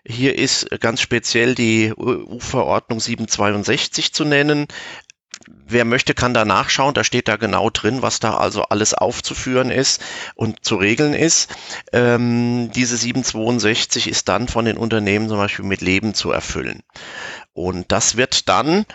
hier 0.06 0.38
ist 0.38 0.70
ganz 0.80 1.02
speziell 1.02 1.54
die 1.54 1.92
EU-Verordnung 1.98 2.98
762 2.98 4.14
zu 4.14 4.24
nennen, 4.24 4.68
wer 5.46 5.84
möchte, 5.84 6.14
kann 6.14 6.34
da 6.34 6.44
nachschauen. 6.44 6.94
Da 6.94 7.04
steht 7.04 7.28
da 7.28 7.36
genau 7.36 7.70
drin, 7.70 8.02
was 8.02 8.20
da 8.20 8.36
also 8.36 8.62
alles 8.64 8.94
aufzuführen 8.94 9.70
ist 9.70 10.02
und 10.34 10.64
zu 10.64 10.76
regeln 10.76 11.14
ist. 11.14 11.50
Ähm, 11.92 12.70
diese 12.74 12.96
762 12.96 14.08
ist 14.08 14.28
dann 14.28 14.48
von 14.48 14.64
den 14.64 14.76
Unternehmen 14.76 15.28
zum 15.28 15.38
Beispiel 15.38 15.64
mit 15.64 15.80
Leben 15.80 16.14
zu 16.14 16.30
erfüllen. 16.30 16.82
Und 17.52 17.92
das 17.92 18.16
wird 18.16 18.48
dann 18.48 18.86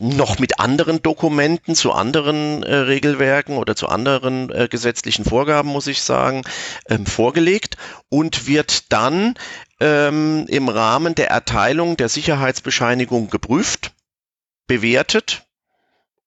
noch 0.00 0.38
mit 0.38 0.60
anderen 0.60 1.02
Dokumenten 1.02 1.74
zu 1.74 1.92
anderen 1.92 2.62
äh, 2.62 2.74
Regelwerken 2.74 3.56
oder 3.56 3.74
zu 3.74 3.88
anderen 3.88 4.50
äh, 4.50 4.68
gesetzlichen 4.68 5.24
Vorgaben, 5.24 5.70
muss 5.70 5.86
ich 5.86 6.02
sagen, 6.02 6.42
ähm, 6.88 7.06
vorgelegt 7.06 7.76
und 8.08 8.46
wird 8.46 8.92
dann 8.92 9.34
ähm, 9.80 10.46
im 10.48 10.68
Rahmen 10.68 11.14
der 11.14 11.30
Erteilung 11.30 11.96
der 11.96 12.08
Sicherheitsbescheinigung 12.08 13.30
geprüft, 13.30 13.92
bewertet 14.66 15.47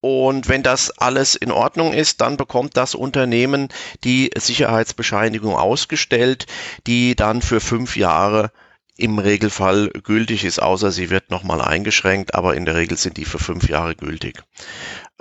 und 0.02 0.50
wenn 0.50 0.64
das 0.64 0.90
alles 0.98 1.36
in 1.36 1.52
Ordnung 1.52 1.94
ist, 1.94 2.22
dann 2.22 2.36
bekommt 2.36 2.76
das 2.76 2.96
Unternehmen 2.96 3.70
die 4.04 4.32
Sicherheitsbescheinigung 4.36 5.56
ausgestellt, 5.56 6.48
die 6.88 7.16
dann 7.16 7.44
für 7.44 7.62
fünf 7.62 7.96
Jahre 7.96 8.52
im 8.98 9.20
Regelfall 9.20 9.90
gültig 10.04 10.44
ist, 10.44 10.62
außer 10.62 10.92
sie 10.92 11.10
wird 11.10 11.32
nochmal 11.32 11.62
eingeschränkt, 11.62 12.36
aber 12.36 12.56
in 12.56 12.66
der 12.66 12.76
Regel 12.76 12.98
sind 12.98 13.18
die 13.18 13.26
für 13.26 13.40
fünf 13.40 13.68
Jahre 13.70 13.96
gültig. 13.96 14.44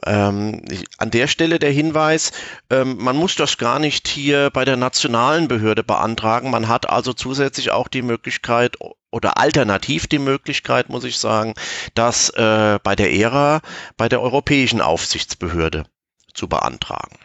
Ähm, 0.05 0.63
an 0.99 1.11
der 1.11 1.27
Stelle 1.29 1.59
der 1.59 1.71
Hinweis, 1.71 2.33
ähm, 2.71 2.97
man 2.99 3.17
muss 3.17 3.37
das 3.37 3.59
gar 3.59 3.79
nicht 3.79 4.09
hier 4.09 4.51
bei 4.51 4.65
der 4.65 4.77
nationalen 4.77 5.47
Behörde 5.49 5.85
beantragen. 5.85 6.51
Man 6.51 6.69
hat 6.69 6.89
also 6.89 7.13
zusätzlich 7.13 7.71
auch 7.71 7.89
die 7.89 8.03
Möglichkeit 8.03 8.77
oder 9.11 9.39
alternativ 9.39 10.07
die 10.07 10.19
Möglichkeit, 10.19 10.89
muss 10.89 11.05
ich 11.05 11.19
sagen, 11.19 11.55
das 11.95 12.31
äh, 12.31 12.79
bei 12.83 12.97
der 12.97 13.13
ERA, 13.13 13.61
bei 13.97 14.09
der 14.09 14.23
Europäischen 14.23 14.81
Aufsichtsbehörde 14.81 15.85
zu 16.33 16.49
beantragen. 16.49 17.19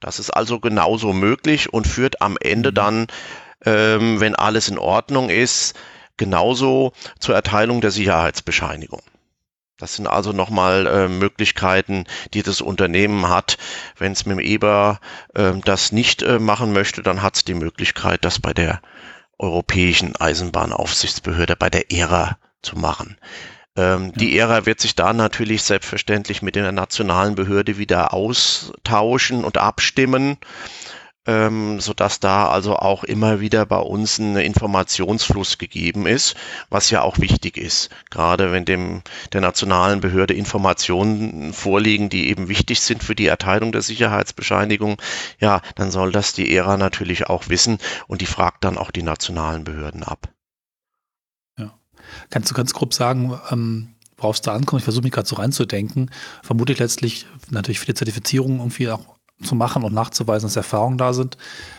Das 0.00 0.18
ist 0.18 0.30
also 0.30 0.60
genauso 0.60 1.12
möglich 1.12 1.72
und 1.72 1.86
führt 1.86 2.22
am 2.22 2.36
Ende 2.40 2.70
mhm. 2.70 2.74
dann 2.74 3.06
ähm, 3.64 4.20
wenn 4.20 4.34
alles 4.34 4.68
in 4.68 4.78
Ordnung 4.78 5.30
ist, 5.30 5.74
genauso 6.16 6.92
zur 7.18 7.34
Erteilung 7.34 7.80
der 7.80 7.90
Sicherheitsbescheinigung. 7.90 9.02
Das 9.80 9.96
sind 9.96 10.06
also 10.06 10.32
nochmal 10.32 10.86
äh, 10.86 11.08
Möglichkeiten, 11.08 12.04
die 12.34 12.42
das 12.42 12.60
Unternehmen 12.60 13.28
hat. 13.30 13.56
Wenn 13.96 14.12
es 14.12 14.26
mit 14.26 14.38
dem 14.38 14.44
EBA 14.44 15.00
äh, 15.34 15.52
das 15.64 15.90
nicht 15.90 16.22
äh, 16.22 16.38
machen 16.38 16.72
möchte, 16.72 17.02
dann 17.02 17.22
hat 17.22 17.36
es 17.36 17.44
die 17.44 17.54
Möglichkeit, 17.54 18.24
das 18.26 18.38
bei 18.38 18.52
der 18.52 18.82
Europäischen 19.38 20.14
Eisenbahnaufsichtsbehörde, 20.16 21.56
bei 21.56 21.70
der 21.70 21.90
ERA 21.90 22.36
zu 22.60 22.76
machen. 22.76 23.16
Ähm, 23.74 24.08
ja. 24.08 24.12
Die 24.16 24.36
ERA 24.36 24.66
wird 24.66 24.80
sich 24.80 24.94
da 24.94 25.14
natürlich 25.14 25.62
selbstverständlich 25.62 26.42
mit 26.42 26.56
der 26.56 26.72
nationalen 26.72 27.34
Behörde 27.34 27.78
wieder 27.78 28.12
austauschen 28.12 29.44
und 29.44 29.56
abstimmen 29.56 30.36
ähm, 31.30 31.78
sodass 31.78 32.18
da 32.18 32.48
also 32.48 32.74
auch 32.74 33.04
immer 33.04 33.38
wieder 33.38 33.64
bei 33.64 33.78
uns 33.78 34.18
ein 34.18 34.34
Informationsfluss 34.34 35.58
gegeben 35.58 36.06
ist, 36.06 36.34
was 36.70 36.90
ja 36.90 37.02
auch 37.02 37.20
wichtig 37.20 37.56
ist. 37.56 37.88
Gerade 38.10 38.50
wenn 38.50 38.64
dem 38.64 39.02
der 39.32 39.40
nationalen 39.40 40.00
Behörde 40.00 40.34
Informationen 40.34 41.52
vorliegen, 41.52 42.08
die 42.08 42.28
eben 42.28 42.48
wichtig 42.48 42.80
sind 42.80 43.04
für 43.04 43.14
die 43.14 43.28
Erteilung 43.28 43.70
der 43.70 43.82
Sicherheitsbescheinigung, 43.82 45.00
ja, 45.38 45.62
dann 45.76 45.92
soll 45.92 46.10
das 46.10 46.32
die 46.32 46.52
ERA 46.52 46.76
natürlich 46.76 47.28
auch 47.28 47.48
wissen 47.48 47.78
und 48.08 48.22
die 48.22 48.26
fragt 48.26 48.64
dann 48.64 48.76
auch 48.76 48.90
die 48.90 49.04
nationalen 49.04 49.62
Behörden 49.62 50.02
ab. 50.02 50.32
Ja. 51.56 51.78
Kannst 52.30 52.50
du 52.50 52.54
ganz 52.56 52.72
grob 52.72 52.92
sagen, 52.92 53.38
ähm 53.50 53.94
worauf 54.16 54.36
es 54.36 54.42
da 54.42 54.52
ankommt. 54.52 54.80
Ich 54.80 54.84
versuche 54.84 55.04
mich 55.04 55.12
gerade 55.12 55.26
so 55.26 55.36
reinzudenken. 55.36 56.10
Vermutlich 56.42 56.78
letztlich 56.78 57.26
natürlich 57.48 57.80
viele 57.80 57.94
Zertifizierungen 57.94 58.58
irgendwie 58.58 58.90
auch 58.90 59.16
zu 59.42 59.54
machen 59.54 59.84
und 59.84 59.94
nachzuweisen, 59.94 60.46
dass 60.46 60.56
Erfahrungen 60.56 60.98
da 60.98 61.12
sind, 61.12 61.36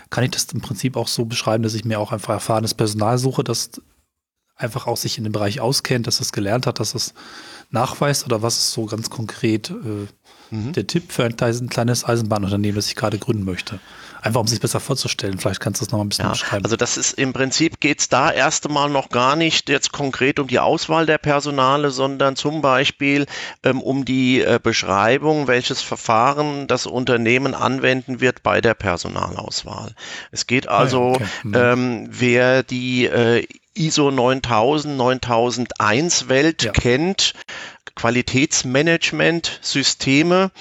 kann 0.09 0.24
ich 0.24 0.32
das 0.32 0.45
im 0.45 0.62
Prinzip 0.62 0.95
auch 0.97 1.07
so 1.07 1.26
beschreiben, 1.26 1.64
dass 1.64 1.74
ich 1.74 1.86
mir 1.86 1.99
auch 1.99 2.12
einfach 2.12 2.34
erfahrenes 2.34 2.74
Personal 2.74 3.18
suche, 3.18 3.43
das 3.43 3.72
einfach 4.55 4.88
auch 4.88 4.97
sich 4.97 5.18
in 5.18 5.24
dem 5.24 5.34
Bereich 5.34 5.59
auskennt, 5.59 6.07
dass 6.07 6.20
es 6.20 6.32
gelernt 6.32 6.68
hat, 6.68 6.80
dass 6.80 6.93
es 6.93 7.14
nachweist 7.72 8.26
oder 8.26 8.41
was 8.41 8.57
ist 8.57 8.72
so 8.72 8.86
ganz 8.86 9.09
konkret 9.09 9.70
äh, 9.70 10.55
mhm. 10.55 10.74
der 10.74 10.88
Tipp 10.88 11.12
für 11.12 11.24
ein 11.24 11.36
kleines 11.36 12.05
Eisenbahnunternehmen, 12.05 12.76
das 12.76 12.88
ich 12.88 12.95
gerade 12.95 13.18
gründen 13.18 13.45
möchte? 13.45 13.80
Einfach 14.22 14.40
um 14.40 14.48
sich 14.48 14.60
besser 14.60 14.80
vorzustellen. 14.80 15.40
Vielleicht 15.40 15.60
kannst 15.60 15.82
du 15.82 15.86
das 15.86 15.92
noch 15.92 16.00
ein 16.00 16.10
bisschen 16.10 16.26
ja, 16.26 16.32
beschreiben. 16.32 16.64
Also 16.64 16.76
das 16.76 16.98
ist 16.98 17.14
im 17.14 17.34
Prinzip 17.34 17.80
geht 17.80 18.00
es 18.00 18.10
da 18.10 18.32
erst 18.32 18.68
einmal 18.68 18.90
noch 18.90 19.10
gar 19.10 19.36
nicht 19.36 19.68
jetzt 19.68 19.92
konkret 19.92 20.40
um 20.40 20.48
die 20.48 20.60
Auswahl 20.60 21.08
der 21.08 21.18
Personale, 21.18 21.90
sondern 21.90 22.36
zum 22.36 22.62
Beispiel 22.62 23.26
ähm, 23.64 23.82
um 23.82 24.06
die 24.06 24.42
äh, 24.42 24.60
Beschreibung, 24.62 25.48
welches 25.48 25.82
Verfahren 25.82 26.68
das 26.68 26.86
Unternehmen 26.86 27.56
anwenden 27.56 28.22
wird 28.22 28.44
bei 28.44 28.62
der 28.62 28.76
Personalauswahl. 28.76 29.96
Es 30.32 30.46
geht 30.46 30.68
also, 30.68 31.14
ah 31.16 31.20
ja, 31.20 31.26
okay. 31.26 31.28
mhm. 31.44 31.56
ähm, 31.56 32.08
wer 32.12 32.64
die 32.64 33.06
äh, 33.06 33.48
ISO 33.74 34.12
9000, 34.12 34.98
9001 34.98 36.30
Welt 36.30 36.64
ja. 36.64 36.72
kennt, 36.72 37.34
Qualitätsmanagement-Systeme. 37.96 40.52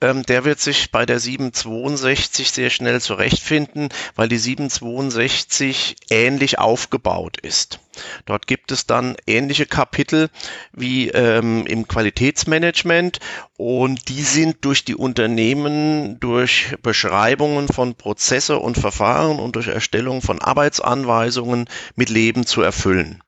Ähm, 0.00 0.24
der 0.24 0.44
wird 0.44 0.60
sich 0.60 0.90
bei 0.90 1.06
der 1.06 1.18
762 1.18 2.52
sehr 2.52 2.70
schnell 2.70 3.00
zurechtfinden, 3.00 3.88
weil 4.14 4.28
die 4.28 4.38
762 4.38 5.96
ähnlich 6.10 6.58
aufgebaut 6.58 7.38
ist. 7.38 7.80
Dort 8.26 8.46
gibt 8.46 8.72
es 8.72 8.86
dann 8.86 9.16
ähnliche 9.26 9.66
Kapitel 9.66 10.28
wie 10.72 11.08
ähm, 11.10 11.66
im 11.66 11.86
Qualitätsmanagement 11.86 13.20
und 13.56 14.08
die 14.08 14.22
sind 14.22 14.64
durch 14.64 14.84
die 14.84 14.96
Unternehmen, 14.96 16.18
durch 16.20 16.76
Beschreibungen 16.82 17.68
von 17.68 17.94
Prozesse 17.94 18.58
und 18.58 18.78
Verfahren 18.78 19.38
und 19.38 19.56
durch 19.56 19.68
Erstellung 19.68 20.22
von 20.22 20.40
Arbeitsanweisungen 20.40 21.68
mit 21.94 22.10
Leben 22.10 22.46
zu 22.46 22.62
erfüllen. 22.62 23.22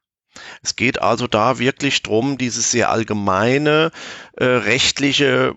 Es 0.63 0.77
geht 0.77 1.01
also 1.01 1.27
da 1.27 1.59
wirklich 1.59 2.03
drum, 2.03 2.39
dieses 2.39 2.71
sehr 2.71 2.91
allgemeine 2.91 3.91
äh, 4.37 4.45
rechtliche, 4.45 5.55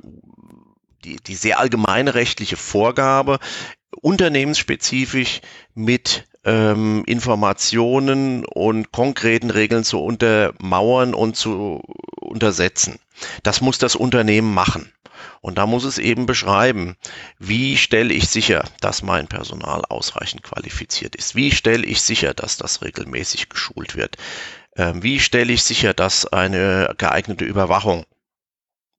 die, 1.04 1.18
die 1.18 1.36
sehr 1.36 1.60
allgemeine 1.60 2.14
rechtliche 2.16 2.58
Vorgabe 2.58 3.39
unternehmensspezifisch 4.02 5.41
mit 5.74 6.26
ähm, 6.45 7.04
Informationen 7.06 8.45
und 8.45 8.91
konkreten 8.91 9.50
Regeln 9.50 9.84
zu 9.84 10.00
untermauern 10.00 11.14
und 11.14 11.36
zu 11.36 11.82
untersetzen. 12.16 13.00
Das 13.43 13.62
muss 13.62 13.78
das 13.78 13.95
Unternehmen 13.95 14.54
machen. 14.54 14.91
Und 15.41 15.58
da 15.58 15.66
muss 15.66 15.86
es 15.86 15.97
eben 15.97 16.26
beschreiben, 16.26 16.97
wie 17.38 17.78
stelle 17.78 18.14
ich 18.14 18.30
sicher, 18.30 18.66
dass 18.82 19.04
mein 19.04 19.28
Personal 19.28 19.84
ausreichend 19.88 20.43
qualifiziert 20.43 21.16
ist? 21.16 21.36
Wie 21.36 21.52
stelle 21.52 21.86
ich 21.86 22.02
sicher, 22.02 22.34
dass 22.34 22.58
das 22.58 22.82
regelmäßig 22.82 23.47
geschult 23.47 23.95
wird? 23.95 24.18
Ähm, 24.80 25.04
wie 25.04 25.20
stelle 25.20 25.52
ich 25.52 25.64
sicher, 25.64 25.94
dass 25.94 26.26
eine 26.26 26.96
geeignete 26.98 27.44
Überwachung 27.44 28.06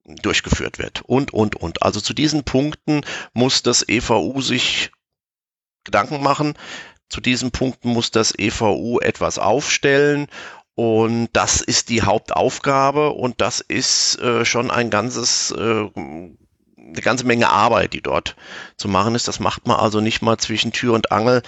durchgeführt 0.05 0.79
wird 0.79 1.01
und, 1.07 1.33
und, 1.33 1.57
und. 1.57 1.83
Also 1.83 2.03
zu 2.03 2.13
diesen 2.13 2.45
Punkten 2.45 3.01
muss 3.33 3.63
das 3.63 3.89
EVU 3.89 4.43
sich 4.43 4.93
Gedanken 5.85 6.23
machen. 6.23 6.53
Zu 7.09 7.23
diesen 7.23 7.51
Punkten 7.51 7.89
muss 7.89 8.11
das 8.11 8.39
EVU 8.39 9.01
etwas 9.01 9.39
aufstellen 9.39 10.27
und 10.75 11.31
das 11.33 11.63
ist 11.63 11.89
die 11.89 12.03
Hauptaufgabe 12.03 13.11
und 13.11 13.41
das 13.41 13.61
ist 13.61 14.19
äh, 14.21 14.45
schon 14.45 14.71
ein 14.71 14.91
ganzes 14.91 15.51
äh, 15.53 15.89
eine 16.93 17.03
ganze 17.03 17.27
Menge 17.27 17.51
Arbeit, 17.51 17.93
die 17.93 18.03
dort 18.03 18.37
zu 18.77 18.89
machen 18.89 19.15
ist. 19.15 19.29
Das 19.29 19.41
macht 19.41 19.67
man 19.67 19.79
also 19.79 20.01
nicht 20.01 20.23
mal 20.23 20.39
zwischen 20.39 20.73
Tür 20.73 20.95
und 20.95 21.13
Angel, 21.13 21.43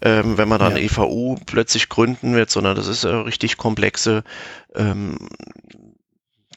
ähm, 0.00 0.38
wenn 0.38 0.48
man 0.48 0.60
dann 0.60 0.76
ja. 0.76 0.82
EVU 0.82 1.36
plötzlich 1.46 1.88
gründen 1.88 2.34
wird, 2.34 2.50
sondern 2.50 2.76
das 2.76 2.86
ist 2.86 3.04
eine 3.04 3.26
richtig 3.26 3.56
komplexe 3.56 4.24
ähm, 4.74 5.28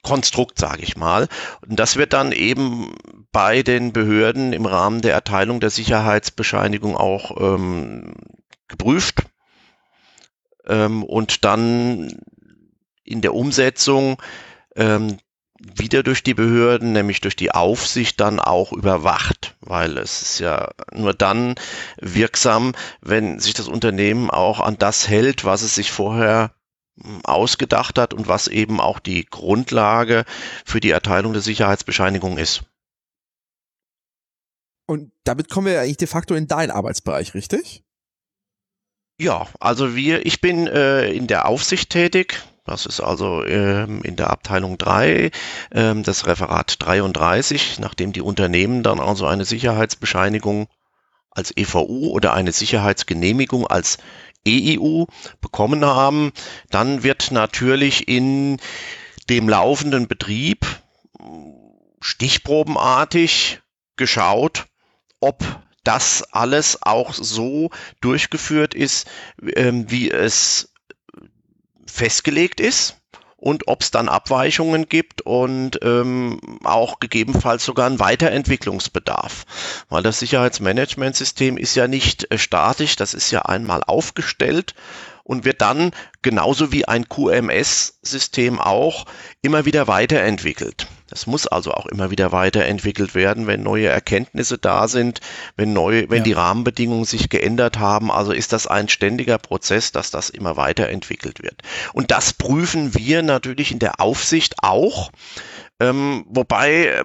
Konstrukt, 0.02 0.58
sage 0.58 0.84
ich 0.84 0.96
mal. 0.96 1.28
Und 1.68 1.80
das 1.80 1.98
wird 1.98 2.14
dann 2.14 2.32
eben 2.32 2.94
bei 3.32 3.64
den 3.64 3.92
Behörden 3.92 4.54
im 4.54 4.66
Rahmen 4.66 5.02
der 5.02 5.14
Erteilung 5.14 5.60
der 5.60 5.70
Sicherheitsbescheinigung 5.70 6.96
auch 6.96 7.36
ähm, 7.40 8.14
geprüft 8.68 9.24
ähm, 10.66 11.04
und 11.04 11.44
dann 11.44 12.20
in 13.04 13.22
der 13.22 13.34
Umsetzung 13.34 14.22
ähm, 14.76 15.18
wieder 15.60 16.04
durch 16.04 16.24
die 16.24 16.34
Behörden, 16.34 16.92
nämlich 16.92 17.22
durch 17.22 17.36
die 17.36 17.52
Aufsicht 17.52 18.20
dann 18.20 18.40
auch 18.40 18.72
überwacht, 18.72 19.56
weil 19.62 19.98
es 19.98 20.22
ist 20.22 20.40
ja 20.40 20.72
nur 20.92 21.14
dann 21.14 21.56
wirksam, 22.00 22.74
wenn 23.02 23.40
sich 23.40 23.54
das 23.54 23.68
Unternehmen 23.68 24.30
auch 24.30 24.60
an 24.60 24.78
das 24.78 25.08
hält, 25.08 25.46
was 25.46 25.62
es 25.62 25.76
sich 25.76 25.92
vorher 25.92 26.52
hm, 27.02 27.22
ausgedacht 27.26 27.98
hat 27.98 28.14
und 28.14 28.28
was 28.28 28.48
eben 28.48 28.80
auch 28.80 29.00
die 29.00 29.26
Grundlage 29.26 30.26
für 30.66 30.80
die 30.80 30.92
Erteilung 30.92 31.34
der 31.34 31.42
Sicherheitsbescheinigung 31.42 32.38
ist. 32.38 32.64
Und 34.86 35.12
damit 35.24 35.50
kommen 35.50 35.68
wir 35.68 35.82
eigentlich 35.82 35.98
de 35.98 36.08
facto 36.08 36.34
in 36.34 36.48
deinen 36.48 36.72
Arbeitsbereich, 36.72 37.34
richtig? 37.34 37.84
Ja, 39.20 39.48
also 39.60 39.96
wir, 39.96 40.26
ich 40.26 40.42
bin 40.42 40.68
äh, 40.68 41.12
in 41.12 41.28
der 41.28 41.48
Aufsicht 41.48 41.90
tätig. 41.90 42.44
Das 42.68 42.86
ist 42.86 43.00
also 43.00 43.46
ähm, 43.46 44.02
in 44.04 44.18
der 44.18 44.30
Abteilung 44.30 44.78
3 44.78 45.32
ähm, 45.72 46.04
das 46.04 46.28
Referat 46.28 46.76
33, 46.80 47.80
nachdem 47.80 48.12
die 48.12 48.22
Unternehmen 48.22 48.84
dann 48.84 49.00
also 49.00 49.26
eine 49.26 49.46
Sicherheitsbescheinigung 49.46 50.68
als 51.32 51.56
EVU 51.56 52.10
oder 52.10 52.34
eine 52.34 52.52
Sicherheitsgenehmigung 52.52 53.66
als 53.66 54.00
EIU 54.46 55.06
bekommen 55.40 55.86
haben, 55.86 56.34
dann 56.70 57.04
wird 57.04 57.32
natürlich 57.32 58.10
in 58.10 58.58
dem 59.30 59.48
laufenden 59.48 60.10
Betrieb 60.10 60.66
stichprobenartig 62.02 63.62
geschaut, 63.96 64.66
ob 65.22 65.42
das 65.86 66.22
alles 66.34 66.80
auch 66.82 67.14
so 67.14 67.70
durchgeführt 68.02 68.74
ist, 68.74 69.08
ähm, 69.56 69.90
wie 69.90 70.12
es 70.12 70.74
festgelegt 71.98 72.60
ist 72.60 72.96
und 73.38 73.68
ob 73.68 73.82
es 73.82 73.92
dann 73.92 74.10
Abweichungen 74.10 74.90
gibt 74.90 75.22
und 75.22 75.80
ähm, 75.84 76.40
auch 76.64 77.00
gegebenenfalls 77.00 77.64
sogar 77.64 77.86
einen 77.86 78.00
Weiterentwicklungsbedarf. 78.00 79.46
Weil 79.90 80.04
das 80.04 80.20
Sicherheitsmanagementsystem 80.20 81.58
ist 81.58 81.76
ja 81.76 81.88
nicht 81.88 82.32
äh, 82.32 82.38
statisch, 82.38 82.96
das 82.96 83.14
ist 83.14 83.32
ja 83.32 83.44
einmal 83.44 83.84
aufgestellt 83.84 84.74
und 85.24 85.46
wird 85.46 85.62
dann 85.62 85.92
genauso 86.22 86.72
wie 86.72 86.88
ein 86.88 87.08
QMS-System 87.10 88.60
auch 88.60 89.06
immer 89.42 89.66
wieder 89.66 89.88
weiterentwickelt. 89.88 90.88
Das 91.18 91.26
muss 91.26 91.48
also 91.48 91.72
auch 91.72 91.88
immer 91.88 92.12
wieder 92.12 92.32
weiterentwickelt 92.32 93.16
werden, 93.16 93.48
wenn 93.48 93.64
neue 93.64 93.88
Erkenntnisse 93.88 94.60
da 94.60 94.88
sind, 94.88 95.20
wenn 95.56 95.74
neu, 95.74 96.06
wenn 96.10 96.20
ja. 96.20 96.24
die 96.24 96.34
Rahmenbedingungen 96.34 97.06
sich 97.06 97.30
geändert 97.30 97.80
haben. 97.80 98.12
Also 98.12 98.34
ist 98.34 98.54
das 98.54 98.68
ein 98.68 98.88
ständiger 98.88 99.40
Prozess, 99.40 99.92
dass 99.92 100.12
das 100.12 100.30
immer 100.30 100.58
weiterentwickelt 100.58 101.42
wird. 101.42 101.64
Und 101.94 102.12
das 102.12 102.34
prüfen 102.34 102.94
wir 102.94 103.24
natürlich 103.24 103.72
in 103.72 103.80
der 103.80 104.00
Aufsicht 104.00 104.58
auch. 104.62 105.12
Ähm, 105.80 106.24
wobei 106.30 107.04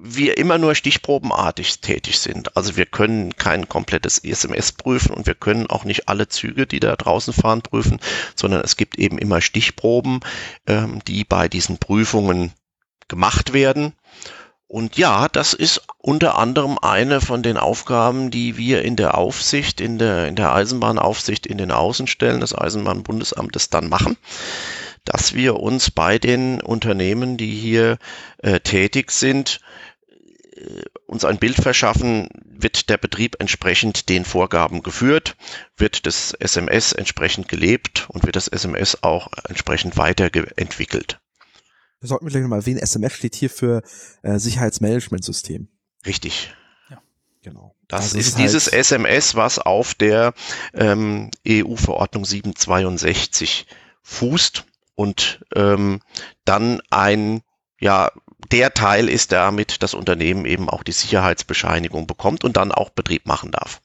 wir 0.00 0.38
immer 0.38 0.58
nur 0.58 0.76
stichprobenartig 0.76 1.80
tätig 1.80 2.20
sind. 2.20 2.56
Also 2.56 2.76
wir 2.76 2.86
können 2.86 3.34
kein 3.34 3.68
komplettes 3.68 4.18
SMS 4.18 4.70
prüfen 4.70 5.12
und 5.12 5.26
wir 5.26 5.34
können 5.34 5.66
auch 5.66 5.82
nicht 5.82 6.08
alle 6.08 6.28
Züge, 6.28 6.68
die 6.68 6.78
da 6.78 6.94
draußen 6.94 7.32
fahren, 7.32 7.62
prüfen, 7.62 7.98
sondern 8.36 8.60
es 8.60 8.76
gibt 8.76 8.98
eben 8.98 9.18
immer 9.18 9.40
Stichproben, 9.40 10.20
ähm, 10.68 11.00
die 11.08 11.24
bei 11.24 11.48
diesen 11.48 11.78
Prüfungen 11.78 12.52
gemacht 13.08 13.52
werden. 13.52 13.94
Und 14.68 14.98
ja, 14.98 15.28
das 15.28 15.54
ist 15.54 15.80
unter 15.96 16.36
anderem 16.36 16.78
eine 16.78 17.22
von 17.22 17.42
den 17.42 17.56
Aufgaben, 17.56 18.30
die 18.30 18.58
wir 18.58 18.82
in 18.82 18.96
der 18.96 19.16
Aufsicht, 19.16 19.80
in 19.80 19.98
der, 19.98 20.28
in 20.28 20.36
der 20.36 20.52
Eisenbahnaufsicht 20.52 21.46
in 21.46 21.56
den 21.56 21.70
Außenstellen 21.70 22.40
des 22.40 22.54
Eisenbahnbundesamtes 22.54 23.70
dann 23.70 23.88
machen, 23.88 24.18
dass 25.06 25.32
wir 25.32 25.56
uns 25.58 25.90
bei 25.90 26.18
den 26.18 26.60
Unternehmen, 26.60 27.38
die 27.38 27.50
hier 27.50 27.96
äh, 28.42 28.60
tätig 28.60 29.10
sind, 29.10 29.60
äh, 30.54 30.82
uns 31.06 31.24
ein 31.24 31.38
Bild 31.38 31.56
verschaffen, 31.56 32.28
wird 32.44 32.90
der 32.90 32.98
Betrieb 32.98 33.36
entsprechend 33.38 34.10
den 34.10 34.26
Vorgaben 34.26 34.82
geführt, 34.82 35.34
wird 35.78 36.04
das 36.04 36.34
SMS 36.34 36.92
entsprechend 36.92 37.48
gelebt 37.48 38.06
und 38.10 38.26
wird 38.26 38.36
das 38.36 38.48
SMS 38.48 39.02
auch 39.02 39.28
entsprechend 39.48 39.96
weiterentwickelt. 39.96 41.18
Wir 42.00 42.08
sollten 42.08 42.28
vielleicht 42.28 42.42
nochmal 42.42 42.60
erwähnen, 42.60 42.78
SMS 42.78 43.12
steht 43.14 43.34
hier 43.34 43.50
für 43.50 43.82
äh, 44.22 44.38
Sicherheitsmanagementsystem. 44.38 45.68
Richtig. 46.06 46.54
Ja. 46.90 47.02
Genau. 47.42 47.74
Das 47.88 48.02
also 48.02 48.18
ist 48.18 48.38
dieses 48.38 48.66
halt 48.66 48.74
SMS, 48.74 49.34
was 49.34 49.58
auf 49.58 49.94
der 49.94 50.34
ähm, 50.74 51.30
EU-Verordnung 51.46 52.24
762 52.24 53.66
fußt 54.02 54.64
und 54.94 55.44
ähm, 55.54 56.00
dann 56.44 56.80
ein, 56.90 57.42
ja, 57.80 58.12
der 58.52 58.74
Teil 58.74 59.08
ist, 59.08 59.32
damit 59.32 59.82
das 59.82 59.94
Unternehmen 59.94 60.44
eben 60.44 60.68
auch 60.68 60.82
die 60.82 60.92
Sicherheitsbescheinigung 60.92 62.06
bekommt 62.06 62.44
und 62.44 62.56
dann 62.56 62.72
auch 62.72 62.90
Betrieb 62.90 63.26
machen 63.26 63.50
darf. 63.50 63.80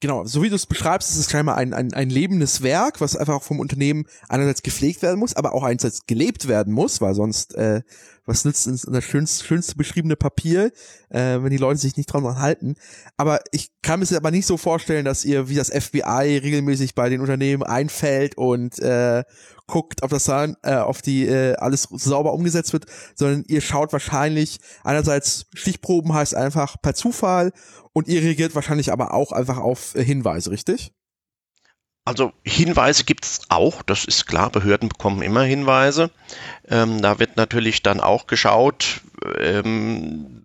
Genau, 0.00 0.26
so 0.26 0.42
wie 0.42 0.50
du 0.50 0.56
es 0.56 0.66
beschreibst, 0.66 1.10
ist 1.10 1.16
es 1.16 1.30
scheinbar 1.30 1.56
ein, 1.56 1.72
ein, 1.72 1.94
ein 1.94 2.10
lebendes 2.10 2.62
Werk, 2.62 3.00
was 3.00 3.16
einfach 3.16 3.36
auch 3.36 3.42
vom 3.42 3.60
Unternehmen 3.60 4.04
einerseits 4.28 4.62
gepflegt 4.62 5.00
werden 5.00 5.18
muss, 5.18 5.34
aber 5.34 5.54
auch 5.54 5.62
einerseits 5.62 6.04
gelebt 6.06 6.48
werden 6.48 6.74
muss, 6.74 7.00
weil 7.00 7.14
sonst, 7.14 7.54
äh, 7.54 7.80
was 8.26 8.44
nützt 8.44 8.66
uns 8.66 8.82
das 8.82 9.04
schönste, 9.04 9.42
schönste 9.46 9.74
beschriebene 9.76 10.16
Papier, 10.16 10.70
äh, 11.08 11.40
wenn 11.40 11.48
die 11.48 11.56
Leute 11.56 11.80
sich 11.80 11.96
nicht 11.96 12.12
dran 12.12 12.38
halten. 12.38 12.74
Aber 13.16 13.40
ich 13.52 13.70
kann 13.80 14.00
mir 14.00 14.04
es 14.04 14.12
aber 14.12 14.30
nicht 14.30 14.44
so 14.44 14.58
vorstellen, 14.58 15.06
dass 15.06 15.24
ihr 15.24 15.48
wie 15.48 15.54
das 15.54 15.70
FBI 15.70 16.40
regelmäßig 16.42 16.94
bei 16.94 17.08
den 17.08 17.22
Unternehmen 17.22 17.62
einfällt 17.62 18.36
und 18.36 18.78
äh, 18.80 19.24
guckt, 19.66 20.02
ob 20.02 20.10
das 20.10 20.28
äh, 20.28 20.52
auf 20.74 21.00
die 21.00 21.26
äh, 21.26 21.54
alles 21.54 21.88
sauber 21.90 22.34
umgesetzt 22.34 22.74
wird, 22.74 22.84
sondern 23.14 23.44
ihr 23.48 23.62
schaut 23.62 23.94
wahrscheinlich 23.94 24.58
einerseits 24.84 25.46
Stichproben 25.54 26.12
heißt 26.12 26.34
einfach 26.34 26.76
per 26.82 26.94
Zufall 26.94 27.52
und 27.96 28.08
ihr 28.08 28.20
reagiert 28.20 28.54
wahrscheinlich 28.54 28.92
aber 28.92 29.14
auch 29.14 29.32
einfach 29.32 29.56
auf 29.56 29.94
äh, 29.94 30.04
Hinweise, 30.04 30.50
richtig? 30.50 30.92
Also 32.04 32.34
Hinweise 32.44 33.04
gibt 33.04 33.24
es 33.24 33.40
auch, 33.48 33.80
das 33.80 34.04
ist 34.04 34.26
klar, 34.26 34.50
Behörden 34.50 34.90
bekommen 34.90 35.22
immer 35.22 35.44
Hinweise. 35.44 36.10
Ähm, 36.68 37.00
da 37.00 37.18
wird 37.18 37.38
natürlich 37.38 37.82
dann 37.82 38.00
auch 38.00 38.26
geschaut, 38.26 39.00
ähm, 39.40 40.44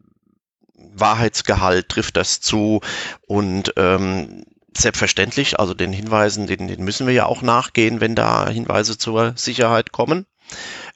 Wahrheitsgehalt 0.93 1.89
trifft 1.89 2.15
das 2.15 2.39
zu 2.39 2.79
und 3.27 3.73
ähm, 3.75 4.45
selbstverständlich, 4.73 5.59
also 5.59 5.73
den 5.73 5.91
Hinweisen, 5.91 6.47
den, 6.47 6.69
den 6.69 6.85
müssen 6.85 7.05
wir 7.05 7.13
ja 7.13 7.25
auch 7.25 7.41
nachgehen, 7.41 7.99
wenn 7.99 8.15
da 8.15 8.47
Hinweise 8.47 8.97
zur 8.97 9.33
Sicherheit 9.35 9.91
kommen. 9.91 10.25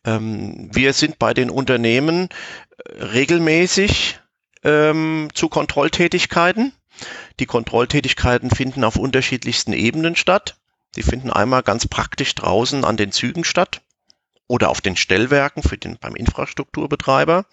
Ähm, 0.06 0.70
wir 0.74 0.94
sind 0.94 1.20
bei 1.20 1.34
den 1.34 1.50
Unternehmen 1.50 2.30
äh, 2.78 3.04
regelmäßig 3.04 4.20
ähm, 4.66 5.30
zu 5.34 5.48
Kontrolltätigkeiten. 5.48 6.74
Die 7.40 7.46
Kontrolltätigkeiten 7.46 8.50
finden 8.50 8.84
auf 8.84 8.98
unterschiedlichsten 8.98 9.74
Ebenen 9.74 10.16
statt. 10.16 10.58
Die 10.96 11.04
finden 11.04 11.30
einmal 11.30 11.64
ganz 11.64 11.88
praktisch 11.88 12.36
draußen 12.36 12.84
an 12.84 12.98
den 12.98 13.12
Zügen 13.12 13.44
statt 13.44 13.82
oder 14.48 14.70
auf 14.70 14.82
den 14.82 14.96
Stellwerken 14.96 15.64
für 15.64 15.78
den, 15.78 15.98
beim 15.98 16.16
Infrastrukturbetreiber. 16.16 17.46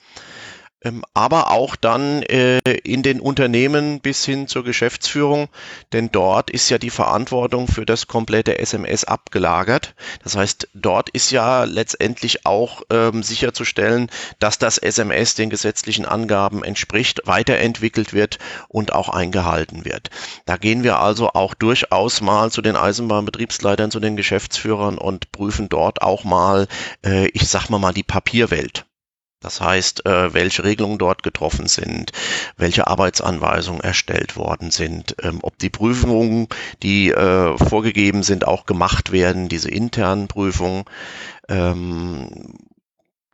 Ähm, 0.85 1.05
aber 1.15 1.51
auch 1.51 1.77
dann 1.77 2.23
äh, 2.23 2.59
in 2.85 3.03
den 3.03 3.21
Unternehmen 3.21 4.01
bis 4.01 4.25
hin 4.25 4.49
zur 4.49 4.65
Geschäftsführung, 4.65 5.49
denn 5.93 6.11
dort 6.11 6.51
ist 6.51 6.69
ja 6.71 6.79
die 6.79 6.91
Verantwortung 6.91 7.69
für 7.69 7.87
das 7.87 8.09
komplette 8.09 8.59
SMS 8.59 9.05
abgelagert. 9.05 9.95
Das 10.23 10.37
heißt, 10.37 10.69
dort 10.75 11.09
ist 11.11 11.31
ja 11.31 11.65
letztendlich 11.65 12.47
auch 12.47 12.83
ähm, 12.91 13.23
sicherzustellen, 13.23 14.11
dass 14.39 14.59
das 14.59 14.79
SMS 14.79 15.35
den 15.35 15.51
gesetzlichen 15.51 16.05
Angaben 16.05 16.65
entspricht, 16.65 17.23
weiterentwickelt 17.27 18.13
wird 18.13 18.39
und 18.69 18.93
auch 18.93 19.09
eingehalten 19.09 19.85
wird. 19.85 20.11
Da 20.47 20.57
gehen 20.57 20.83
wir 20.83 20.99
also 20.99 21.31
auch 21.31 21.55
durchaus 21.55 22.21
mal 22.21 22.51
zu 22.51 22.63
den 22.63 22.77
Eisenbahnbetriebsleitern, 22.77 23.91
zu 23.91 24.01
den 24.01 24.17
Geschäftsführern 24.17 24.99
und 24.99 25.31
prüfen 25.33 25.69
dort 25.69 26.03
auch 26.03 26.25
mal, 26.25 26.67
äh, 27.05 27.29
ich 27.29 27.49
sag 27.49 27.69
mal 27.69 27.79
mal, 27.79 27.93
die 27.93 28.03
Papierwelt. 28.03 28.85
Das 29.43 29.61
heißt, 29.61 30.07
äh, 30.07 30.33
welche 30.33 30.65
Regelungen 30.65 30.99
dort 30.99 31.23
getroffen 31.23 31.67
sind, 31.67 32.13
welche 32.57 32.87
Arbeitsanweisungen 32.87 33.83
erstellt 33.83 34.37
worden 34.37 34.71
sind, 34.71 35.17
ähm, 35.23 35.41
ob 35.43 35.59
die 35.59 35.71
Prüfungen, 35.71 36.49
die 36.83 37.11
äh, 37.11 37.59
vorgegeben 37.59 38.23
sind, 38.23 38.47
auch 38.47 38.67
gemacht 38.67 39.13
werden, 39.13 39.49
diese 39.49 39.71
internen 39.71 40.29
Prüfungen, 40.29 40.85
ähm, 41.49 42.55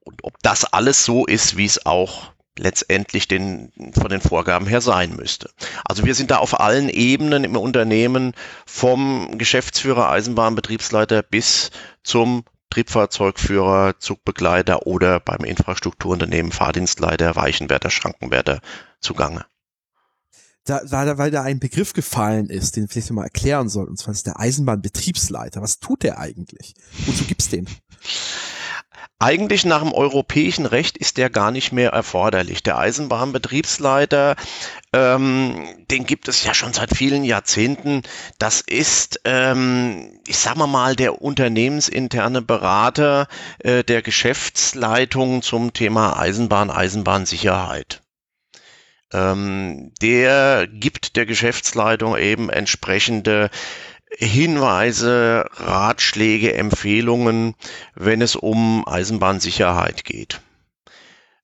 und 0.05 0.25
ob 0.25 0.43
das 0.43 0.65
alles 0.65 1.05
so 1.05 1.27
ist, 1.27 1.59
wie 1.59 1.67
es 1.67 1.85
auch 1.85 2.33
letztendlich 2.59 3.29
den, 3.29 3.73
von 3.93 4.09
den 4.09 4.21
Vorgaben 4.21 4.67
her 4.67 4.81
sein 4.81 5.15
müsste. 5.15 5.51
Also 5.85 6.05
wir 6.05 6.15
sind 6.15 6.31
da 6.31 6.39
auf 6.39 6.59
allen 6.59 6.89
Ebenen 6.89 7.45
im 7.45 7.57
Unternehmen 7.57 8.33
vom 8.67 9.39
Geschäftsführer, 9.39 10.09
Eisenbahnbetriebsleiter 10.09 11.23
bis 11.23 11.71
zum 12.03 12.45
Triebfahrzeugführer, 12.71 13.99
Zugbegleiter 13.99 14.87
oder 14.87 15.21
beim 15.21 15.45
Infrastrukturunternehmen 15.45 16.53
Fahrdienstleiter, 16.53 17.37
Weichenwärter, 17.37 17.91
Schrankenwärter 17.91 18.61
zugange. 19.01 19.47
Da, 20.65 20.83
weil, 20.85 21.17
weil 21.17 21.31
da 21.31 21.43
ein 21.43 21.61
Begriff 21.61 21.95
gefallen 21.95 22.51
ist, 22.51 22.77
den 22.77 22.89
vielleicht 22.89 23.11
mal 23.11 23.25
erklären 23.25 23.71
soll, 23.71 23.89
und 23.89 23.99
zwar 23.99 24.13
ist 24.13 24.27
der 24.27 24.39
Eisenbahnbetriebsleiter. 24.39 25.63
Was 25.63 25.81
tut 25.81 26.03
der 26.03 26.19
eigentlich? 26.19 26.75
Wozu 27.07 27.25
gibt's 27.25 27.49
den? 27.49 27.67
Eigentlich 29.21 29.65
nach 29.65 29.83
dem 29.83 29.93
europäischen 29.93 30.65
Recht 30.65 30.97
ist 30.97 31.17
der 31.17 31.29
gar 31.29 31.51
nicht 31.51 31.73
mehr 31.73 31.91
erforderlich. 31.91 32.63
Der 32.63 32.79
Eisenbahnbetriebsleiter, 32.79 34.37
ähm, 34.93 35.87
den 35.91 36.07
gibt 36.07 36.29
es 36.29 36.45
ja 36.45 36.55
schon 36.55 36.73
seit 36.73 36.97
vielen 36.97 37.25
Jahrzehnten. 37.25 38.03
Das 38.39 38.61
ist, 38.61 39.21
ähm, 39.25 40.21
ich 40.25 40.39
sag 40.39 40.55
mal 40.55 40.95
der 40.95 41.21
unternehmensinterne 41.21 42.43
Berater 42.43 43.27
äh, 43.59 43.83
der 43.83 44.03
Geschäftsleitung 44.03 45.43
zum 45.43 45.73
Thema 45.73 46.17
Eisenbahn, 46.17 46.71
Eisenbahnsicherheit. 46.71 48.03
Ähm, 49.13 49.93
der 50.01 50.69
gibt 50.69 51.17
der 51.17 51.27
Geschäftsleitung 51.27 52.17
eben 52.17 52.51
entsprechende 52.51 53.51
Hinweise, 54.17 55.45
Ratschläge, 55.53 56.55
Empfehlungen, 56.55 57.55
wenn 57.95 58.23
es 58.23 58.37
um 58.37 58.87
Eisenbahnsicherheit 58.87 60.05
geht. 60.05 60.41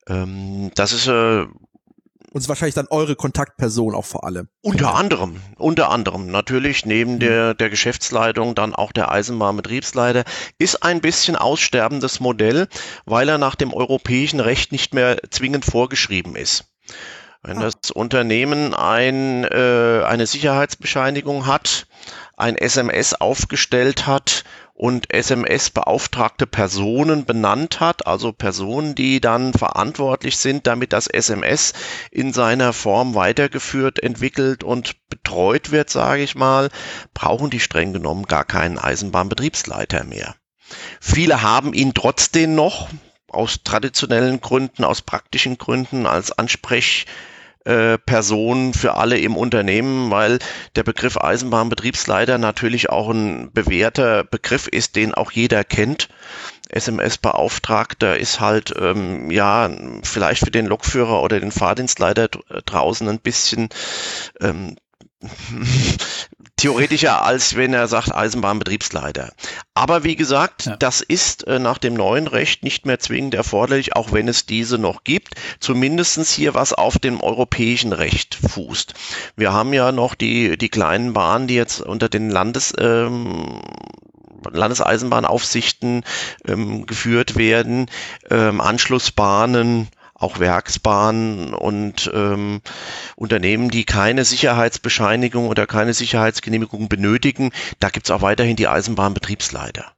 Ähm, 0.08 0.70
das 0.74 0.92
ist 0.92 1.06
äh, 1.06 1.46
und 2.34 2.48
wahrscheinlich 2.48 2.74
dann 2.74 2.88
eure 2.90 3.14
Kontaktperson 3.14 3.94
auch 3.94 4.04
vor 4.04 4.24
allem. 4.24 4.48
Unter 4.60 4.96
anderem, 4.96 5.40
unter 5.56 5.90
anderem. 5.90 6.26
Natürlich 6.26 6.84
neben 6.84 7.14
mhm. 7.14 7.18
der, 7.20 7.54
der 7.54 7.70
Geschäftsleitung 7.70 8.56
dann 8.56 8.74
auch 8.74 8.90
der 8.90 9.12
Eisenbahnbetriebsleiter. 9.12 10.24
Ist 10.58 10.82
ein 10.82 11.00
bisschen 11.00 11.36
aussterbendes 11.36 12.18
Modell, 12.18 12.66
weil 13.06 13.28
er 13.28 13.38
nach 13.38 13.54
dem 13.54 13.72
europäischen 13.72 14.40
Recht 14.40 14.72
nicht 14.72 14.94
mehr 14.94 15.18
zwingend 15.30 15.64
vorgeschrieben 15.64 16.34
ist. 16.34 16.64
Wenn 17.44 17.58
ah. 17.58 17.70
das 17.70 17.92
Unternehmen 17.92 18.74
ein, 18.74 19.44
äh, 19.44 20.02
eine 20.04 20.26
Sicherheitsbescheinigung 20.26 21.46
hat, 21.46 21.86
ein 22.36 22.56
SMS 22.56 23.14
aufgestellt 23.14 24.06
hat 24.06 24.44
und 24.74 25.12
SMS 25.14 25.70
beauftragte 25.70 26.46
Personen 26.46 27.24
benannt 27.24 27.78
hat, 27.78 28.06
also 28.06 28.32
Personen, 28.32 28.96
die 28.96 29.20
dann 29.20 29.52
verantwortlich 29.52 30.36
sind, 30.36 30.66
damit 30.66 30.92
das 30.92 31.06
SMS 31.06 31.74
in 32.10 32.32
seiner 32.32 32.72
Form 32.72 33.14
weitergeführt, 33.14 34.02
entwickelt 34.02 34.64
und 34.64 34.96
betreut 35.08 35.70
wird, 35.70 35.90
sage 35.90 36.22
ich 36.22 36.34
mal, 36.34 36.70
brauchen 37.14 37.50
die 37.50 37.60
streng 37.60 37.92
genommen 37.92 38.26
gar 38.26 38.44
keinen 38.44 38.78
Eisenbahnbetriebsleiter 38.78 40.02
mehr. 40.02 40.34
Viele 41.00 41.42
haben 41.42 41.72
ihn 41.72 41.94
trotzdem 41.94 42.56
noch 42.56 42.88
aus 43.28 43.62
traditionellen 43.62 44.40
Gründen, 44.40 44.84
aus 44.84 45.02
praktischen 45.02 45.58
Gründen 45.58 46.06
als 46.06 46.32
Ansprech 46.32 47.06
äh, 47.64 47.98
Person 47.98 48.74
für 48.74 48.94
alle 48.94 49.18
im 49.18 49.36
Unternehmen, 49.36 50.10
weil 50.10 50.38
der 50.76 50.82
Begriff 50.82 51.16
Eisenbahnbetriebsleiter 51.16 52.38
natürlich 52.38 52.90
auch 52.90 53.10
ein 53.10 53.52
bewährter 53.52 54.24
Begriff 54.24 54.68
ist, 54.68 54.96
den 54.96 55.14
auch 55.14 55.32
jeder 55.32 55.64
kennt. 55.64 56.08
SMS-Beauftragter 56.68 58.18
ist 58.18 58.40
halt 58.40 58.74
ähm, 58.78 59.30
ja 59.30 59.70
vielleicht 60.02 60.44
für 60.44 60.50
den 60.50 60.66
Lokführer 60.66 61.22
oder 61.22 61.40
den 61.40 61.52
Fahrdienstleiter 61.52 62.28
draußen 62.66 63.08
ein 63.08 63.20
bisschen 63.20 63.68
ähm, 64.40 64.76
theoretischer, 66.64 67.22
als 67.22 67.56
wenn 67.56 67.74
er 67.74 67.88
sagt 67.88 68.14
Eisenbahnbetriebsleiter. 68.14 69.32
Aber 69.74 70.02
wie 70.02 70.16
gesagt, 70.16 70.64
ja. 70.64 70.76
das 70.76 71.02
ist 71.02 71.46
äh, 71.46 71.58
nach 71.58 71.76
dem 71.76 71.92
neuen 71.92 72.26
Recht 72.26 72.62
nicht 72.62 72.86
mehr 72.86 72.98
zwingend 72.98 73.34
erforderlich, 73.34 73.94
auch 73.94 74.12
wenn 74.12 74.28
es 74.28 74.46
diese 74.46 74.78
noch 74.78 75.04
gibt. 75.04 75.34
Zumindestens 75.60 76.32
hier 76.32 76.54
was 76.54 76.72
auf 76.72 76.98
dem 76.98 77.20
europäischen 77.20 77.92
Recht 77.92 78.34
fußt. 78.36 78.94
Wir 79.36 79.52
haben 79.52 79.74
ja 79.74 79.92
noch 79.92 80.14
die, 80.14 80.56
die 80.56 80.70
kleinen 80.70 81.12
Bahnen, 81.12 81.48
die 81.48 81.54
jetzt 81.54 81.82
unter 81.82 82.08
den 82.08 82.30
Landes, 82.30 82.72
ähm, 82.78 83.60
Landeseisenbahnaufsichten 84.50 86.02
ähm, 86.46 86.86
geführt 86.86 87.36
werden, 87.36 87.90
ähm, 88.30 88.62
Anschlussbahnen, 88.62 89.88
auch 90.24 90.40
Werksbahnen 90.40 91.54
und 91.54 92.10
ähm, 92.14 92.62
Unternehmen, 93.16 93.70
die 93.70 93.84
keine 93.84 94.24
Sicherheitsbescheinigung 94.24 95.48
oder 95.48 95.66
keine 95.66 95.94
Sicherheitsgenehmigung 95.94 96.88
benötigen. 96.88 97.52
Da 97.78 97.90
gibt 97.90 98.06
es 98.06 98.10
auch 98.10 98.22
weiterhin 98.22 98.56
die 98.56 98.68
Eisenbahnbetriebsleiter. 98.68 99.92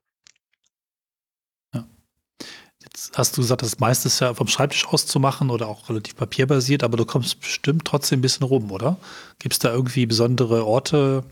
Jetzt 2.96 3.18
hast 3.18 3.36
du 3.36 3.42
gesagt, 3.42 3.62
das 3.62 3.78
meiste 3.78 4.08
ist 4.08 4.20
ja 4.20 4.32
vom 4.32 4.48
Schreibtisch 4.48 4.86
aus 4.86 5.06
zu 5.06 5.20
machen 5.20 5.50
oder 5.50 5.68
auch 5.68 5.90
relativ 5.90 6.16
papierbasiert, 6.16 6.82
aber 6.82 6.96
du 6.96 7.04
kommst 7.04 7.40
bestimmt 7.40 7.84
trotzdem 7.84 8.20
ein 8.20 8.22
bisschen 8.22 8.46
rum, 8.46 8.70
oder? 8.70 8.96
Gibt 9.38 9.52
es 9.52 9.58
da 9.58 9.70
irgendwie 9.70 10.06
besondere 10.06 10.64
Orte, 10.64 11.22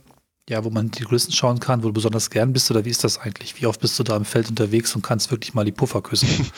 ja, 0.48 0.62
wo 0.62 0.70
man 0.70 0.90
die 0.90 1.04
Größen 1.04 1.32
schauen 1.32 1.60
kann, 1.60 1.82
wo 1.82 1.86
du 1.88 1.94
besonders 1.94 2.28
gern 2.28 2.52
bist 2.52 2.70
oder 2.70 2.84
wie 2.84 2.90
ist 2.90 3.02
das 3.02 3.18
eigentlich? 3.18 3.58
Wie 3.60 3.66
oft 3.66 3.80
bist 3.80 3.98
du 3.98 4.02
da 4.02 4.14
im 4.16 4.26
Feld 4.26 4.50
unterwegs 4.50 4.94
und 4.94 5.02
kannst 5.02 5.30
wirklich 5.30 5.54
mal 5.54 5.64
die 5.64 5.72
Puffer 5.72 6.02
küssen? 6.02 6.28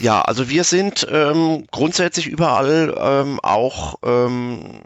Ja, 0.00 0.22
also 0.22 0.48
wir 0.48 0.64
sind 0.64 1.06
ähm, 1.10 1.66
grundsätzlich 1.70 2.26
überall 2.26 2.94
ähm, 2.98 3.40
auch 3.42 3.96
ähm, 4.04 4.80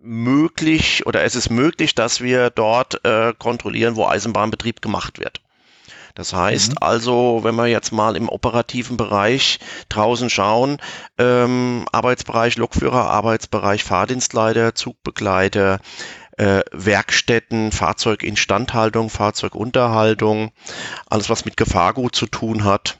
möglich 0.00 1.06
oder 1.06 1.22
es 1.22 1.34
ist 1.34 1.50
möglich, 1.50 1.94
dass 1.94 2.20
wir 2.20 2.50
dort 2.50 3.04
äh, 3.04 3.34
kontrollieren, 3.38 3.96
wo 3.96 4.06
Eisenbahnbetrieb 4.06 4.80
gemacht 4.80 5.18
wird. 5.18 5.40
Das 6.14 6.32
heißt 6.32 6.72
mhm. 6.72 6.76
also, 6.80 7.40
wenn 7.42 7.54
wir 7.54 7.66
jetzt 7.66 7.92
mal 7.92 8.16
im 8.16 8.28
operativen 8.28 8.96
Bereich 8.96 9.60
draußen 9.88 10.30
schauen, 10.30 10.78
ähm, 11.16 11.84
Arbeitsbereich 11.92 12.56
Lokführer, 12.56 13.08
Arbeitsbereich 13.10 13.84
Fahrdienstleiter, 13.84 14.74
Zugbegleiter, 14.74 15.78
äh, 16.36 16.62
Werkstätten, 16.72 17.70
Fahrzeuginstandhaltung, 17.70 19.10
Fahrzeugunterhaltung, 19.10 20.50
alles 21.08 21.30
was 21.30 21.44
mit 21.44 21.56
Gefahrgut 21.56 22.16
zu 22.16 22.26
tun 22.26 22.64
hat, 22.64 22.98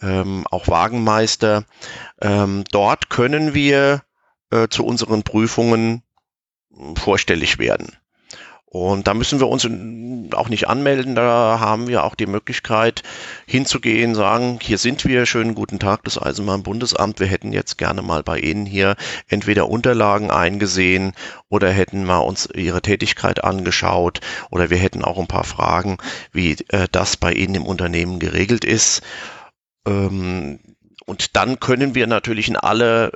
ähm, 0.00 0.46
auch 0.50 0.68
Wagenmeister. 0.68 1.64
Ähm, 2.20 2.64
dort 2.70 3.10
können 3.10 3.54
wir 3.54 4.02
äh, 4.50 4.68
zu 4.68 4.84
unseren 4.84 5.22
Prüfungen 5.22 6.02
hm, 6.74 6.96
vorstellig 6.96 7.58
werden. 7.58 7.96
Und 8.68 9.06
da 9.06 9.14
müssen 9.14 9.40
wir 9.40 9.48
uns 9.48 9.66
auch 10.34 10.48
nicht 10.48 10.68
anmelden, 10.68 11.14
da 11.14 11.58
haben 11.60 11.86
wir 11.86 12.04
auch 12.04 12.14
die 12.14 12.26
Möglichkeit 12.26 13.04
hinzugehen, 13.46 14.14
sagen, 14.14 14.58
hier 14.60 14.76
sind 14.76 15.04
wir, 15.06 15.24
schönen 15.24 15.54
guten 15.54 15.78
Tag, 15.78 16.02
das 16.04 16.20
Eisenbahnbundesamt, 16.20 17.20
wir 17.20 17.28
hätten 17.28 17.52
jetzt 17.52 17.78
gerne 17.78 18.02
mal 18.02 18.22
bei 18.22 18.38
Ihnen 18.38 18.66
hier 18.66 18.96
entweder 19.28 19.70
Unterlagen 19.70 20.30
eingesehen 20.30 21.12
oder 21.48 21.70
hätten 21.70 22.04
mal 22.04 22.18
uns 22.18 22.48
Ihre 22.54 22.82
Tätigkeit 22.82 23.44
angeschaut 23.44 24.20
oder 24.50 24.68
wir 24.68 24.78
hätten 24.78 25.04
auch 25.04 25.18
ein 25.18 25.28
paar 25.28 25.44
Fragen, 25.44 25.96
wie 26.32 26.56
äh, 26.68 26.88
das 26.90 27.16
bei 27.16 27.32
Ihnen 27.32 27.54
im 27.54 27.66
Unternehmen 27.66 28.18
geregelt 28.18 28.64
ist. 28.64 29.00
Ähm, 29.86 30.60
und 31.06 31.36
dann 31.36 31.60
können 31.60 31.94
wir 31.94 32.06
natürlich 32.06 32.48
in 32.48 32.56
alle 32.56 33.12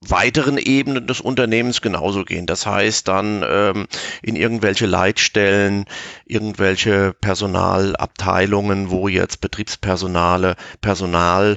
weiteren 0.00 0.58
Ebenen 0.58 1.06
des 1.06 1.20
Unternehmens 1.20 1.80
genauso 1.80 2.24
gehen. 2.24 2.46
Das 2.46 2.66
heißt 2.66 3.06
dann 3.06 3.44
ähm, 3.46 3.86
in 4.22 4.36
irgendwelche 4.36 4.86
Leitstellen, 4.86 5.84
irgendwelche 6.26 7.14
Personalabteilungen, 7.20 8.90
wo 8.90 9.08
jetzt 9.08 9.40
Betriebspersonale, 9.40 10.56
Personal 10.80 11.56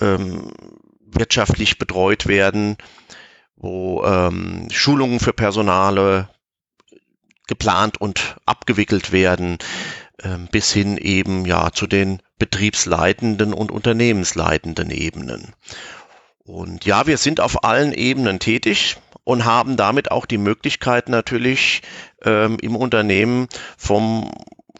ähm, 0.00 0.52
wirtschaftlich 1.00 1.78
betreut 1.78 2.26
werden, 2.26 2.76
wo 3.56 4.02
ähm, 4.04 4.68
Schulungen 4.70 5.20
für 5.20 5.34
Personale 5.34 6.28
geplant 7.46 8.00
und 8.00 8.36
abgewickelt 8.46 9.12
werden, 9.12 9.58
bis 10.50 10.72
hin 10.72 10.96
eben 10.98 11.46
ja 11.46 11.70
zu 11.72 11.86
den 11.86 12.20
betriebsleitenden 12.38 13.52
und 13.52 13.70
unternehmensleitenden 13.70 14.90
Ebenen. 14.90 15.54
Und 16.44 16.84
ja, 16.84 17.06
wir 17.06 17.18
sind 17.18 17.40
auf 17.40 17.64
allen 17.64 17.92
Ebenen 17.92 18.38
tätig 18.38 18.96
und 19.24 19.44
haben 19.44 19.76
damit 19.76 20.10
auch 20.10 20.26
die 20.26 20.38
Möglichkeit 20.38 21.08
natürlich 21.08 21.82
ähm, 22.24 22.58
im 22.60 22.74
Unternehmen 22.76 23.48
vom 23.76 24.30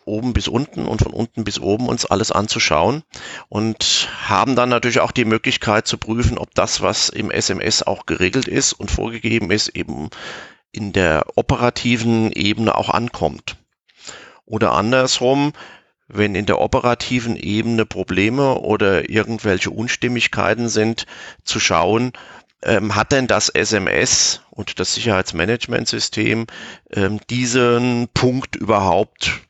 oben 0.04 0.32
bis 0.32 0.48
unten 0.48 0.86
und 0.86 1.02
von 1.02 1.12
unten 1.12 1.44
bis 1.44 1.60
oben 1.60 1.88
uns 1.88 2.04
alles 2.06 2.32
anzuschauen 2.32 3.04
und 3.48 4.10
haben 4.24 4.56
dann 4.56 4.68
natürlich 4.68 4.98
auch 4.98 5.12
die 5.12 5.24
Möglichkeit 5.24 5.86
zu 5.86 5.98
prüfen, 5.98 6.38
ob 6.38 6.54
das, 6.54 6.80
was 6.80 7.08
im 7.08 7.30
SMS 7.30 7.84
auch 7.84 8.06
geregelt 8.06 8.48
ist 8.48 8.72
und 8.72 8.90
vorgegeben 8.90 9.52
ist, 9.52 9.68
eben 9.68 10.10
in 10.72 10.92
der 10.92 11.26
operativen 11.36 12.32
Ebene 12.32 12.74
auch 12.76 12.88
ankommt. 12.88 13.56
Oder 14.52 14.72
andersrum, 14.72 15.54
wenn 16.08 16.34
in 16.34 16.44
der 16.44 16.60
operativen 16.60 17.36
Ebene 17.36 17.86
Probleme 17.86 18.58
oder 18.58 19.08
irgendwelche 19.08 19.70
Unstimmigkeiten 19.70 20.68
sind, 20.68 21.06
zu 21.42 21.58
schauen, 21.58 22.12
ähm, 22.62 22.94
hat 22.94 23.12
denn 23.12 23.28
das 23.28 23.48
SMS 23.48 24.42
und 24.50 24.78
das 24.78 24.92
Sicherheitsmanagementsystem 24.92 26.48
ähm, 26.92 27.18
diesen 27.30 28.08
Punkt 28.12 28.54
überhaupt 28.54 29.40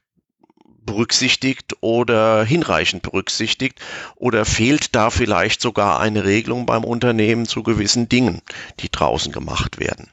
berücksichtigt 0.86 1.78
oder 1.80 2.44
hinreichend 2.44 3.02
berücksichtigt 3.02 3.80
oder 4.14 4.44
fehlt 4.44 4.94
da 4.94 5.10
vielleicht 5.10 5.60
sogar 5.60 5.98
eine 5.98 6.22
Regelung 6.22 6.64
beim 6.64 6.84
Unternehmen 6.84 7.46
zu 7.46 7.64
gewissen 7.64 8.08
Dingen, 8.08 8.40
die 8.78 8.88
draußen 8.88 9.32
gemacht 9.32 9.80
werden. 9.80 10.12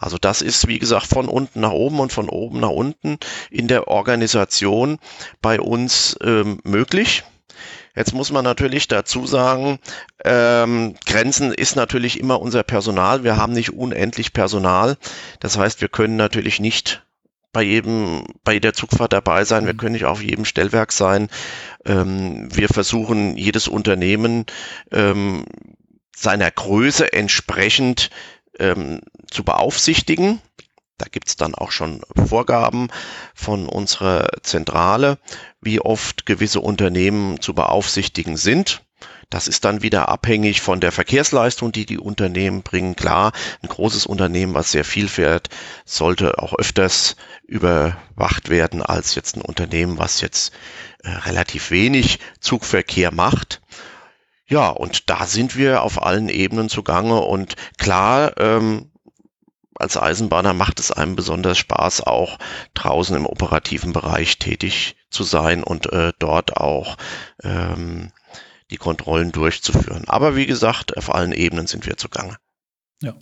Also 0.00 0.16
das 0.18 0.40
ist, 0.40 0.66
wie 0.66 0.78
gesagt, 0.78 1.06
von 1.06 1.28
unten 1.28 1.60
nach 1.60 1.72
oben 1.72 2.00
und 2.00 2.10
von 2.10 2.28
oben 2.30 2.58
nach 2.58 2.70
unten 2.70 3.18
in 3.50 3.68
der 3.68 3.86
Organisation 3.88 4.98
bei 5.42 5.60
uns 5.60 6.16
ähm, 6.22 6.58
möglich. 6.64 7.22
Jetzt 7.94 8.14
muss 8.14 8.32
man 8.32 8.44
natürlich 8.44 8.88
dazu 8.88 9.26
sagen, 9.26 9.78
ähm, 10.24 10.94
Grenzen 11.04 11.52
ist 11.52 11.76
natürlich 11.76 12.18
immer 12.18 12.40
unser 12.40 12.62
Personal. 12.62 13.24
Wir 13.24 13.36
haben 13.36 13.52
nicht 13.52 13.74
unendlich 13.74 14.32
Personal. 14.32 14.96
Das 15.38 15.58
heißt, 15.58 15.82
wir 15.82 15.88
können 15.88 16.16
natürlich 16.16 16.60
nicht 16.60 17.02
bei 17.52 17.62
jedem, 17.62 18.24
bei 18.42 18.54
jeder 18.54 18.72
Zugfahrt 18.72 19.12
dabei 19.12 19.44
sein. 19.44 19.66
Wir 19.66 19.74
mhm. 19.74 19.78
können 19.78 19.92
nicht 19.92 20.06
auf 20.06 20.22
jedem 20.22 20.46
Stellwerk 20.46 20.92
sein. 20.92 21.28
Ähm, 21.84 22.48
wir 22.54 22.68
versuchen 22.68 23.36
jedes 23.36 23.68
Unternehmen 23.68 24.46
ähm, 24.92 25.44
seiner 26.16 26.50
Größe 26.50 27.12
entsprechend 27.12 28.10
ähm, 28.58 29.00
zu 29.30 29.44
beaufsichtigen. 29.44 30.40
Da 30.98 31.06
gibt's 31.10 31.36
dann 31.36 31.54
auch 31.54 31.70
schon 31.70 32.02
Vorgaben 32.26 32.88
von 33.34 33.66
unserer 33.66 34.28
Zentrale, 34.42 35.18
wie 35.60 35.80
oft 35.80 36.26
gewisse 36.26 36.60
Unternehmen 36.60 37.40
zu 37.40 37.54
beaufsichtigen 37.54 38.36
sind. 38.36 38.82
Das 39.30 39.46
ist 39.46 39.64
dann 39.64 39.80
wieder 39.80 40.08
abhängig 40.08 40.60
von 40.60 40.80
der 40.80 40.90
Verkehrsleistung, 40.90 41.70
die 41.70 41.86
die 41.86 41.98
Unternehmen 41.98 42.62
bringen. 42.62 42.96
Klar, 42.96 43.32
ein 43.62 43.68
großes 43.68 44.04
Unternehmen, 44.04 44.54
was 44.54 44.72
sehr 44.72 44.84
viel 44.84 45.08
fährt, 45.08 45.48
sollte 45.84 46.38
auch 46.38 46.52
öfters 46.58 47.14
überwacht 47.44 48.48
werden 48.48 48.82
als 48.82 49.14
jetzt 49.14 49.36
ein 49.36 49.42
Unternehmen, 49.42 49.98
was 49.98 50.20
jetzt 50.20 50.52
äh, 51.04 51.10
relativ 51.10 51.70
wenig 51.70 52.18
Zugverkehr 52.40 53.12
macht. 53.12 53.62
Ja, 54.48 54.68
und 54.68 55.08
da 55.08 55.26
sind 55.26 55.56
wir 55.56 55.84
auf 55.84 56.02
allen 56.02 56.28
Ebenen 56.28 56.68
zugange 56.68 57.20
und 57.20 57.54
klar, 57.78 58.36
ähm, 58.36 58.90
als 59.80 59.96
Eisenbahner 59.96 60.52
macht 60.52 60.80
es 60.80 60.92
einem 60.92 61.16
besonders 61.16 61.58
Spaß, 61.58 62.02
auch 62.02 62.38
draußen 62.74 63.16
im 63.16 63.26
operativen 63.26 63.92
Bereich 63.92 64.38
tätig 64.38 64.96
zu 65.10 65.24
sein 65.24 65.64
und 65.64 65.92
äh, 65.92 66.12
dort 66.18 66.56
auch 66.56 66.96
ähm, 67.42 68.12
die 68.70 68.76
Kontrollen 68.76 69.32
durchzuführen. 69.32 70.04
Aber 70.06 70.36
wie 70.36 70.46
gesagt, 70.46 70.96
auf 70.96 71.12
allen 71.12 71.32
Ebenen 71.32 71.66
sind 71.66 71.86
wir 71.86 71.96
zugange. 71.96 72.36
Ja. 73.02 73.14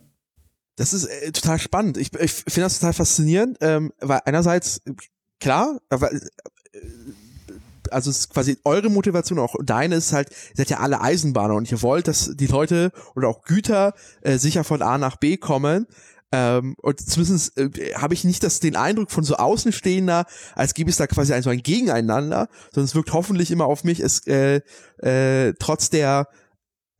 Das 0.77 0.93
ist 0.93 1.07
äh, 1.07 1.33
total 1.33 1.59
spannend. 1.59 1.97
Ich, 1.97 2.13
ich 2.15 2.33
finde 2.33 2.63
das 2.63 2.79
total 2.79 2.93
faszinierend, 2.93 3.59
ähm, 3.61 3.93
weil 4.01 4.21
einerseits, 4.25 4.81
klar, 5.41 5.81
aber, 5.89 6.13
äh, 6.13 6.21
also 7.91 8.11
es 8.11 8.19
ist 8.19 8.31
quasi 8.31 8.59
eure 8.65 8.91
Motivation, 8.91 9.39
auch 9.39 9.55
deine 9.63 9.97
ist 9.97 10.13
halt, 10.13 10.31
ihr 10.31 10.57
seid 10.57 10.71
ja 10.71 10.81
alle 10.81 11.01
Eisenbahner 11.01 11.55
und 11.55 11.71
ihr 11.73 11.83
wollt, 11.83 12.07
dass 12.07 12.37
die 12.37 12.47
Leute 12.47 12.93
oder 13.17 13.29
auch 13.29 13.43
Güter 13.43 13.95
äh, 14.21 14.39
sicher 14.39 14.63
von 14.63 14.83
A 14.83 14.99
nach 14.99 15.17
B 15.17 15.37
kommen. 15.37 15.87
Ähm, 16.31 16.75
und 16.83 17.01
zumindest 17.01 17.57
äh, 17.57 17.95
habe 17.95 18.13
ich 18.13 18.25
nicht 18.25 18.43
das, 18.43 18.61
den 18.61 18.77
Eindruck 18.77 19.11
von 19.11 19.25
so 19.25 19.37
Außenstehender, 19.37 20.27
als 20.55 20.75
gäbe 20.75 20.91
es 20.91 20.99
da 20.99 21.07
quasi 21.07 21.33
ein, 21.33 21.43
so 21.43 21.49
ein 21.49 21.63
Gegeneinander, 21.63 22.49
sondern 22.73 22.85
es 22.85 22.95
wirkt 22.95 23.13
hoffentlich 23.15 23.51
immer 23.51 23.65
auf 23.65 23.83
mich, 23.83 24.01
es, 24.01 24.27
äh, 24.27 24.61
äh, 24.99 25.55
trotz 25.59 25.89
der 25.89 26.29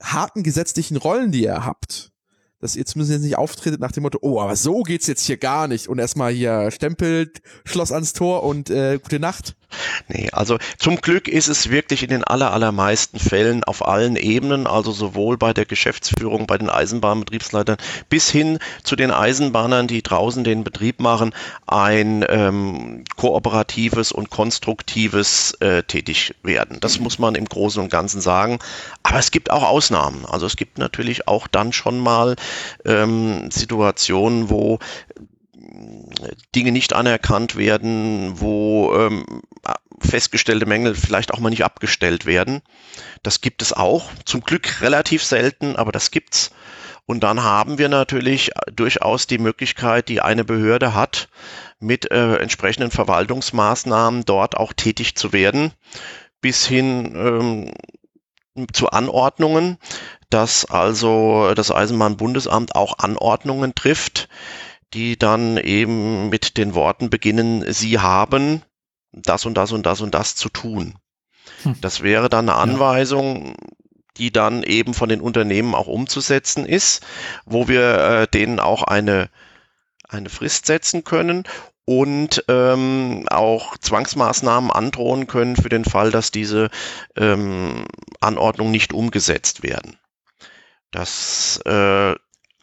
harten 0.03 0.43
gesetzlichen 0.43 0.97
Rollen, 0.97 1.31
die 1.31 1.43
ihr 1.43 1.67
habt, 1.67 2.13
dass 2.61 2.75
ihr 2.75 2.87
zumindest 2.87 3.19
jetzt 3.19 3.25
nicht 3.25 3.37
auftretet 3.37 3.81
nach 3.81 3.93
dem 3.93 4.05
Motto, 4.05 4.19
oh, 4.23 4.41
aber 4.41 4.57
so 4.57 4.83
geht's 4.83 5.07
jetzt 5.07 5.27
hier 5.27 5.37
gar 5.37 5.69
nicht 5.69 5.89
und 5.89 5.99
erstmal 5.99 6.33
hier 6.33 6.71
stempelt, 6.71 7.43
Schloss 7.65 7.93
ans 7.93 8.15
Tor 8.15 8.45
und 8.45 8.71
äh, 8.71 8.99
gute 8.99 9.21
Nacht. 9.21 9.57
Nee, 10.09 10.31
also 10.33 10.59
zum 10.79 10.97
Glück 10.97 11.29
ist 11.29 11.49
es 11.49 11.71
wirklich 11.71 12.03
in 12.03 12.09
den 12.09 12.25
aller, 12.25 12.53
allermeisten 12.53 13.19
Fällen 13.19 13.65
auf 13.65 13.87
allen 13.87 14.17
Ebenen, 14.17 14.67
also 14.67 14.93
sowohl 14.93 15.37
bei 15.37 15.53
der 15.53 15.67
Geschäftsführung, 15.67 16.47
bei 16.47 16.57
den 16.57 16.71
Eisenbahnbetriebsleitern 16.71 17.77
bis 18.09 18.31
hin 18.31 18.59
zu 18.83 18.97
den 18.97 19.11
Eisenbahnern, 19.11 19.87
die 19.87 20.03
draußen 20.03 20.45
den 20.45 20.65
Betrieb 20.65 21.01
machen, 21.01 21.35
ein 21.67 22.25
ähm, 22.29 23.05
kooperatives 23.17 24.11
und 24.13 24.31
konstruktives 24.31 25.53
äh, 25.61 25.83
Tätigwerden. 25.83 26.81
Das 26.81 26.99
muss 26.99 27.19
man 27.19 27.35
im 27.35 27.45
Großen 27.45 27.83
und 27.83 27.91
Ganzen 27.91 28.21
sagen. 28.21 28.59
Aber 29.03 29.19
es 29.19 29.31
gibt 29.31 29.51
auch 29.51 29.63
Ausnahmen. 29.63 30.25
Also 30.25 30.47
es 30.47 30.57
gibt 30.57 30.79
natürlich 30.79 31.29
auch 31.29 31.47
dann 31.47 31.73
schon 31.73 31.99
mal 31.99 32.37
ähm, 32.87 33.51
Situationen, 33.51 34.49
wo 34.49 34.79
Dinge 36.55 36.73
nicht 36.73 36.93
anerkannt 36.93 37.57
werden, 37.57 38.41
wo 38.41 38.95
ähm, 38.95 39.25
festgestellte 40.01 40.67
Mängel 40.67 40.95
vielleicht 40.95 41.33
auch 41.33 41.39
mal 41.39 41.51
nicht 41.51 41.65
abgestellt 41.65 42.27
werden. 42.27 42.63
Das 43.23 43.41
gibt 43.41 43.63
es 43.63 43.73
auch. 43.73 44.11
Zum 44.25 44.43
Glück 44.43 44.81
relativ 44.81 45.25
selten, 45.25 45.77
aber 45.77 45.93
das 45.93 46.11
gibt's. 46.11 46.51
Und 47.07 47.21
dann 47.21 47.43
haben 47.43 47.79
wir 47.79 47.89
natürlich 47.89 48.51
durchaus 48.71 49.27
die 49.27 49.39
Möglichkeit, 49.39 50.09
die 50.11 50.21
eine 50.21 50.45
Behörde 50.45 50.93
hat, 50.93 51.29
mit 51.81 52.11
äh, 52.11 52.37
entsprechenden 52.37 52.91
Verwaltungsmaßnahmen 52.91 54.25
dort 54.27 54.57
auch 54.57 54.73
tätig 54.73 55.15
zu 55.15 55.33
werden, 55.33 55.73
bis 56.41 56.67
hin 56.67 57.15
ähm, 57.17 58.67
zu 58.73 58.91
Anordnungen, 58.91 59.79
dass 60.31 60.65
also 60.67 61.55
das 61.55 61.71
Eisenbahnbundesamt 61.71 62.75
auch 62.75 62.99
Anordnungen 62.99 63.75
trifft, 63.75 64.29
die 64.95 65.19
dann 65.19 65.57
eben 65.57 66.29
mit 66.29 66.57
den 66.57 66.75
Worten 66.75 67.11
beginnen, 67.11 67.65
Sie 67.73 67.99
haben 67.99 68.63
das 69.13 69.47
und 69.47 69.55
das 69.55 69.73
und 69.73 69.87
das 69.87 70.01
und 70.01 70.15
das 70.15 70.35
zu 70.35 70.49
tun. 70.49 70.95
Hm. 71.63 71.81
Das 71.81 72.03
wäre 72.03 72.29
dann 72.29 72.49
eine 72.49 72.59
Anweisung, 72.59 73.55
die 74.17 74.33
dann 74.33 74.63
eben 74.63 74.95
von 74.95 75.09
den 75.09 75.21
Unternehmen 75.21 75.75
auch 75.75 75.87
umzusetzen 75.87 76.67
ist, 76.67 77.05
wo 77.45 77.69
wir 77.69 77.99
äh, 77.99 78.29
denen 78.29 78.61
auch 78.61 78.83
eine, 78.83 79.31
eine 80.09 80.29
Frist 80.29 80.67
setzen 80.67 81.05
können 81.05 81.45
und 81.85 82.45
ähm, 82.49 83.25
auch 83.31 83.79
Zwangsmaßnahmen 83.79 84.71
androhen 84.71 85.27
können 85.27 85.57
für 85.57 85.71
den 85.71 85.85
Fall, 85.85 86.11
dass 86.11 86.31
diese 86.31 86.69
ähm, 87.17 87.87
Anordnungen 88.21 88.73
nicht 88.73 88.93
umgesetzt 88.93 89.63
werden. 89.63 89.97
Das 90.91 91.61
äh, 91.65 92.15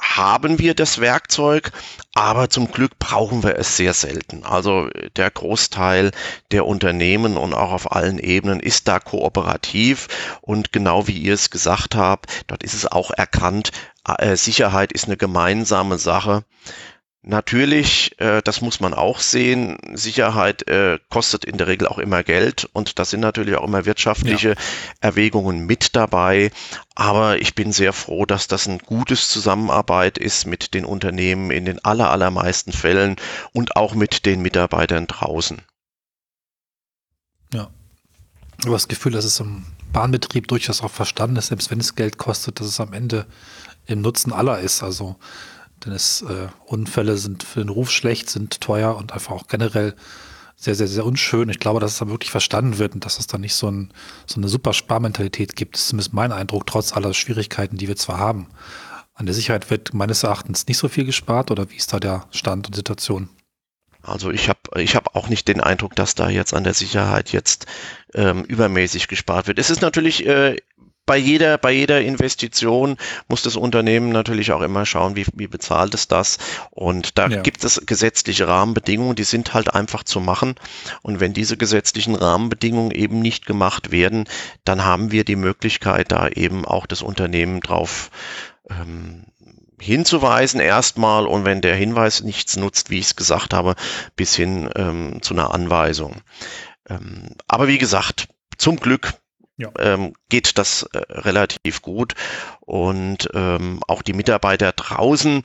haben 0.01 0.59
wir 0.59 0.73
das 0.73 0.99
Werkzeug, 0.99 1.71
aber 2.13 2.49
zum 2.49 2.71
Glück 2.71 2.99
brauchen 2.99 3.43
wir 3.43 3.57
es 3.57 3.77
sehr 3.77 3.93
selten. 3.93 4.43
Also 4.43 4.89
der 5.15 5.31
Großteil 5.31 6.11
der 6.51 6.65
Unternehmen 6.65 7.37
und 7.37 7.53
auch 7.53 7.71
auf 7.71 7.91
allen 7.91 8.19
Ebenen 8.19 8.59
ist 8.59 8.87
da 8.87 8.99
kooperativ 8.99 10.07
und 10.41 10.71
genau 10.71 11.07
wie 11.07 11.17
ihr 11.17 11.33
es 11.33 11.49
gesagt 11.49 11.95
habt, 11.95 12.27
dort 12.47 12.63
ist 12.63 12.73
es 12.73 12.85
auch 12.85 13.11
erkannt, 13.11 13.71
äh, 14.07 14.35
Sicherheit 14.35 14.91
ist 14.91 15.05
eine 15.05 15.17
gemeinsame 15.17 15.97
Sache. 15.97 16.43
Natürlich, 17.27 18.19
äh, 18.19 18.43
das 18.43 18.61
muss 18.61 18.79
man 18.79 18.93
auch 18.93 19.19
sehen, 19.19 19.79
Sicherheit 19.95 20.67
äh, 20.67 20.99
kostet 21.09 21.43
in 21.43 21.57
der 21.57 21.65
Regel 21.65 21.87
auch 21.87 21.97
immer 21.97 22.21
Geld 22.21 22.69
und 22.71 22.99
da 22.99 23.05
sind 23.05 23.21
natürlich 23.21 23.55
auch 23.55 23.63
immer 23.63 23.85
wirtschaftliche 23.87 24.49
ja. 24.49 24.55
Erwägungen 25.01 25.65
mit 25.65 25.95
dabei. 25.95 26.51
Aber 26.93 27.41
ich 27.41 27.55
bin 27.55 27.71
sehr 27.71 27.93
froh, 27.93 28.27
dass 28.27 28.47
das 28.47 28.67
ein 28.67 28.77
gutes 28.77 29.27
Zusammenarbeit 29.29 30.19
ist 30.19 30.45
mit 30.45 30.75
den 30.75 30.85
Unternehmen 30.85 31.49
in 31.49 31.65
den 31.65 31.83
aller, 31.83 32.11
allermeisten 32.11 32.71
Fällen 32.71 33.15
und 33.53 33.75
auch 33.75 33.95
mit 33.95 34.27
den 34.27 34.43
Mitarbeitern 34.43 35.07
draußen. 35.07 35.63
Ja. 37.51 37.71
Du 38.59 38.71
hast 38.75 38.83
das 38.83 38.87
Gefühl, 38.87 39.13
dass 39.13 39.25
es 39.25 39.39
im 39.39 39.65
Bahnbetrieb 39.91 40.47
durchaus 40.47 40.83
auch 40.83 40.91
verstanden 40.91 41.37
ist, 41.37 41.47
selbst 41.47 41.71
wenn 41.71 41.79
es 41.79 41.95
Geld 41.95 42.19
kostet, 42.19 42.59
dass 42.59 42.67
es 42.67 42.79
am 42.79 42.93
Ende 42.93 43.25
im 43.87 44.01
Nutzen 44.01 44.31
aller 44.31 44.59
ist. 44.59 44.83
Also 44.83 45.15
denn 45.83 45.93
es, 45.93 46.21
äh, 46.21 46.47
Unfälle 46.65 47.17
sind 47.17 47.43
für 47.43 47.59
den 47.59 47.69
Ruf 47.69 47.91
schlecht, 47.91 48.29
sind 48.29 48.61
teuer 48.61 48.95
und 48.95 49.13
einfach 49.13 49.33
auch 49.33 49.47
generell 49.47 49.95
sehr, 50.55 50.75
sehr, 50.75 50.87
sehr 50.87 51.05
unschön. 51.05 51.49
Ich 51.49 51.59
glaube, 51.59 51.79
dass 51.79 51.93
es 51.93 51.97
dann 51.99 52.09
wirklich 52.09 52.31
verstanden 52.31 52.77
wird 52.77 52.93
und 52.95 53.05
dass 53.05 53.19
es 53.19 53.27
dann 53.27 53.41
nicht 53.41 53.55
so, 53.55 53.69
ein, 53.69 53.93
so 54.25 54.39
eine 54.39 54.47
super 54.47 54.73
Sparmentalität 54.73 55.55
gibt. 55.55 55.75
Das 55.75 55.81
ist 55.81 55.87
zumindest 55.89 56.13
mein 56.13 56.31
Eindruck, 56.31 56.65
trotz 56.65 56.93
aller 56.93 57.13
Schwierigkeiten, 57.13 57.77
die 57.77 57.87
wir 57.87 57.97
zwar 57.97 58.19
haben. 58.19 58.47
An 59.13 59.25
der 59.25 59.35
Sicherheit 59.35 59.69
wird 59.69 59.93
meines 59.93 60.23
Erachtens 60.23 60.67
nicht 60.67 60.77
so 60.77 60.87
viel 60.87 61.05
gespart 61.05 61.51
oder 61.51 61.69
wie 61.71 61.75
ist 61.75 61.93
da 61.93 61.99
der 61.99 62.27
Stand 62.31 62.67
und 62.67 62.75
Situation? 62.75 63.29
Also 64.01 64.29
ich 64.29 64.49
habe 64.49 64.59
ich 64.77 64.95
hab 64.95 65.15
auch 65.15 65.29
nicht 65.29 65.47
den 65.47 65.61
Eindruck, 65.61 65.95
dass 65.95 66.15
da 66.15 66.29
jetzt 66.29 66.53
an 66.53 66.63
der 66.63 66.73
Sicherheit 66.73 67.31
jetzt 67.31 67.65
ähm, 68.13 68.43
übermäßig 68.43 69.07
gespart 69.07 69.47
wird. 69.47 69.57
Es 69.57 69.69
ist 69.69 69.81
natürlich 69.81 70.25
äh, 70.25 70.57
bei 71.05 71.17
jeder, 71.17 71.57
bei 71.57 71.71
jeder 71.71 72.01
Investition 72.01 72.97
muss 73.27 73.43
das 73.43 73.55
Unternehmen 73.55 74.09
natürlich 74.09 74.51
auch 74.51 74.61
immer 74.61 74.85
schauen, 74.85 75.15
wie, 75.15 75.25
wie 75.33 75.47
bezahlt 75.47 75.93
es 75.93 76.07
das. 76.07 76.37
Und 76.71 77.17
da 77.17 77.27
ja. 77.27 77.41
gibt 77.41 77.63
es 77.63 77.81
gesetzliche 77.85 78.47
Rahmenbedingungen, 78.47 79.15
die 79.15 79.23
sind 79.23 79.53
halt 79.53 79.73
einfach 79.73 80.03
zu 80.03 80.19
machen. 80.19 80.55
Und 81.01 81.19
wenn 81.19 81.33
diese 81.33 81.57
gesetzlichen 81.57 82.15
Rahmenbedingungen 82.15 82.91
eben 82.91 83.19
nicht 83.19 83.45
gemacht 83.45 83.91
werden, 83.91 84.25
dann 84.63 84.83
haben 84.83 85.11
wir 85.11 85.23
die 85.23 85.35
Möglichkeit, 85.35 86.11
da 86.11 86.27
eben 86.27 86.65
auch 86.65 86.87
das 86.87 87.01
Unternehmen 87.01 87.61
drauf 87.61 88.09
ähm, 88.69 89.25
hinzuweisen 89.79 90.59
erstmal 90.59 91.27
und 91.27 91.45
wenn 91.45 91.61
der 91.61 91.75
Hinweis 91.75 92.23
nichts 92.23 92.55
nutzt, 92.55 92.89
wie 92.89 92.99
ich 92.99 93.05
es 93.05 93.15
gesagt 93.15 93.53
habe, 93.53 93.75
bis 94.15 94.35
hin 94.35 94.69
ähm, 94.75 95.21
zu 95.21 95.33
einer 95.33 95.53
Anweisung. 95.53 96.21
Ähm, 96.89 97.35
aber 97.47 97.67
wie 97.67 97.77
gesagt, 97.77 98.29
zum 98.57 98.77
Glück 98.77 99.13
ja. 99.57 99.69
ähm, 99.79 100.13
geht 100.29 100.57
das 100.57 100.83
äh, 100.83 100.97
relativ 101.09 101.81
gut. 101.81 102.15
Und 102.61 103.29
ähm, 103.33 103.81
auch 103.87 104.01
die 104.01 104.13
Mitarbeiter 104.13 104.71
draußen 104.71 105.43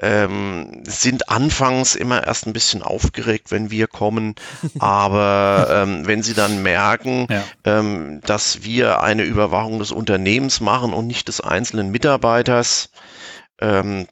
ähm, 0.00 0.82
sind 0.84 1.28
anfangs 1.28 1.96
immer 1.96 2.24
erst 2.24 2.46
ein 2.46 2.52
bisschen 2.52 2.82
aufgeregt, 2.82 3.50
wenn 3.50 3.70
wir 3.70 3.88
kommen, 3.88 4.36
aber 4.78 5.68
ähm, 5.70 6.06
wenn 6.06 6.22
sie 6.22 6.34
dann 6.34 6.62
merken, 6.62 7.26
ja. 7.28 7.44
ähm, 7.64 8.20
dass 8.24 8.62
wir 8.62 9.00
eine 9.02 9.24
Überwachung 9.24 9.78
des 9.78 9.90
Unternehmens 9.90 10.60
machen 10.60 10.92
und 10.92 11.06
nicht 11.06 11.28
des 11.28 11.40
einzelnen 11.40 11.90
Mitarbeiters, 11.90 12.90
ähm, 13.60 14.06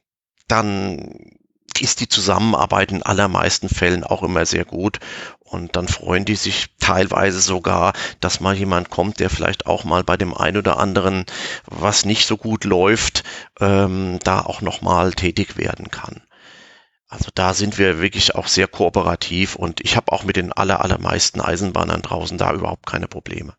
dann 0.49 1.36
ist 1.83 2.01
die 2.01 2.09
Zusammenarbeit 2.09 2.93
in 2.93 3.03
allermeisten 3.03 3.69
Fällen 3.69 4.05
auch 4.05 4.23
immer 4.23 4.47
sehr 4.47 4.65
gut 4.65 5.01
und 5.41 5.77
dann 5.77 5.89
freuen 5.89 6.25
die 6.25 6.35
sich 6.35 6.67
teilweise 6.81 7.41
sogar, 7.41 7.93
dass 8.21 8.41
mal 8.41 8.57
jemand 8.57 8.91
kommt, 8.91 9.21
der 9.21 9.31
vielleicht 9.31 9.67
auch 9.67 9.85
mal 9.85 10.03
bei 10.03 10.17
dem 10.17 10.35
einen 10.35 10.57
oder 10.57 10.79
anderen, 10.79 11.25
was 11.67 12.05
nicht 12.05 12.27
so 12.27 12.37
gut 12.37 12.65
läuft, 12.65 13.23
ähm, 13.61 14.19
da 14.25 14.41
auch 14.41 14.61
nochmal 14.61 15.13
tätig 15.13 15.57
werden 15.57 15.91
kann. 15.91 16.23
Also 17.09 17.31
da 17.35 17.55
sind 17.55 17.79
wir 17.79 18.01
wirklich 18.01 18.35
auch 18.35 18.49
sehr 18.49 18.67
kooperativ 18.67 19.55
und 19.55 19.81
ich 19.83 19.97
habe 19.97 20.13
auch 20.13 20.25
mit 20.25 20.37
den 20.37 20.53
aller, 20.53 20.83
allermeisten 20.83 21.41
Eisenbahnern 21.41 22.03
draußen 22.03 22.37
da 22.37 22.53
überhaupt 22.53 22.85
keine 22.85 23.07
Probleme. 23.07 23.55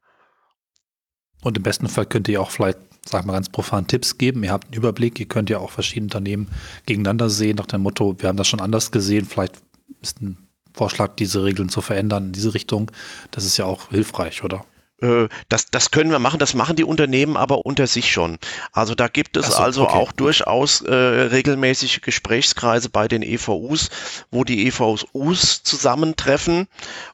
Und 1.47 1.55
im 1.55 1.63
besten 1.63 1.87
Fall 1.87 2.05
könnt 2.05 2.27
ihr 2.27 2.41
auch 2.41 2.51
vielleicht, 2.51 2.77
sag 3.05 3.25
mal 3.25 3.31
ganz 3.31 3.47
profan, 3.47 3.87
Tipps 3.87 4.17
geben. 4.17 4.43
Ihr 4.43 4.51
habt 4.51 4.65
einen 4.65 4.73
Überblick, 4.73 5.17
ihr 5.17 5.27
könnt 5.27 5.49
ja 5.49 5.59
auch 5.59 5.71
verschiedene 5.71 6.07
Unternehmen 6.07 6.49
gegeneinander 6.85 7.29
sehen, 7.29 7.55
nach 7.55 7.67
dem 7.67 7.81
Motto, 7.81 8.15
wir 8.19 8.27
haben 8.27 8.35
das 8.35 8.49
schon 8.49 8.59
anders 8.59 8.91
gesehen, 8.91 9.25
vielleicht 9.25 9.55
ist 10.01 10.21
ein 10.21 10.37
Vorschlag, 10.73 11.15
diese 11.15 11.45
Regeln 11.45 11.69
zu 11.69 11.79
verändern 11.79 12.25
in 12.27 12.31
diese 12.33 12.53
Richtung. 12.53 12.91
Das 13.31 13.45
ist 13.45 13.55
ja 13.55 13.63
auch 13.63 13.89
hilfreich, 13.91 14.43
oder? 14.43 14.65
Äh, 15.01 15.27
das, 15.49 15.67
das 15.67 15.91
können 15.91 16.11
wir 16.11 16.19
machen, 16.19 16.39
das 16.39 16.53
machen 16.53 16.75
die 16.75 16.83
Unternehmen 16.83 17.37
aber 17.37 17.65
unter 17.65 17.87
sich 17.87 18.11
schon. 18.11 18.37
Also 18.71 18.95
da 18.95 19.07
gibt 19.07 19.37
es 19.37 19.47
so, 19.47 19.57
also 19.57 19.83
okay. 19.83 19.97
auch 19.97 20.11
durchaus 20.11 20.81
äh, 20.81 20.93
regelmäßige 20.93 22.01
Gesprächskreise 22.01 22.89
bei 22.89 23.07
den 23.07 23.21
EVUs, 23.21 23.89
wo 24.31 24.43
die 24.43 24.67
EVUs 24.67 25.63
zusammentreffen 25.63 26.67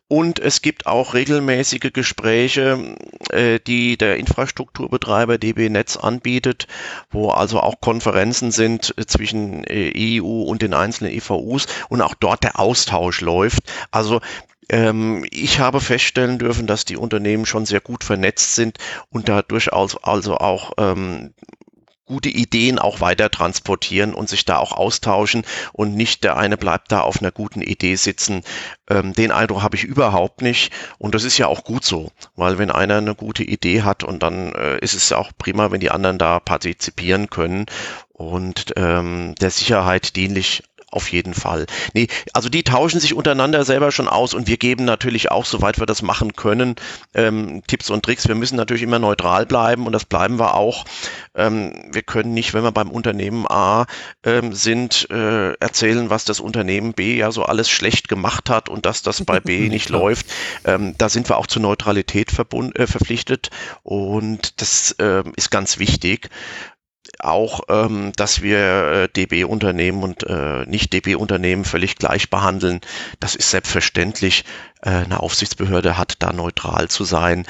und 0.07 0.39
es 0.39 0.61
gibt 0.61 0.85
auch 0.85 1.15
regelmäßige 1.15 1.91
Gespräche, 1.91 2.95
äh, 3.31 3.59
die 3.65 3.97
der 3.97 4.17
Infrastrukturbetreiber 4.17 5.39
DB 5.39 5.69
Netz 5.69 5.97
anbietet, 5.97 6.67
wo 7.09 7.31
also 7.31 7.59
auch 7.59 7.81
Konferenzen 7.81 8.51
sind 8.51 8.93
äh, 8.97 9.07
zwischen 9.07 9.63
äh, 9.63 10.21
EU 10.21 10.43
und 10.43 10.61
den 10.61 10.75
einzelnen 10.75 11.13
EVUs 11.13 11.65
und 11.89 12.01
auch 12.01 12.13
dort 12.13 12.43
der 12.43 12.59
Austausch 12.59 13.21
läuft. 13.21 13.63
Also 13.89 14.21
ich 14.69 15.59
habe 15.59 15.81
feststellen 15.81 16.39
dürfen, 16.39 16.67
dass 16.67 16.85
die 16.85 16.97
Unternehmen 16.97 17.45
schon 17.45 17.65
sehr 17.65 17.81
gut 17.81 18.03
vernetzt 18.03 18.55
sind 18.55 18.77
und 19.09 19.29
da 19.29 19.41
durchaus 19.41 19.97
also 20.03 20.37
auch 20.37 20.73
ähm, 20.77 21.33
gute 22.05 22.29
Ideen 22.29 22.79
auch 22.79 22.99
weiter 23.01 23.31
transportieren 23.31 24.13
und 24.13 24.29
sich 24.29 24.45
da 24.45 24.57
auch 24.57 24.73
austauschen 24.73 25.43
und 25.71 25.95
nicht 25.95 26.23
der 26.23 26.37
eine 26.37 26.57
bleibt 26.57 26.91
da 26.91 27.01
auf 27.01 27.21
einer 27.21 27.31
guten 27.31 27.61
Idee 27.61 27.95
sitzen. 27.95 28.43
Ähm, 28.89 29.13
den 29.13 29.31
Eindruck 29.31 29.61
habe 29.61 29.77
ich 29.77 29.83
überhaupt 29.83 30.41
nicht 30.41 30.73
und 30.97 31.15
das 31.15 31.23
ist 31.23 31.37
ja 31.37 31.47
auch 31.47 31.63
gut 31.63 31.85
so, 31.85 32.11
weil 32.35 32.57
wenn 32.57 32.71
einer 32.71 32.97
eine 32.97 33.15
gute 33.15 33.43
Idee 33.43 33.83
hat 33.83 34.03
und 34.03 34.21
dann 34.21 34.51
äh, 34.53 34.79
ist 34.79 34.93
es 34.93 35.11
auch 35.11 35.31
prima, 35.37 35.71
wenn 35.71 35.79
die 35.79 35.91
anderen 35.91 36.17
da 36.17 36.39
partizipieren 36.39 37.29
können 37.29 37.65
und 38.11 38.73
ähm, 38.75 39.35
der 39.39 39.49
Sicherheit 39.49 40.15
dienlich 40.15 40.63
auf 40.93 41.11
jeden 41.11 41.33
Fall. 41.33 41.65
Nee, 41.93 42.07
also 42.33 42.49
die 42.49 42.63
tauschen 42.63 42.99
sich 42.99 43.13
untereinander 43.13 43.65
selber 43.65 43.91
schon 43.91 44.07
aus 44.07 44.33
und 44.33 44.47
wir 44.47 44.57
geben 44.57 44.85
natürlich 44.85 45.31
auch, 45.31 45.45
soweit 45.45 45.79
wir 45.79 45.85
das 45.85 46.01
machen 46.01 46.33
können, 46.35 46.75
ähm, 47.13 47.63
Tipps 47.67 47.89
und 47.89 48.03
Tricks. 48.03 48.27
Wir 48.27 48.35
müssen 48.35 48.55
natürlich 48.55 48.83
immer 48.83 48.99
neutral 48.99 49.45
bleiben 49.45 49.85
und 49.85 49.93
das 49.93 50.05
bleiben 50.05 50.39
wir 50.39 50.53
auch. 50.55 50.85
Ähm, 51.35 51.89
wir 51.91 52.03
können 52.03 52.33
nicht, 52.33 52.53
wenn 52.53 52.63
wir 52.63 52.71
beim 52.71 52.91
Unternehmen 52.91 53.47
A 53.47 53.85
ähm, 54.23 54.53
sind, 54.53 55.09
äh, 55.09 55.53
erzählen, 55.53 56.09
was 56.09 56.25
das 56.25 56.39
Unternehmen 56.39 56.93
B 56.93 57.17
ja 57.17 57.31
so 57.31 57.43
alles 57.43 57.69
schlecht 57.69 58.07
gemacht 58.07 58.49
hat 58.49 58.69
und 58.69 58.85
dass 58.85 59.01
das 59.01 59.23
bei 59.25 59.39
B 59.39 59.69
nicht 59.69 59.89
läuft. 59.89 60.27
Ähm, 60.65 60.95
da 60.97 61.09
sind 61.09 61.29
wir 61.29 61.37
auch 61.37 61.47
zur 61.47 61.61
Neutralität 61.61 62.31
äh, 62.31 62.87
verpflichtet 62.87 63.49
und 63.81 64.61
das 64.61 64.91
äh, 64.99 65.23
ist 65.35 65.49
ganz 65.49 65.79
wichtig 65.79 66.29
auch, 67.19 67.61
ähm, 67.69 68.11
dass 68.15 68.41
wir 68.41 68.57
äh, 68.59 69.09
DB-Unternehmen 69.09 70.03
und 70.03 70.23
äh, 70.23 70.65
Nicht-DB-Unternehmen 70.65 71.65
völlig 71.65 71.95
gleich 71.95 72.29
behandeln. 72.29 72.81
Das 73.19 73.35
ist 73.35 73.51
selbstverständlich. 73.51 74.45
Äh, 74.81 74.89
eine 74.89 75.19
Aufsichtsbehörde 75.21 75.97
hat 75.97 76.15
da 76.19 76.33
neutral 76.33 76.89
zu 76.89 77.03
sein. 77.03 77.45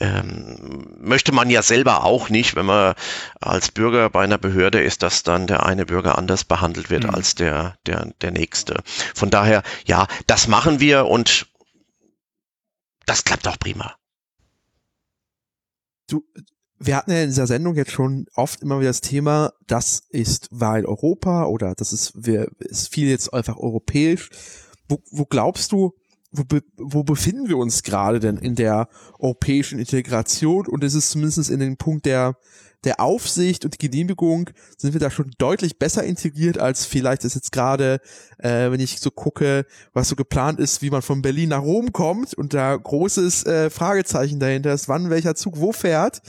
Ähm, 0.00 0.96
möchte 0.98 1.32
man 1.32 1.50
ja 1.50 1.62
selber 1.62 2.04
auch 2.04 2.28
nicht, 2.28 2.56
wenn 2.56 2.66
man 2.66 2.94
als 3.40 3.70
Bürger 3.70 4.08
bei 4.10 4.24
einer 4.24 4.38
Behörde 4.38 4.82
ist, 4.82 5.02
dass 5.02 5.22
dann 5.22 5.46
der 5.46 5.66
eine 5.66 5.86
Bürger 5.86 6.18
anders 6.18 6.44
behandelt 6.44 6.90
wird 6.90 7.04
mhm. 7.04 7.10
als 7.10 7.34
der, 7.34 7.76
der, 7.86 8.12
der 8.20 8.30
nächste. 8.30 8.82
Von 9.14 9.30
daher, 9.30 9.62
ja, 9.84 10.06
das 10.26 10.48
machen 10.48 10.80
wir 10.80 11.06
und 11.06 11.46
das 13.06 13.24
klappt 13.24 13.46
auch 13.46 13.58
prima. 13.58 13.94
Wir 16.84 16.96
hatten 16.96 17.12
ja 17.12 17.22
in 17.22 17.28
dieser 17.28 17.46
Sendung 17.46 17.76
jetzt 17.76 17.92
schon 17.92 18.26
oft 18.34 18.60
immer 18.60 18.80
wieder 18.80 18.90
das 18.90 19.00
Thema, 19.00 19.52
das 19.68 20.02
ist 20.10 20.48
weil 20.50 20.84
Europa 20.84 21.46
oder 21.46 21.74
das 21.76 21.92
ist, 21.92 22.12
wir, 22.16 22.48
ist 22.58 22.92
viel 22.92 23.08
jetzt 23.08 23.32
einfach 23.32 23.56
europäisch. 23.56 24.30
Wo, 24.88 24.98
wo 25.12 25.24
glaubst 25.24 25.70
du, 25.70 25.94
wo, 26.32 26.42
be, 26.44 26.62
wo 26.76 27.04
befinden 27.04 27.48
wir 27.48 27.56
uns 27.58 27.84
gerade 27.84 28.18
denn 28.18 28.36
in 28.36 28.56
der 28.56 28.88
europäischen 29.20 29.78
Integration? 29.78 30.66
Und 30.66 30.82
ist 30.82 30.94
es 30.94 31.10
zumindest 31.10 31.50
in 31.50 31.60
den 31.60 31.76
Punkt 31.76 32.04
der, 32.04 32.36
der 32.84 32.98
Aufsicht 33.00 33.64
und 33.64 33.78
Genehmigung, 33.78 34.50
sind 34.76 34.92
wir 34.92 35.00
da 35.00 35.10
schon 35.10 35.30
deutlich 35.38 35.78
besser 35.78 36.02
integriert, 36.02 36.58
als 36.58 36.84
vielleicht 36.84 37.24
ist 37.24 37.36
jetzt 37.36 37.52
gerade, 37.52 38.00
äh, 38.38 38.70
wenn 38.72 38.80
ich 38.80 38.98
so 38.98 39.10
gucke, 39.10 39.66
was 39.92 40.08
so 40.08 40.16
geplant 40.16 40.58
ist, 40.58 40.82
wie 40.82 40.90
man 40.90 41.02
von 41.02 41.22
Berlin 41.22 41.50
nach 41.50 41.62
Rom 41.62 41.92
kommt 41.92 42.34
und 42.34 42.54
da 42.54 42.74
großes 42.74 43.46
äh, 43.46 43.70
Fragezeichen 43.70 44.40
dahinter 44.40 44.72
ist, 44.72 44.88
wann 44.88 45.10
welcher 45.10 45.36
Zug 45.36 45.60
wo 45.60 45.72
fährt. 45.72 46.22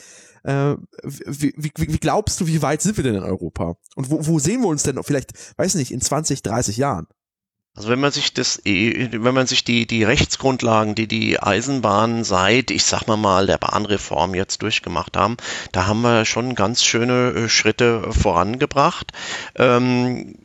Äh, 0.44 0.76
wie, 1.04 1.54
wie, 1.56 1.72
wie 1.76 1.98
glaubst 1.98 2.40
du, 2.42 2.48
wie 2.48 2.62
weit 2.62 2.82
sind 2.82 2.98
wir 2.98 3.04
denn 3.04 3.16
in 3.16 3.24
Europa? 3.24 3.78
Und 3.96 4.10
wo, 4.10 4.26
wo 4.26 4.40
sehen 4.40 4.62
wir 4.62 4.68
uns 4.68 4.84
denn 4.84 5.02
vielleicht, 5.04 5.32
weiß 5.58 5.76
nicht, 5.76 5.92
in 5.92 6.02
20, 6.02 6.44
30 6.44 6.78
Jahren? 6.78 7.08
Also 7.76 7.90
wenn 7.90 8.00
man 8.00 8.12
sich 8.12 8.36
das, 8.36 8.62
wenn 8.64 9.34
man 9.34 9.48
sich 9.48 9.64
die, 9.64 9.88
die 9.88 10.04
Rechtsgrundlagen, 10.04 10.94
die 10.94 11.08
die 11.08 11.42
Eisenbahnen 11.42 12.24
seit, 12.24 12.70
ich 12.70 12.84
sag 12.84 13.08
mal 13.08 13.18
mal, 13.18 13.48
der 13.48 13.58
Bahnreform 13.58 14.36
jetzt 14.36 14.62
durchgemacht 14.62 15.18
haben, 15.18 15.38
da 15.72 15.88
haben 15.88 16.02
wir 16.02 16.26
schon 16.26 16.54
ganz 16.54 16.84
schöne 16.84 17.32
äh, 17.32 17.50
Schritte 17.50 18.12
vorangebracht. 18.12 19.12
Ähm, 19.56 20.43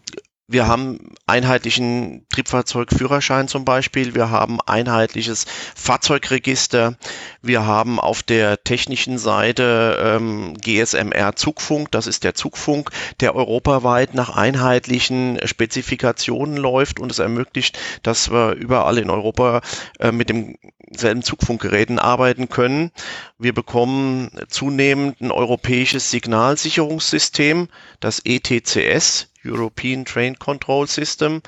wir 0.50 0.66
haben 0.66 0.98
einheitlichen 1.26 2.24
Triebfahrzeugführerschein 2.30 3.48
zum 3.48 3.66
Beispiel. 3.66 4.14
Wir 4.14 4.30
haben 4.30 4.60
einheitliches 4.64 5.44
Fahrzeugregister. 5.76 6.96
Wir 7.42 7.66
haben 7.66 8.00
auf 8.00 8.22
der 8.22 8.64
technischen 8.64 9.18
Seite 9.18 9.98
ähm, 10.02 10.54
GSMR 10.56 11.36
Zugfunk. 11.36 11.90
Das 11.90 12.06
ist 12.06 12.24
der 12.24 12.32
Zugfunk, 12.34 12.90
der 13.20 13.36
europaweit 13.36 14.14
nach 14.14 14.30
einheitlichen 14.36 15.38
Spezifikationen 15.44 16.56
läuft 16.56 16.98
und 16.98 17.12
es 17.12 17.18
ermöglicht, 17.18 17.78
dass 18.02 18.30
wir 18.30 18.52
überall 18.52 18.96
in 18.96 19.10
Europa 19.10 19.60
äh, 19.98 20.12
mit 20.12 20.30
demselben 20.30 21.22
Zugfunkgeräten 21.22 21.98
arbeiten 21.98 22.48
können. 22.48 22.90
Wir 23.38 23.52
bekommen 23.52 24.30
zunehmend 24.48 25.20
ein 25.20 25.30
europäisches 25.30 26.10
Signalsicherungssystem, 26.10 27.68
das 28.00 28.22
ETCS. 28.24 29.28
European 29.48 30.04
Train 30.04 30.34
Control 30.34 30.86
System, 30.86 31.42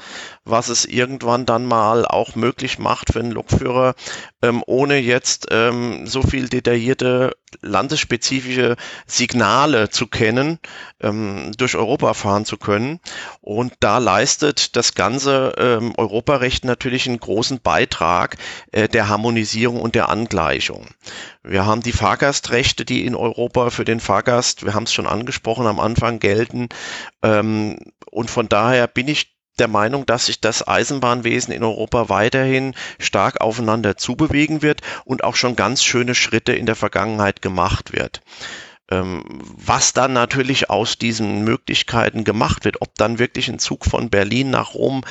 was 0.51 0.68
es 0.68 0.84
irgendwann 0.84 1.46
dann 1.46 1.66
mal 1.66 2.05
auch 2.05 2.34
möglich 2.34 2.78
macht 2.78 3.12
für 3.12 3.20
einen 3.20 3.32
Lokführer, 3.32 3.94
ähm, 4.42 4.62
ohne 4.66 4.98
jetzt 4.98 5.48
ähm, 5.51 6.07
so 6.07 6.22
viel 6.22 6.48
detaillierte 6.48 7.36
landesspezifische 7.62 8.76
Signale 9.07 9.90
zu 9.90 10.07
kennen, 10.07 10.59
ähm, 11.01 11.53
durch 11.57 11.76
Europa 11.76 12.14
fahren 12.14 12.44
zu 12.44 12.57
können. 12.57 13.01
Und 13.40 13.72
da 13.80 13.98
leistet 13.98 14.76
das 14.76 14.94
ganze 14.94 15.55
ähm, 15.59 15.92
Europarecht 15.96 16.64
natürlich 16.64 17.09
einen 17.09 17.20
großen 17.20 17.61
Beitrag 17.61 18.36
äh, 18.72 18.88
der 18.88 19.09
Harmonisierung 19.09 19.80
und 19.80 19.94
der 19.94 20.09
Angleichung. 20.09 20.88
Wir 21.42 21.66
haben 21.66 21.82
die 21.82 21.92
Fahrgastrechte, 21.92 22.84
die 22.84 23.05
in 23.05 23.14
Europa 23.14 23.70
für 23.70 23.84
den 23.84 24.01
Fahrgast, 24.01 24.64
wir 24.64 24.74
haben 24.74 24.84
es 24.84 24.92
schon 24.92 25.07
angesprochen, 25.07 25.66
am 25.66 25.80
Anfang 25.80 26.18
gelten. 26.20 26.68
Ähm, 27.22 27.78
und 28.11 28.30
von 28.30 28.48
daher 28.48 28.86
bin 28.86 29.09
ich 29.09 29.39
der 29.61 29.68
Meinung, 29.68 30.06
dass 30.06 30.26
sich 30.26 30.40
das 30.40 30.66
Eisenbahnwesen 30.66 31.52
in 31.52 31.62
Europa 31.62 32.08
weiterhin 32.08 32.74
stark 32.98 33.40
aufeinander 33.40 33.96
zubewegen 33.96 34.62
wird 34.62 34.80
und 35.04 35.22
auch 35.22 35.36
schon 35.36 35.54
ganz 35.54 35.84
schöne 35.84 36.14
Schritte 36.14 36.52
in 36.52 36.66
der 36.66 36.76
Vergangenheit 36.76 37.42
gemacht 37.42 37.92
wird. 37.92 38.22
Ähm, 38.90 39.22
was 39.28 39.92
dann 39.92 40.12
natürlich 40.12 40.68
aus 40.70 40.98
diesen 40.98 41.44
Möglichkeiten 41.44 42.24
gemacht 42.24 42.64
wird, 42.64 42.82
ob 42.82 42.94
dann 42.96 43.20
wirklich 43.20 43.48
ein 43.48 43.61
Zug 43.61 43.84
von 43.84 44.11
Berlin 44.11 44.50
nach 44.50 44.74
Rom 44.74 45.02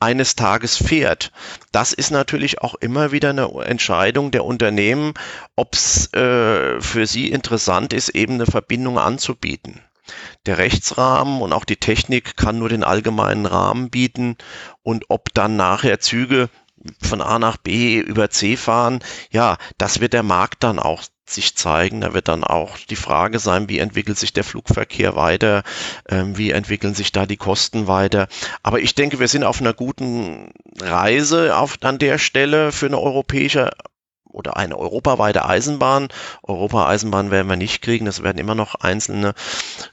eines 0.00 0.36
Tages 0.36 0.76
fährt. 0.76 1.32
Das 1.72 1.92
ist 1.92 2.10
natürlich 2.10 2.62
auch 2.62 2.76
immer 2.76 3.10
wieder 3.10 3.30
eine 3.30 3.48
Entscheidung 3.64 4.30
der 4.30 4.44
Unternehmen, 4.44 5.14
ob 5.56 5.74
es 5.74 6.12
äh, 6.14 6.80
für 6.80 7.06
sie 7.06 7.30
interessant 7.30 7.92
ist, 7.92 8.10
eben 8.10 8.34
eine 8.34 8.46
Verbindung 8.46 8.98
anzubieten. 8.98 9.80
Der 10.46 10.58
Rechtsrahmen 10.58 11.42
und 11.42 11.52
auch 11.52 11.64
die 11.64 11.76
Technik 11.76 12.36
kann 12.36 12.58
nur 12.58 12.68
den 12.68 12.84
allgemeinen 12.84 13.46
Rahmen 13.46 13.90
bieten 13.90 14.36
und 14.82 15.06
ob 15.08 15.32
dann 15.34 15.56
nachher 15.56 16.00
Züge 16.00 16.48
von 17.02 17.20
A 17.20 17.38
nach 17.38 17.56
B 17.56 17.98
über 17.98 18.30
C 18.30 18.56
fahren, 18.56 19.00
ja, 19.30 19.58
das 19.78 20.00
wird 20.00 20.12
der 20.12 20.22
Markt 20.22 20.62
dann 20.62 20.78
auch 20.78 21.02
sich 21.26 21.56
zeigen. 21.56 22.00
Da 22.00 22.14
wird 22.14 22.28
dann 22.28 22.44
auch 22.44 22.78
die 22.78 22.96
Frage 22.96 23.38
sein, 23.38 23.68
wie 23.68 23.78
entwickelt 23.78 24.18
sich 24.18 24.32
der 24.32 24.44
Flugverkehr 24.44 25.16
weiter, 25.16 25.62
ähm, 26.08 26.36
wie 26.38 26.50
entwickeln 26.50 26.94
sich 26.94 27.12
da 27.12 27.26
die 27.26 27.36
Kosten 27.36 27.86
weiter. 27.86 28.28
Aber 28.62 28.80
ich 28.80 28.94
denke, 28.94 29.20
wir 29.20 29.28
sind 29.28 29.44
auf 29.44 29.60
einer 29.60 29.74
guten 29.74 30.52
Reise 30.80 31.56
auf, 31.56 31.78
an 31.82 31.98
der 31.98 32.18
Stelle 32.18 32.72
für 32.72 32.86
eine 32.86 32.98
europäische 32.98 33.70
oder 34.30 34.56
eine 34.56 34.76
europaweite 34.76 35.44
Eisenbahn. 35.44 36.08
Europa-Eisenbahn 36.42 37.30
werden 37.30 37.48
wir 37.48 37.56
nicht 37.56 37.82
kriegen, 37.82 38.06
das 38.06 38.22
werden 38.22 38.38
immer 38.38 38.54
noch 38.54 38.74
einzelne 38.76 39.34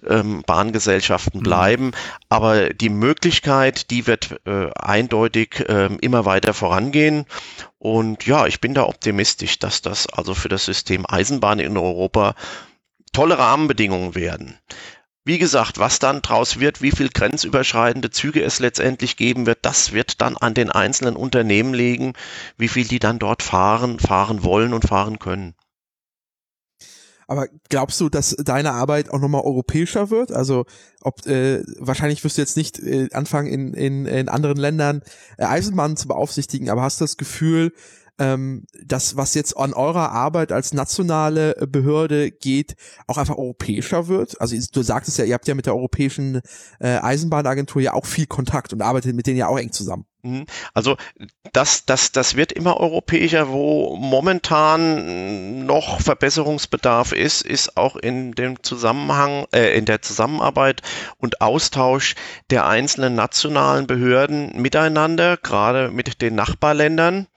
ähm, 0.08 0.44
Bahngesellschaften 0.46 1.40
mhm. 1.40 1.44
bleiben. 1.44 1.86
Mhm. 1.86 1.94
Aber 2.30 2.70
die 2.70 2.90
Möglichkeit, 2.90 3.90
die 3.92 4.08
wird 4.08 4.40
äh, 4.46 4.70
eindeutig 4.76 5.68
äh, 5.68 5.90
immer 6.02 6.26
weiter 6.26 6.54
vorangehen. 6.54 7.26
Und 7.78 8.26
ja, 8.26 8.48
ich 8.48 8.62
bin 8.62 8.74
da 8.74 8.84
optimistisch, 8.84 9.60
dass 9.60 9.82
das 9.82 10.08
also 10.08 10.34
für 10.34 10.50
das 10.50 10.66
System 10.66 11.06
Eisenbahn 11.08 11.60
in 11.60 11.78
Europa 11.78 12.36
tolle 13.14 13.38
Rahmenbedingungen 13.38 14.16
werden. 14.16 14.60
Wie 15.28 15.40
gesagt, 15.40 15.80
was 15.80 15.98
dann 15.98 16.22
draus 16.22 16.60
wird, 16.60 16.84
wie 16.84 16.92
viel 16.92 17.10
grenzüberschreitende 17.10 18.12
Züge 18.12 18.44
es 18.44 18.60
letztendlich 18.60 19.18
geben 19.18 19.48
wird, 19.48 19.60
das 19.64 19.92
wird 19.92 20.22
dann 20.22 20.38
an 20.38 20.54
den 20.54 20.70
einzelnen 20.70 21.16
Unternehmen 21.16 21.74
liegen, 21.74 22.14
wie 22.58 22.68
viel 22.68 22.88
die 22.88 23.00
dann 23.00 23.18
dort 23.18 23.42
fahren, 23.42 24.00
fahren 24.00 24.44
wollen 24.44 24.72
und 24.72 24.88
fahren 24.88 25.18
können. 25.18 25.56
Aber 27.28 27.48
glaubst 27.70 28.00
du, 28.02 28.10
dass 28.10 28.36
deine 28.38 28.74
Arbeit 28.74 29.10
auch 29.10 29.20
nochmal 29.20 29.42
europäischer 29.42 30.12
wird? 30.12 30.32
Also 30.32 30.66
ob 31.02 31.26
äh, 31.26 31.64
wahrscheinlich 31.80 32.24
wirst 32.24 32.38
du 32.38 32.44
jetzt 32.44 32.56
nicht 32.56 32.78
äh, 32.78 33.10
anfangen 33.12 33.48
in, 33.48 33.74
in, 33.74 34.06
in 34.06 34.30
anderen 34.30 34.58
Ländern 34.58 35.02
äh, 35.40 35.46
Eisenbahnen 35.46 35.98
zu 35.98 36.08
beaufsichtigen, 36.08 36.70
aber 36.70 36.84
hast 36.84 37.02
du 37.02 37.04
das 37.04 37.18
Gefühl, 37.18 37.74
ähm, 38.20 38.66
das, 38.84 39.18
was 39.18 39.34
jetzt 39.34 39.58
an 39.58 39.74
eurer 39.74 40.12
Arbeit 40.12 40.52
als 40.52 40.74
nationale 40.74 41.56
Behörde 41.68 42.32
geht, 42.32 42.76
auch 43.08 43.18
einfach 43.18 43.38
europäischer 43.38 44.08
wird? 44.08 44.40
Also 44.40 44.56
du 44.72 44.82
sagtest 44.84 45.18
ja, 45.18 45.26
ihr 45.26 45.34
habt 45.34 45.48
ja 45.48 45.56
mit 45.56 45.66
der 45.66 45.76
Europäischen 45.76 46.42
äh, 46.80 46.98
Eisenbahnagentur 46.98 47.82
ja 47.82 47.94
auch 47.94 48.06
viel 48.06 48.28
Kontakt 48.28 48.74
und 48.74 48.82
arbeitet 48.82 49.16
mit 49.16 49.28
denen 49.28 49.38
ja 49.38 49.48
auch 49.48 49.60
eng 49.60 49.72
zusammen. 49.72 50.06
Mhm. 50.26 50.46
Also 50.74 50.98
das, 51.54 51.86
das, 51.86 52.12
das 52.12 52.36
wird 52.36 52.52
immer 52.52 52.78
europäischer, 52.78 53.50
wo 53.50 53.96
momentan 53.96 55.66
noch 55.66 56.02
Verbesserungsbedarf 56.02 57.12
ist, 57.12 57.44
ist 57.44 57.78
auch 57.78 57.96
in 57.96 58.32
dem 58.32 58.64
Zusammenhang, 58.64 59.46
äh, 59.54 59.78
in 59.78 59.86
der 59.86 60.02
Zusammenarbeit 60.02 60.82
und 61.18 61.42
Austausch 61.42 62.16
der 62.50 62.66
einzelnen 62.68 63.14
nationalen 63.14 63.86
Behörden 63.86 64.60
miteinander, 64.60 65.38
gerade 65.38 65.92
mit 65.92 66.22
den 66.22 66.34
Nachbarländern. 66.34 67.28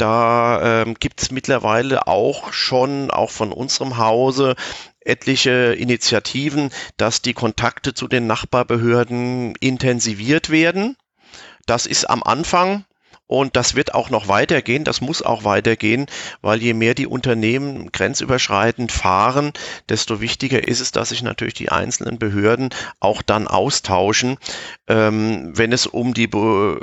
Da 0.00 0.82
ähm, 0.82 0.94
gibt 0.98 1.20
es 1.20 1.30
mittlerweile 1.30 2.06
auch 2.06 2.54
schon, 2.54 3.10
auch 3.10 3.30
von 3.30 3.52
unserem 3.52 3.98
Hause, 3.98 4.54
etliche 5.00 5.74
Initiativen, 5.74 6.70
dass 6.96 7.20
die 7.20 7.34
Kontakte 7.34 7.92
zu 7.92 8.08
den 8.08 8.26
Nachbarbehörden 8.26 9.56
intensiviert 9.60 10.48
werden. 10.48 10.96
Das 11.66 11.84
ist 11.84 12.08
am 12.08 12.22
Anfang 12.22 12.86
und 13.26 13.56
das 13.56 13.74
wird 13.74 13.92
auch 13.92 14.08
noch 14.08 14.26
weitergehen, 14.26 14.84
das 14.84 15.02
muss 15.02 15.20
auch 15.20 15.44
weitergehen, 15.44 16.06
weil 16.40 16.62
je 16.62 16.72
mehr 16.72 16.94
die 16.94 17.06
Unternehmen 17.06 17.92
grenzüberschreitend 17.92 18.92
fahren, 18.92 19.52
desto 19.90 20.22
wichtiger 20.22 20.66
ist 20.66 20.80
es, 20.80 20.92
dass 20.92 21.10
sich 21.10 21.22
natürlich 21.22 21.54
die 21.54 21.70
einzelnen 21.70 22.18
Behörden 22.18 22.70
auch 23.00 23.20
dann 23.20 23.46
austauschen, 23.46 24.38
ähm, 24.88 25.52
wenn 25.54 25.72
es 25.72 25.86
um 25.86 26.14
die 26.14 26.26
Be 26.26 26.80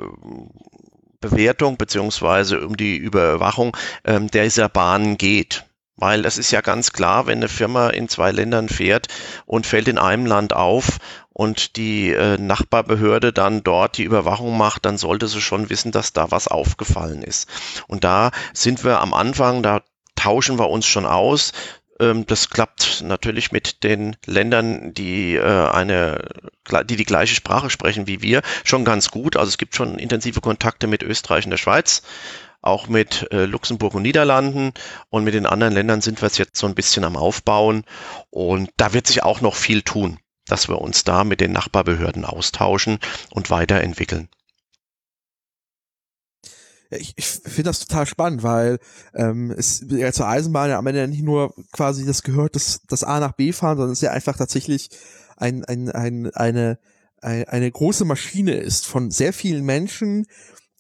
Bewertung 1.20 1.78
beziehungsweise 1.78 2.66
um 2.66 2.78
die 2.78 2.98
Überwachung 2.98 3.76
ähm, 4.06 4.30
dieser 4.30 4.70
Bahnen 4.70 5.18
geht. 5.18 5.66
Weil 6.00 6.22
das 6.22 6.38
ist 6.38 6.52
ja 6.52 6.62
ganz 6.62 6.94
klar, 6.94 7.26
wenn 7.26 7.40
eine 7.40 7.48
Firma 7.48 7.90
in 7.90 8.08
zwei 8.08 8.32
Ländern 8.32 8.70
fährt 8.70 9.08
und 9.48 9.66
fällt 9.66 9.88
in 9.88 9.98
einem 9.98 10.28
Land 10.28 10.54
auf 10.54 11.00
und 11.30 11.76
die 11.76 12.12
äh, 12.12 12.38
Nachbarbehörde 12.38 13.34
dann 13.34 13.64
dort 13.64 13.98
die 13.98 14.04
Überwachung 14.04 14.56
macht, 14.58 14.86
dann 14.86 15.00
sollte 15.00 15.28
sie 15.28 15.42
schon 15.42 15.72
wissen, 15.72 15.92
dass 15.92 16.14
da 16.14 16.30
was 16.30 16.48
aufgefallen 16.48 17.24
ist. 17.24 17.50
Und 17.88 18.04
da 18.04 18.30
sind 18.54 18.84
wir 18.84 19.02
am 19.02 19.16
Anfang, 19.16 19.64
da 19.64 19.82
tauschen 20.16 20.60
wir 20.60 20.70
uns 20.70 20.86
schon 20.86 21.08
aus. 21.08 21.52
Ähm, 22.00 22.26
das 22.26 22.50
klappt 22.50 23.04
natürlich 23.04 23.52
mit 23.52 23.84
den 23.84 24.16
Ländern, 24.26 24.94
die 24.94 25.36
äh, 25.36 25.42
eine, 25.42 26.28
die 26.86 26.96
die 26.96 27.06
gleiche 27.06 27.36
Sprache 27.36 27.70
sprechen 27.70 28.08
wie 28.08 28.22
wir, 28.22 28.42
schon 28.64 28.86
ganz 28.86 29.12
gut. 29.12 29.36
Also 29.36 29.50
es 29.50 29.58
gibt 29.58 29.76
schon 29.76 30.00
intensive 30.00 30.42
Kontakte 30.42 30.88
mit 30.88 31.04
Österreich 31.04 31.46
und 31.46 31.52
der 31.52 31.58
Schweiz 31.58 32.04
auch 32.62 32.88
mit 32.88 33.32
äh, 33.32 33.46
Luxemburg 33.46 33.94
und 33.94 34.02
Niederlanden 34.02 34.74
und 35.10 35.24
mit 35.24 35.34
den 35.34 35.46
anderen 35.46 35.74
Ländern 35.74 36.02
sind 36.02 36.22
wir 36.22 36.28
es 36.28 36.38
jetzt 36.38 36.58
so 36.58 36.68
ein 36.68 36.76
bisschen 36.76 37.04
am 37.04 37.16
Aufbauen 37.16 37.84
und 38.30 38.70
da 38.78 38.94
wird 38.94 39.08
sich 39.08 39.24
auch 39.24 39.42
noch 39.42 39.56
viel 39.56 39.84
tun, 39.84 40.20
dass 40.48 40.68
wir 40.68 40.82
uns 40.82 41.04
da 41.04 41.24
mit 41.24 41.40
den 41.40 41.52
Nachbarbehörden 41.52 42.26
austauschen 42.26 43.00
und 43.30 43.50
weiterentwickeln. 43.50 44.28
Ich, 46.90 47.14
ich 47.18 47.26
finde 47.26 47.64
das 47.64 47.80
total 47.80 48.06
spannend, 48.06 48.44
weil 48.44 48.80
ähm, 49.14 49.52
es 49.52 49.86
ja 49.90 50.12
zur 50.12 50.28
Eisenbahn 50.28 50.70
ja 50.70 50.78
am 50.78 50.88
Ende 50.88 51.08
nicht 51.08 51.24
nur 51.24 51.54
quasi 51.72 52.06
das 52.06 52.24
gehört, 52.24 52.56
das, 52.56 52.82
das 52.88 53.04
A 53.04 53.20
nach 53.20 53.34
B 53.34 53.52
fahren, 53.52 53.78
sondern 53.78 53.94
es 53.94 54.00
ist 54.00 54.04
ja 54.04 54.12
einfach 54.12 54.38
tatsächlich 54.38 54.90
ein, 55.36 55.66
ein, 55.66 55.90
ein, 55.92 56.32
eine, 56.32 56.80
eine, 57.22 57.50
eine 57.50 57.72
große 57.72 58.06
Maschine 58.06 58.56
ist 58.56 58.86
von 58.86 59.12
sehr 59.12 59.34
vielen 59.34 59.66
Menschen, 59.66 60.26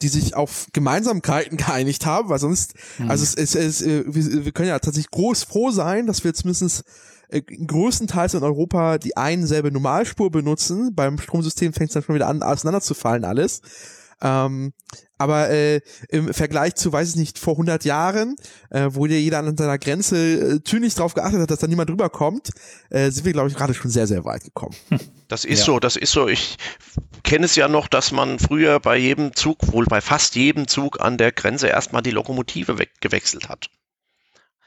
die 0.01 0.07
sich 0.07 0.35
auf 0.35 0.67
Gemeinsamkeiten 0.73 1.57
geeinigt 1.57 2.05
haben, 2.05 2.29
weil 2.29 2.39
sonst, 2.39 2.73
mhm. 2.99 3.09
also 3.09 3.23
es, 3.23 3.35
es, 3.35 3.55
es, 3.55 3.81
äh, 3.81 4.03
wir, 4.07 4.45
wir 4.45 4.51
können 4.51 4.69
ja 4.69 4.79
tatsächlich 4.79 5.11
groß 5.11 5.43
froh 5.43 5.71
sein, 5.71 6.07
dass 6.07 6.23
wir 6.23 6.33
zumindest 6.33 6.83
äh, 7.29 7.41
größtenteils 7.41 8.35
in 8.35 8.43
Europa 8.43 8.97
die 8.97 9.17
einen 9.17 9.45
selbe 9.45 9.71
Normalspur 9.71 10.31
benutzen. 10.31 10.95
Beim 10.95 11.17
Stromsystem 11.17 11.73
fängt 11.73 11.89
es 11.89 11.93
dann 11.95 12.03
schon 12.03 12.15
wieder 12.15 12.27
an, 12.27 12.43
auseinanderzufallen 12.43 13.25
alles. 13.25 13.61
Ähm, 14.21 14.73
aber 15.17 15.49
äh, 15.49 15.81
im 16.09 16.33
Vergleich 16.33 16.75
zu, 16.75 16.91
weiß 16.91 17.09
ich 17.09 17.15
nicht, 17.15 17.39
vor 17.39 17.53
100 17.53 17.85
Jahren, 17.85 18.35
äh, 18.69 18.87
wo 18.91 19.07
dir 19.07 19.19
jeder 19.19 19.39
an 19.39 19.57
seiner 19.57 19.77
Grenze 19.77 20.17
äh, 20.55 20.59
tünlich 20.59 20.95
drauf 20.95 21.13
geachtet 21.13 21.41
hat, 21.41 21.51
dass 21.51 21.59
da 21.59 21.67
niemand 21.67 21.89
drüber 21.89 22.09
kommt, 22.09 22.51
äh, 22.89 23.09
sind 23.09 23.25
wir, 23.25 23.33
glaube 23.33 23.49
ich, 23.49 23.55
gerade 23.55 23.73
schon 23.73 23.91
sehr, 23.91 24.07
sehr 24.07 24.25
weit 24.25 24.43
gekommen. 24.43 24.75
Das 25.29 25.43
ist 25.43 25.59
ja. 25.59 25.65
so, 25.65 25.79
das 25.81 25.97
ist 25.97 26.13
so. 26.13 26.29
Ich 26.29 26.55
kenne 27.23 27.47
es 27.47 27.57
ja 27.57 27.67
noch, 27.67 27.89
dass 27.89 28.13
man 28.13 28.39
früher 28.39 28.79
bei 28.79 28.95
jedem 28.95 29.35
Zug, 29.35 29.73
wohl 29.73 29.83
bei 29.83 29.99
fast 29.99 30.37
jedem 30.37 30.69
Zug 30.69 31.01
an 31.01 31.17
der 31.17 31.33
Grenze 31.33 31.67
erstmal 31.67 32.01
die 32.01 32.11
Lokomotive 32.11 32.79
weggewechselt 32.79 33.49
hat. 33.49 33.69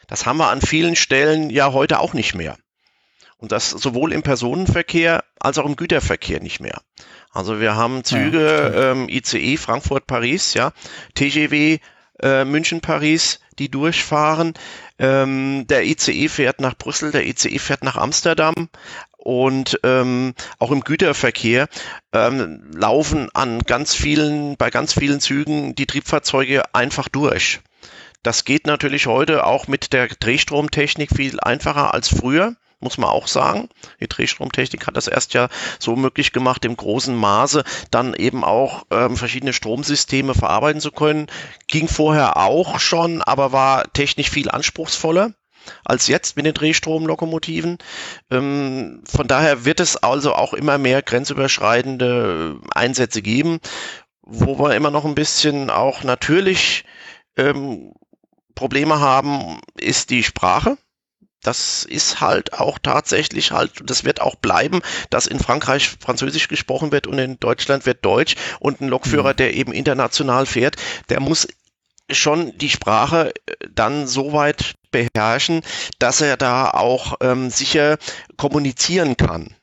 Das 0.06 0.26
haben 0.26 0.36
wir 0.36 0.50
an 0.50 0.60
vielen 0.60 0.96
Stellen 0.96 1.48
ja 1.48 1.72
heute 1.72 1.98
auch 2.00 2.12
nicht 2.12 2.34
mehr. 2.34 2.58
Und 3.38 3.52
das 3.52 3.70
sowohl 3.70 4.12
im 4.12 4.22
Personenverkehr 4.22 5.24
als 5.38 5.56
auch 5.56 5.64
im 5.64 5.76
Güterverkehr 5.76 6.42
nicht 6.42 6.60
mehr. 6.60 6.82
Also 7.32 7.60
wir 7.60 7.76
haben 7.76 8.04
Züge 8.04 8.72
ja, 8.74 8.92
ähm, 8.92 9.08
ICE 9.08 9.56
Frankfurt-Paris, 9.56 10.54
ja, 10.54 10.72
TGW 11.14 11.78
äh, 12.20 12.44
München-Paris, 12.44 13.40
die 13.58 13.70
durchfahren. 13.70 14.54
Ähm, 14.98 15.66
der 15.68 15.84
ICE 15.84 16.28
fährt 16.28 16.60
nach 16.60 16.76
Brüssel, 16.76 17.12
der 17.12 17.26
ICE 17.26 17.58
fährt 17.58 17.84
nach 17.84 17.96
Amsterdam 17.96 18.68
und 19.16 19.78
ähm, 19.84 20.34
auch 20.58 20.70
im 20.70 20.80
Güterverkehr 20.80 21.68
ähm, 22.12 22.70
laufen 22.74 23.28
an 23.34 23.60
ganz 23.60 23.94
vielen, 23.94 24.56
bei 24.56 24.70
ganz 24.70 24.94
vielen 24.94 25.20
Zügen 25.20 25.74
die 25.74 25.86
Triebfahrzeuge 25.86 26.74
einfach 26.74 27.08
durch. 27.08 27.60
Das 28.22 28.44
geht 28.44 28.66
natürlich 28.66 29.06
heute 29.06 29.46
auch 29.46 29.66
mit 29.68 29.92
der 29.92 30.08
Drehstromtechnik 30.08 31.10
viel 31.14 31.40
einfacher 31.40 31.94
als 31.94 32.08
früher 32.08 32.56
muss 32.80 32.98
man 32.98 33.10
auch 33.10 33.26
sagen. 33.26 33.68
Die 34.00 34.08
Drehstromtechnik 34.08 34.86
hat 34.86 34.96
das 34.96 35.06
erst 35.06 35.34
ja 35.34 35.48
so 35.78 35.96
möglich 35.96 36.32
gemacht, 36.32 36.64
im 36.64 36.76
großen 36.76 37.14
Maße 37.14 37.64
dann 37.90 38.14
eben 38.14 38.42
auch 38.44 38.84
ähm, 38.90 39.16
verschiedene 39.16 39.52
Stromsysteme 39.52 40.34
verarbeiten 40.34 40.80
zu 40.80 40.90
können. 40.90 41.26
Ging 41.66 41.88
vorher 41.88 42.36
auch 42.38 42.80
schon, 42.80 43.22
aber 43.22 43.52
war 43.52 43.92
technisch 43.92 44.30
viel 44.30 44.50
anspruchsvoller 44.50 45.34
als 45.84 46.06
jetzt 46.06 46.36
mit 46.36 46.46
den 46.46 46.54
Drehstromlokomotiven. 46.54 47.78
Ähm, 48.30 49.02
von 49.06 49.28
daher 49.28 49.64
wird 49.64 49.80
es 49.80 49.96
also 49.96 50.34
auch 50.34 50.54
immer 50.54 50.78
mehr 50.78 51.02
grenzüberschreitende 51.02 52.58
Einsätze 52.74 53.22
geben, 53.22 53.60
wo 54.22 54.58
wir 54.58 54.74
immer 54.74 54.90
noch 54.90 55.04
ein 55.04 55.14
bisschen 55.14 55.70
auch 55.70 56.02
natürlich 56.02 56.84
ähm, 57.36 57.92
Probleme 58.54 59.00
haben, 59.00 59.60
ist 59.78 60.10
die 60.10 60.22
Sprache 60.22 60.76
das 61.42 61.84
ist 61.84 62.20
halt 62.20 62.54
auch 62.54 62.78
tatsächlich 62.78 63.52
halt, 63.52 63.72
das 63.84 64.04
wird 64.04 64.20
auch 64.20 64.34
bleiben, 64.34 64.80
dass 65.08 65.26
in 65.26 65.40
Frankreich 65.40 65.96
Französisch 66.00 66.48
gesprochen 66.48 66.92
wird 66.92 67.06
und 67.06 67.18
in 67.18 67.38
Deutschland 67.40 67.86
wird 67.86 68.04
Deutsch 68.04 68.36
und 68.58 68.80
ein 68.80 68.88
Lokführer, 68.88 69.32
mhm. 69.32 69.36
der 69.36 69.54
eben 69.54 69.72
international 69.72 70.46
fährt, 70.46 70.76
der 71.08 71.20
muss 71.20 71.48
schon 72.10 72.56
die 72.58 72.70
Sprache 72.70 73.32
äh, 73.46 73.54
dann 73.70 74.06
so 74.06 74.32
weit 74.32 74.74
beherrschen, 74.90 75.62
dass 75.98 76.20
er 76.20 76.36
da 76.36 76.70
auch 76.70 77.14
ähm, 77.20 77.50
sicher 77.50 77.98
kommunizieren 78.36 79.16
kann 79.16 79.54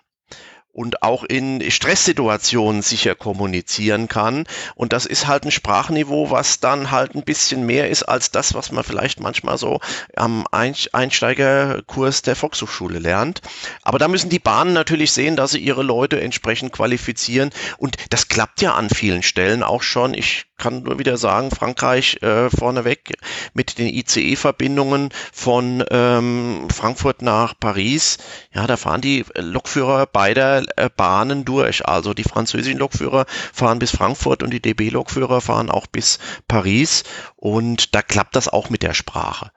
und 0.78 1.02
auch 1.02 1.24
in 1.24 1.72
Stresssituationen 1.72 2.84
sicher 2.84 3.16
kommunizieren 3.16 4.08
kann. 4.08 4.46
Und 4.76 4.94
das 4.94 5.08
ist 5.08 5.26
halt 5.26 5.44
ein 5.44 5.52
Sprachniveau, 5.52 6.30
was 6.30 6.60
dann 6.60 6.92
halt 6.92 7.16
ein 7.16 7.24
bisschen 7.24 7.66
mehr 7.66 7.90
ist 7.90 8.04
als 8.04 8.30
das, 8.30 8.54
was 8.54 8.72
man 8.72 8.84
vielleicht 8.84 9.20
manchmal 9.20 9.58
so 9.58 9.80
am 10.16 10.46
Einsteigerkurs 10.52 12.22
der 12.22 12.36
Volkshochschule 12.36 13.00
lernt. 13.00 13.42
Aber 13.82 13.98
da 13.98 14.08
müssen 14.08 14.30
die 14.30 14.38
Bahnen 14.38 14.74
natürlich 14.74 15.12
sehen, 15.14 15.36
dass 15.36 15.52
sie 15.52 15.60
ihre 15.60 15.82
Leute 15.82 16.22
entsprechend 16.22 16.74
qualifizieren. 16.74 17.50
Und 17.80 17.98
das 18.12 18.28
klappt 18.28 18.62
ja 18.62 18.76
an 18.76 18.92
vielen 18.92 19.24
Stellen 19.24 19.64
auch 19.64 19.82
schon. 19.82 20.14
Ich 20.14 20.47
kann 20.58 20.84
nur 20.84 21.00
wieder 21.00 21.18
sagen, 21.18 21.52
Frankreich 21.52 22.22
äh, 22.22 22.50
vorneweg 22.50 23.18
mit 23.54 23.78
den 23.78 23.88
ICE-Verbindungen 23.88 25.10
von 25.32 25.84
ähm, 25.92 26.68
Frankfurt 26.70 27.22
nach 27.22 27.54
Paris. 27.60 28.18
Ja, 28.54 28.68
da 28.68 28.78
fahren 28.78 29.02
die 29.02 29.26
Lokführer 29.36 30.06
beider 30.06 30.64
äh, 30.78 30.90
Bahnen 30.96 31.46
durch. 31.46 31.88
Also 31.88 32.14
die 32.14 32.24
französischen 32.24 32.80
Lokführer 32.80 33.26
fahren 33.54 33.80
bis 33.80 33.92
Frankfurt 33.92 34.44
und 34.44 34.52
die 34.52 34.62
DB-Lokführer 34.62 35.42
fahren 35.42 35.70
auch 35.70 35.88
bis 35.88 36.20
Paris. 36.48 37.04
Und 37.36 37.94
da 37.96 38.02
klappt 38.02 38.36
das 38.36 38.48
auch 38.48 38.70
mit 38.70 38.84
der 38.84 38.94
Sprache. 38.94 39.52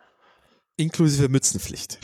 Inklusive 0.80 1.28
Mützenpflicht, 1.28 1.98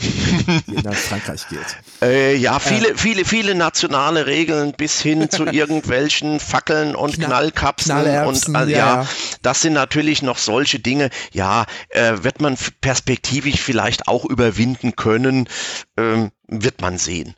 die 0.67 0.75
in 0.75 0.93
Frankreich 0.93 1.47
gilt. 1.49 1.65
Äh, 2.01 2.35
ja, 2.35 2.59
viele, 2.59 2.91
äh, 2.91 2.95
viele, 2.95 3.25
viele 3.25 3.55
nationale 3.55 4.27
Regeln 4.27 4.73
bis 4.73 5.01
hin 5.01 5.29
zu 5.31 5.45
irgendwelchen 5.45 6.39
Fackeln 6.39 6.95
und 6.95 7.15
Knall, 7.15 7.51
Knallkapseln 7.51 8.27
und 8.27 8.47
äh, 8.49 8.71
ja, 8.71 9.01
ja, 9.01 9.07
das 9.41 9.61
sind 9.63 9.73
natürlich 9.73 10.21
noch 10.21 10.37
solche 10.37 10.79
Dinge. 10.79 11.09
Ja, 11.31 11.65
äh, 11.89 12.17
wird 12.21 12.39
man 12.39 12.55
perspektivisch 12.81 13.61
vielleicht 13.61 14.07
auch 14.07 14.25
überwinden 14.25 14.95
können, 14.95 15.49
ähm, 15.97 16.31
wird 16.47 16.81
man 16.81 16.99
sehen. 16.99 17.35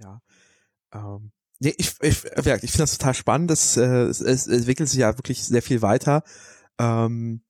Ja. 0.00 0.20
Ähm. 0.92 1.30
Nee, 1.60 1.74
ich, 1.76 1.94
ich, 2.00 2.24
ich 2.24 2.42
finde 2.42 2.78
das 2.78 2.98
total 2.98 3.14
spannend. 3.14 3.50
Das, 3.50 3.76
äh, 3.76 3.82
es, 3.82 4.20
es 4.20 4.46
entwickelt 4.46 4.88
sich 4.88 5.00
ja 5.00 5.16
wirklich 5.18 5.44
sehr 5.44 5.62
viel 5.62 5.82
weiter. 5.82 6.22
Ähm, 6.78 7.42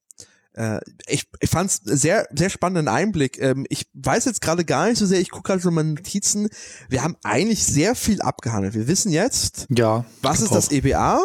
Äh, 0.59 0.81
ich 1.07 1.29
ich 1.39 1.49
fand 1.49 1.71
es 1.71 1.81
sehr, 1.85 2.27
sehr 2.35 2.51
spannenden 2.51 2.89
Einblick. 2.89 3.41
Ähm, 3.41 3.65
ich 3.69 3.87
weiß 3.95 4.25
jetzt 4.25 4.41
gerade 4.41 4.65
gar 4.65 4.89
nicht 4.89 4.99
so 4.99 5.07
sehr, 5.07 5.21
ich 5.21 5.31
gucke 5.31 5.47
gerade 5.47 5.63
schon 5.63 5.73
meine 5.73 5.91
Notizen. 5.91 6.49
Wir 6.89 7.05
haben 7.05 7.17
eigentlich 7.23 7.65
sehr 7.65 7.95
viel 7.95 8.21
abgehandelt. 8.21 8.75
Wir 8.75 8.89
wissen 8.89 9.13
jetzt, 9.13 9.67
ja, 9.71 10.05
was 10.21 10.41
ist 10.41 10.53
das 10.53 10.73
EBA, 10.73 11.21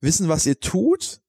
wissen, 0.00 0.28
was 0.28 0.44
ihr 0.44 0.60
tut. 0.60 1.20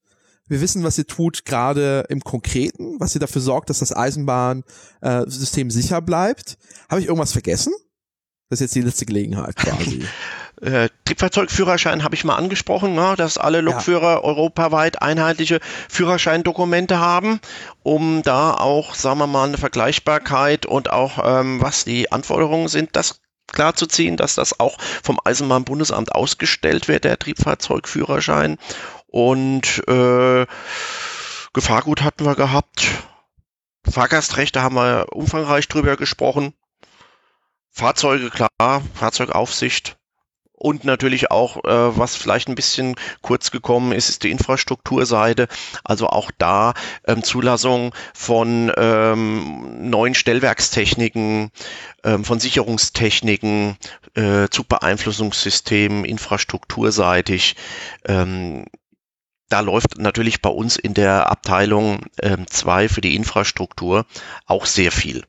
Wir 0.46 0.60
wissen, 0.60 0.82
was 0.82 0.96
ihr 0.96 1.06
tut, 1.06 1.44
gerade 1.44 2.06
im 2.08 2.20
Konkreten, 2.20 2.98
was 3.00 3.14
ihr 3.14 3.20
dafür 3.20 3.42
sorgt, 3.42 3.68
dass 3.68 3.80
das 3.80 3.94
Eisenbahnsystem 3.94 5.68
äh, 5.68 5.70
sicher 5.70 6.00
bleibt. 6.00 6.56
Habe 6.88 7.00
ich 7.02 7.06
irgendwas 7.06 7.32
vergessen? 7.32 7.72
Das 8.48 8.58
ist 8.58 8.60
jetzt 8.60 8.74
die 8.74 8.80
letzte 8.80 9.04
Gelegenheit 9.04 9.56
quasi. 9.56 10.04
Äh, 10.60 10.88
Triebfahrzeugführerschein 11.04 12.02
habe 12.02 12.14
ich 12.14 12.24
mal 12.24 12.34
angesprochen, 12.36 12.94
ne, 12.94 13.14
dass 13.16 13.38
alle 13.38 13.60
Lokführer 13.60 14.14
ja. 14.14 14.24
europaweit 14.24 15.00
einheitliche 15.02 15.60
Führerscheindokumente 15.88 16.98
haben, 16.98 17.40
um 17.82 18.22
da 18.22 18.54
auch, 18.54 18.94
sagen 18.94 19.18
wir 19.20 19.26
mal, 19.26 19.46
eine 19.46 19.58
Vergleichbarkeit 19.58 20.66
und 20.66 20.90
auch 20.90 21.18
ähm, 21.24 21.60
was 21.62 21.84
die 21.84 22.10
Anforderungen 22.10 22.68
sind, 22.68 22.96
das 22.96 23.20
klarzuziehen, 23.52 24.16
dass 24.16 24.34
das 24.34 24.58
auch 24.58 24.78
vom 25.02 25.18
Eisenbahnbundesamt 25.24 26.12
ausgestellt 26.12 26.88
wird, 26.88 27.04
der 27.04 27.18
Triebfahrzeugführerschein. 27.18 28.58
Und 29.06 29.82
äh, 29.88 30.46
Gefahrgut 31.52 32.02
hatten 32.02 32.26
wir 32.26 32.34
gehabt. 32.34 32.86
Fahrgastrechte 33.88 34.62
haben 34.62 34.74
wir 34.74 35.06
umfangreich 35.12 35.68
drüber 35.68 35.96
gesprochen. 35.96 36.52
Fahrzeuge, 37.70 38.28
klar, 38.28 38.82
Fahrzeugaufsicht 38.94 39.97
und 40.58 40.84
natürlich 40.84 41.30
auch, 41.30 41.58
äh, 41.64 41.96
was 41.96 42.16
vielleicht 42.16 42.48
ein 42.48 42.56
bisschen 42.56 42.96
kurz 43.22 43.50
gekommen 43.50 43.92
ist, 43.92 44.08
ist 44.08 44.24
die 44.24 44.30
Infrastrukturseite. 44.30 45.46
Also 45.84 46.08
auch 46.08 46.32
da 46.36 46.74
ähm, 47.06 47.22
Zulassung 47.22 47.94
von 48.12 48.72
ähm, 48.76 49.88
neuen 49.88 50.14
Stellwerkstechniken, 50.14 51.52
ähm, 52.02 52.24
von 52.24 52.40
Sicherungstechniken, 52.40 53.76
äh, 54.14 54.48
Zugbeeinflussungssystemen, 54.50 56.04
infrastrukturseitig. 56.04 57.54
Ähm, 58.04 58.66
da 59.48 59.60
läuft 59.60 59.98
natürlich 59.98 60.42
bei 60.42 60.50
uns 60.50 60.76
in 60.76 60.92
der 60.92 61.30
Abteilung 61.30 62.04
2 62.20 62.82
ähm, 62.82 62.88
für 62.88 63.00
die 63.00 63.14
Infrastruktur 63.14 64.06
auch 64.44 64.66
sehr 64.66 64.92
viel. 64.92 65.24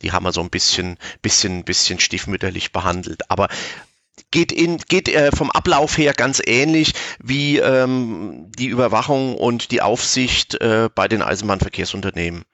Die 0.00 0.12
haben 0.12 0.24
wir 0.24 0.32
so 0.32 0.40
ein 0.40 0.48
bisschen, 0.48 0.96
bisschen, 1.20 1.64
bisschen 1.64 2.00
stiefmütterlich 2.00 2.72
behandelt. 2.72 3.30
Aber 3.30 3.48
geht 4.30 4.52
in 4.52 4.78
geht 4.88 5.08
äh, 5.08 5.30
vom 5.34 5.50
Ablauf 5.50 5.96
her 5.98 6.12
ganz 6.12 6.40
ähnlich 6.44 6.94
wie 7.22 7.58
ähm, 7.58 8.50
die 8.58 8.68
Überwachung 8.68 9.36
und 9.36 9.70
die 9.70 9.82
Aufsicht 9.82 10.60
äh, 10.60 10.88
bei 10.94 11.08
den 11.08 11.22
Eisenbahnverkehrsunternehmen. 11.22 12.44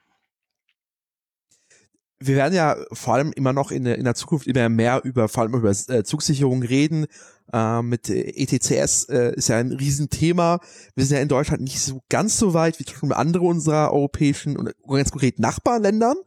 Wir 2.19 2.35
werden 2.35 2.55
ja 2.55 2.75
vor 2.93 3.13
allem 3.13 3.31
immer 3.33 3.53
noch 3.53 3.69
in, 3.69 3.85
in 3.85 4.03
der 4.03 4.15
Zukunft 4.15 4.47
immer 4.47 4.69
mehr 4.69 5.01
über 5.03 5.29
vor 5.29 5.43
allem 5.43 5.53
über 5.53 5.69
äh, 5.69 6.03
Zugsicherung 6.03 6.63
reden. 6.63 7.05
Äh, 7.53 7.81
mit 7.81 8.09
ETCS 8.09 9.05
äh, 9.09 9.35
ist 9.35 9.49
ja 9.49 9.57
ein 9.57 9.71
Riesenthema. 9.71 10.59
Wir 10.95 11.05
sind 11.05 11.15
ja 11.15 11.21
in 11.21 11.29
Deutschland 11.29 11.61
nicht 11.61 11.79
so 11.79 12.01
ganz 12.09 12.37
so 12.37 12.53
weit 12.53 12.79
wie 12.79 12.85
schon 12.89 13.11
andere 13.11 13.45
unserer 13.45 13.93
europäischen 13.93 14.57
und 14.57 14.73
ganz 14.87 15.11
konkret 15.11 15.39
Nachbarländern. 15.39 16.17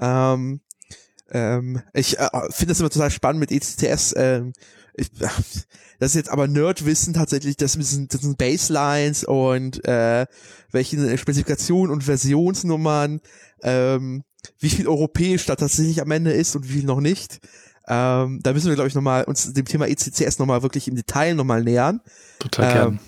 Ähm, 0.00 0.60
ähm, 1.30 1.82
ich 1.92 2.18
äh, 2.18 2.28
finde 2.50 2.72
das 2.72 2.80
immer 2.80 2.90
total 2.90 3.10
spannend 3.10 3.40
mit 3.40 3.52
ECTS. 3.52 4.14
Ähm, 4.16 4.52
ich, 4.94 5.10
das 5.12 6.10
ist 6.10 6.14
jetzt 6.14 6.30
aber 6.30 6.48
Nerdwissen 6.48 7.14
tatsächlich, 7.14 7.56
das 7.56 7.72
sind, 7.72 8.12
das 8.12 8.22
sind 8.22 8.38
Baselines 8.38 9.24
und 9.24 9.84
äh, 9.86 10.26
welche 10.72 11.18
Spezifikationen 11.18 11.92
und 11.92 12.02
Versionsnummern, 12.02 13.20
ähm, 13.62 14.24
wie 14.58 14.70
viel 14.70 14.88
europäisch 14.88 15.46
da 15.46 15.56
tatsächlich 15.56 16.00
am 16.00 16.10
Ende 16.10 16.32
ist 16.32 16.56
und 16.56 16.68
wie 16.68 16.78
viel 16.78 16.84
noch 16.84 17.00
nicht. 17.00 17.40
Ähm, 17.86 18.40
da 18.42 18.52
müssen 18.52 18.68
wir, 18.68 18.74
glaube 18.74 18.88
ich, 18.88 18.94
nochmal 18.94 19.24
uns 19.24 19.52
dem 19.52 19.66
Thema 19.66 19.88
ECCS 19.88 20.38
nochmal 20.38 20.62
wirklich 20.62 20.88
im 20.88 20.96
Detail 20.96 21.34
nochmal 21.34 21.62
nähern. 21.62 22.00
Total 22.38 22.64
ähm, 22.64 22.72
gern. 22.72 23.00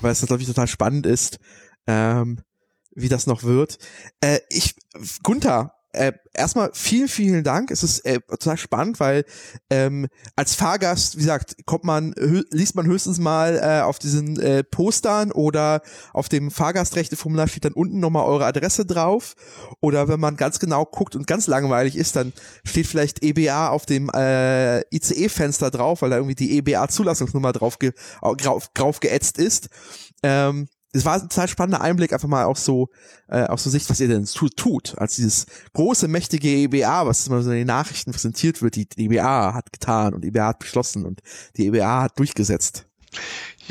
Weil 0.00 0.12
es, 0.12 0.26
glaube 0.26 0.42
ich, 0.42 0.48
total 0.48 0.68
spannend 0.68 1.06
ist, 1.06 1.38
ähm, 1.86 2.40
wie 2.94 3.08
das 3.08 3.26
noch 3.26 3.42
wird. 3.42 3.78
Äh, 4.20 4.40
ich, 4.48 4.74
Gunther, 5.22 5.74
äh, 5.92 6.12
erstmal 6.32 6.70
vielen, 6.72 7.08
vielen 7.08 7.44
Dank. 7.44 7.70
Es 7.70 7.82
ist 7.82 8.00
äh, 8.00 8.20
total 8.20 8.56
spannend, 8.56 8.98
weil 8.98 9.24
ähm, 9.70 10.08
als 10.36 10.54
Fahrgast, 10.54 11.16
wie 11.16 11.20
gesagt, 11.20 11.56
kommt 11.66 11.84
man, 11.84 12.14
liest 12.50 12.74
man 12.74 12.86
höchstens 12.86 13.18
mal 13.18 13.60
äh, 13.62 13.82
auf 13.82 13.98
diesen 13.98 14.40
äh, 14.40 14.64
Postern 14.64 15.32
oder 15.32 15.82
auf 16.12 16.28
dem 16.28 16.50
Fahrgastrechteformular 16.50 17.48
steht 17.48 17.66
dann 17.66 17.74
unten 17.74 18.00
nochmal 18.00 18.24
eure 18.24 18.46
Adresse 18.46 18.86
drauf. 18.86 19.34
Oder 19.80 20.08
wenn 20.08 20.20
man 20.20 20.36
ganz 20.36 20.58
genau 20.58 20.86
guckt 20.86 21.14
und 21.14 21.26
ganz 21.26 21.46
langweilig 21.46 21.96
ist, 21.96 22.16
dann 22.16 22.32
steht 22.64 22.86
vielleicht 22.86 23.22
EBA 23.22 23.68
auf 23.68 23.84
dem 23.84 24.08
äh, 24.14 24.80
ICE-Fenster 24.94 25.70
drauf, 25.70 26.02
weil 26.02 26.10
da 26.10 26.16
irgendwie 26.16 26.34
die 26.34 26.58
EBA-Zulassungsnummer 26.58 27.52
drauf, 27.52 27.78
ge 27.78 27.92
drauf, 28.20 29.00
geätzt 29.00 29.38
ist. 29.38 29.68
Ähm, 30.22 30.68
es 30.92 31.04
war 31.04 31.14
ein 31.14 31.22
total 31.22 31.48
spannender 31.48 31.80
Einblick, 31.80 32.12
einfach 32.12 32.28
mal 32.28 32.44
auch 32.44 32.56
so, 32.56 32.88
äh, 33.28 33.44
auch 33.44 33.58
so 33.58 33.70
Sicht, 33.70 33.88
was 33.88 34.00
ihr 34.00 34.08
denn 34.08 34.26
tut, 34.26 34.56
tut, 34.56 34.94
als 34.98 35.16
dieses 35.16 35.46
große, 35.72 36.06
mächtige 36.06 36.48
EBA, 36.48 37.06
was 37.06 37.26
immer 37.26 37.42
so 37.42 37.50
in 37.50 37.58
den 37.58 37.66
Nachrichten 37.66 38.12
präsentiert 38.12 38.60
wird, 38.60 38.76
die, 38.76 38.86
die 38.86 39.06
EBA 39.06 39.54
hat 39.54 39.72
getan 39.72 40.14
und 40.14 40.24
EBA 40.24 40.48
hat 40.48 40.58
beschlossen 40.58 41.06
und 41.06 41.20
die 41.56 41.66
EBA 41.66 42.02
hat 42.02 42.18
durchgesetzt. 42.18 42.86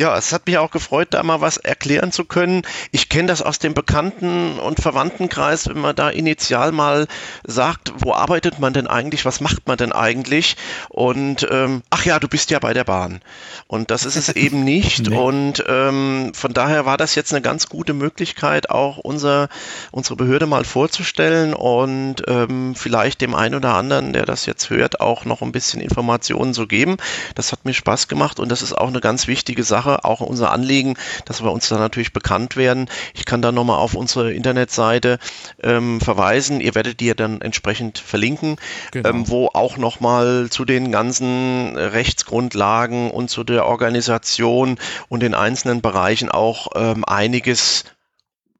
Ja, 0.02 0.18
es 0.18 0.34
hat 0.34 0.48
mich 0.48 0.58
auch 0.58 0.72
gefreut, 0.72 1.10
da 1.12 1.22
mal 1.22 1.42
was 1.42 1.58
erklären 1.58 2.12
zu 2.12 2.26
können. 2.26 2.64
Ich 2.92 3.08
kenne 3.08 3.28
das 3.28 3.44
aus 3.44 3.60
dem 3.60 3.76
Bekannten- 3.76 4.58
und 4.58 4.82
Verwandtenkreis, 4.82 5.70
wenn 5.70 5.78
man 5.78 5.96
da 5.96 6.10
initial 6.10 6.72
mal 6.72 7.06
sagt, 7.44 7.94
wo 7.98 8.12
arbeitet 8.12 8.58
man 8.58 8.74
denn 8.74 8.88
eigentlich, 8.88 9.26
was 9.26 9.42
macht 9.42 9.68
man 9.68 9.78
denn 9.78 9.92
eigentlich? 9.92 10.58
Und 10.90 11.48
ähm, 11.52 11.84
ach 11.92 12.04
ja, 12.04 12.18
du 12.18 12.28
bist 12.28 12.50
ja 12.50 12.58
bei 12.58 12.74
der 12.74 12.84
Bahn. 12.84 13.22
Und 13.68 13.92
das 13.92 14.06
ist 14.06 14.16
es 14.16 14.30
eben 14.36 14.64
nicht. 14.64 15.08
Nee. 15.08 15.16
Und 15.16 15.64
ähm, 15.68 16.32
von 16.34 16.52
daher 16.52 16.88
war 16.88 16.98
das 16.98 17.14
jetzt 17.14 17.32
eine 17.32 17.44
ganz 17.44 17.70
gute 17.70 17.94
Möglichkeit, 17.94 18.72
auch 18.72 18.98
unser, 18.98 19.50
unsere 19.92 20.16
Behörde 20.16 20.48
mal 20.48 20.66
vorzustellen 20.66 21.54
und 21.54 22.24
ähm, 22.28 22.74
vielleicht 22.74 23.22
dem 23.22 23.36
einen 23.36 23.54
oder 23.54 23.76
anderen, 23.76 24.14
der 24.14 24.26
das 24.26 24.48
jetzt 24.48 24.72
hört, 24.72 25.00
auch 25.00 25.26
noch 25.26 25.44
ein 25.44 25.52
bisschen 25.52 25.80
Informationen 25.80 26.56
zu 26.56 26.66
geben. 26.66 26.98
Das 27.36 27.52
hat 27.52 27.66
mir 27.66 27.76
Spaß 27.76 28.08
gemacht 28.08 28.40
und 28.40 28.50
das 28.50 28.64
ist 28.64 28.76
auch 28.76 28.88
eine 28.88 29.00
ganz 29.00 29.28
wichtige 29.28 29.64
Sache 29.64 29.91
Sache, 29.92 30.06
auch 30.06 30.22
unser 30.22 30.52
Anliegen, 30.52 30.96
dass 31.26 31.44
wir 31.44 31.52
uns 31.52 31.70
da 31.70 31.78
natürlich 31.78 32.14
bekannt 32.14 32.56
werden. 32.56 32.90
Ich 33.14 33.26
kann 33.26 33.42
da 33.42 33.52
nochmal 33.52 33.78
auf 33.78 33.94
unsere 33.94 34.34
Internetseite 34.34 35.20
ähm, 35.62 36.02
verweisen. 36.02 36.62
Ihr 36.62 36.76
werdet 36.76 37.00
die 37.00 37.08
ja 37.08 37.14
dann 37.14 37.42
entsprechend 37.42 38.00
verlinken, 38.00 38.58
genau. 38.92 39.10
ähm, 39.10 39.30
wo 39.30 39.50
auch 39.54 39.78
nochmal 39.78 40.50
zu 40.50 40.66
den 40.66 40.92
ganzen 40.92 41.76
Rechtsgrundlagen 41.78 43.12
und 43.12 43.30
zu 43.30 43.44
der 43.44 43.66
Organisation 43.66 44.78
und 45.10 45.22
den 45.22 45.34
einzelnen 45.34 45.82
Bereichen 45.82 46.30
auch 46.30 46.68
ähm, 46.76 47.04
einiges 47.06 47.86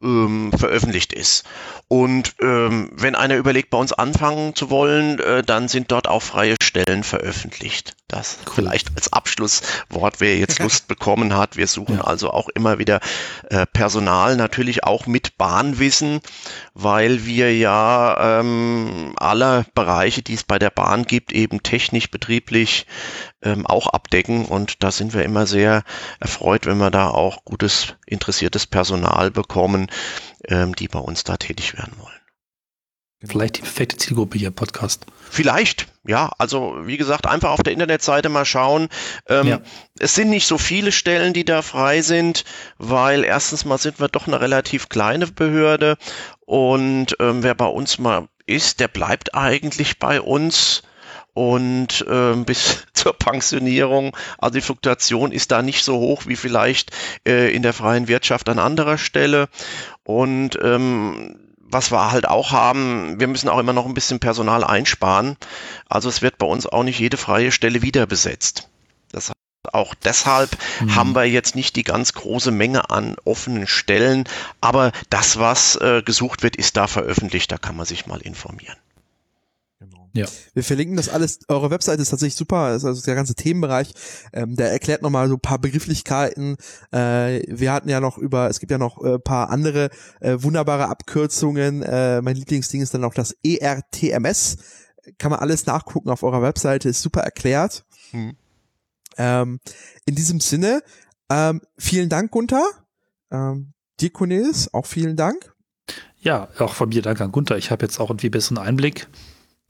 ähm, 0.02 0.52
veröffentlicht 0.58 1.14
ist. 1.14 1.44
Und 1.88 2.36
ähm, 2.42 2.92
wenn 2.94 3.16
einer 3.16 3.36
überlegt, 3.36 3.70
bei 3.70 3.78
uns 3.78 3.94
anfangen 3.94 4.56
zu 4.56 4.70
wollen, 4.70 5.20
äh, 5.20 5.44
dann 5.44 5.68
sind 5.68 5.92
dort 5.92 6.08
auch 6.08 6.22
freie 6.22 6.56
Stellen 6.62 7.04
veröffentlicht. 7.04 7.96
Das 8.08 8.40
cool. 8.46 8.54
vielleicht 8.56 8.90
als 8.96 9.14
Abschlusswort, 9.14 10.20
wer 10.20 10.38
jetzt 10.38 10.60
Lust 10.64 10.88
bekommen 10.88 11.36
hat. 11.36 11.58
Wir 11.58 11.68
suchen 11.68 11.98
ja. 11.98 12.04
also 12.04 12.32
auch 12.32 12.50
immer 12.50 12.80
wieder 12.80 13.00
äh, 13.50 13.66
Personal, 13.66 14.36
natürlich 14.36 14.84
auch 14.84 15.08
mit 15.08 15.38
Bahnwissen, 15.38 16.20
weil 16.74 17.26
wir 17.26 17.56
ja 17.56 18.40
ähm, 18.40 19.14
alle 19.18 19.66
Bereiche, 19.74 20.22
die 20.22 20.34
es 20.34 20.44
bei 20.44 20.60
der 20.60 20.70
Bahn 20.70 21.04
gibt, 21.04 21.32
eben 21.32 21.64
technisch, 21.64 22.12
betrieblich 22.12 22.86
ähm, 23.42 23.66
auch 23.66 23.88
abdecken. 23.88 24.46
Und 24.46 24.84
da 24.84 24.92
sind 24.92 25.14
wir 25.14 25.24
immer 25.24 25.46
sehr 25.46 25.84
erfreut, 26.20 26.66
wenn 26.66 26.78
wir 26.78 26.92
da 26.92 27.10
auch 27.10 27.44
gutes, 27.46 27.96
interessiertes 28.06 28.68
Personal 28.68 29.32
bekommen, 29.32 29.88
ähm, 30.48 30.76
die 30.76 30.88
bei 30.88 31.00
uns 31.00 31.24
da 31.24 31.38
tätig 31.38 31.78
werden 31.78 31.94
wollen. 31.98 32.22
Genau. 33.22 33.34
Vielleicht 33.34 33.58
die 33.58 33.62
perfekte 33.62 33.98
Zielgruppe 33.98 34.40
hier, 34.40 34.50
Podcast. 34.50 35.06
Vielleicht, 35.30 35.88
ja. 36.08 36.32
Also 36.40 36.76
wie 36.86 36.98
gesagt, 36.98 37.28
einfach 37.28 37.52
auf 37.52 37.62
der 37.62 37.74
Internetseite 37.74 38.30
mal 38.30 38.46
schauen. 38.46 38.90
Ähm, 39.28 39.48
ja. 39.48 39.62
Es 40.00 40.16
sind 40.16 40.32
nicht 40.32 40.48
so 40.48 40.58
viele 40.58 40.92
Stellen, 40.92 41.34
die 41.34 41.46
da 41.46 41.62
frei 41.62 42.02
sind, 42.02 42.46
weil 42.80 43.24
erstens 43.24 43.64
mal 43.64 43.78
sind 43.78 44.00
wir 44.00 44.08
doch 44.08 44.26
eine 44.26 44.42
relativ 44.42 44.90
kleine 44.90 45.28
Behörde 45.28 45.98
und 46.48 47.16
ähm, 47.20 47.44
wer 47.44 47.54
bei 47.54 47.68
uns 47.68 48.00
mal 48.00 48.28
ist, 48.48 48.80
der 48.80 48.88
bleibt 48.88 49.36
eigentlich 49.36 50.00
bei 50.00 50.20
uns 50.20 50.82
und 51.34 52.06
äh, 52.08 52.36
bis 52.46 52.86
zur 52.94 53.14
Pensionierung. 53.14 54.16
Also 54.38 54.54
die 54.54 54.62
Fluktuation 54.62 55.32
ist 55.32 55.52
da 55.52 55.62
nicht 55.62 55.84
so 55.84 55.98
hoch 55.98 56.24
wie 56.28 56.36
vielleicht 56.36 56.92
äh, 57.28 57.54
in 57.54 57.62
der 57.62 57.74
freien 57.74 58.08
Wirtschaft 58.08 58.50
an 58.50 58.60
anderer 58.60 58.98
Stelle. 58.98 59.48
Und 60.04 60.58
ähm, 60.62 61.38
was 61.72 61.92
wir 61.92 62.12
halt 62.12 62.28
auch 62.28 62.52
haben, 62.52 63.20
wir 63.20 63.28
müssen 63.28 63.50
auch 63.50 63.60
immer 63.60 63.74
noch 63.74 63.86
ein 63.86 63.94
bisschen 63.94 64.20
Personal 64.20 64.64
einsparen. 64.64 65.38
Also 65.88 66.10
es 66.10 66.22
wird 66.22 66.38
bei 66.38 66.46
uns 66.46 66.68
auch 66.68 66.84
nicht 66.84 67.00
jede 67.00 67.18
freie 67.18 67.52
Stelle 67.52 67.82
wieder 67.82 68.06
besetzt. 68.06 68.70
Das 69.12 69.32
Auch 69.72 69.96
deshalb 69.96 70.50
mhm. 70.82 70.96
haben 70.96 71.16
wir 71.16 71.26
jetzt 71.26 71.56
nicht 71.56 71.76
die 71.76 71.84
ganz 71.84 72.14
große 72.14 72.52
Menge 72.52 72.90
an 72.90 73.16
offenen 73.24 73.68
Stellen, 73.68 74.26
aber 74.60 74.92
das, 75.10 75.40
was 75.40 75.76
äh, 75.78 76.02
gesucht 76.04 76.44
wird, 76.44 76.56
ist 76.56 76.78
da 76.78 76.88
veröffentlicht, 76.88 77.52
da 77.52 77.58
kann 77.58 77.76
man 77.76 77.86
sich 77.86 78.06
mal 78.06 78.22
informieren. 78.22 78.78
Ja. 80.14 80.26
Wir 80.54 80.64
verlinken 80.64 80.98
das 80.98 81.10
alles. 81.10 81.40
Eure 81.48 81.70
Webseite 81.70 82.02
ist 82.02 82.10
tatsächlich 82.10 82.36
super, 82.36 82.58
also 82.58 82.94
der 82.94 83.16
ganze 83.16 83.36
Themenbereich. 83.36 83.94
Ähm, 84.34 84.56
der 84.56 84.72
erklärt 84.72 85.02
nochmal 85.02 85.28
so 85.28 85.36
ein 85.36 85.40
paar 85.40 85.60
Begrifflichkeiten. 85.60 86.58
Äh, 86.92 87.42
wir 87.48 87.72
hatten 87.72 87.90
ja 87.90 88.00
noch 88.00 88.18
über, 88.18 88.50
es 88.50 88.60
gibt 88.60 88.72
ja 88.72 88.78
noch 88.78 89.04
äh, 89.04 89.20
paar 89.20 89.50
andere 89.50 89.90
äh, 90.20 90.38
wunderbare 90.40 90.90
Abkürzungen. 90.90 91.82
Äh, 91.82 92.22
mein 92.22 92.36
Lieblingsding 92.36 92.82
ist 92.82 92.94
dann 92.94 93.06
auch 93.06 93.14
das 93.14 93.36
ERTMS. 93.44 94.58
Kann 95.18 95.32
man 95.32 95.40
alles 95.40 95.66
nachgucken 95.66 96.10
auf 96.10 96.24
eurer 96.24 96.42
Webseite, 96.42 96.90
ist 96.90 97.02
super 97.02 97.22
erklärt. 97.22 97.86
Hm. 98.12 98.36
Ähm, 99.18 99.60
in 100.06 100.16
diesem 100.16 100.40
Sinne, 100.40 100.82
ähm, 101.30 101.62
vielen 101.78 102.10
Dank, 102.10 102.32
Gunther. 102.32 102.66
Ähm, 103.32 103.74
dir, 104.00 104.10
Cornelis, 104.10 104.74
auch 104.74 104.86
vielen 104.86 105.16
Dank. 105.16 105.54
Ja, 106.18 106.50
auch 106.60 106.74
von 106.74 106.90
mir 106.90 107.02
Dank 107.02 107.20
an 107.22 107.32
Gunther. 107.32 107.58
Ich 107.58 107.72
habe 107.72 107.86
jetzt 107.86 108.00
auch 108.00 108.10
irgendwie 108.10 108.30
besseren 108.30 108.58
Einblick. 108.58 109.08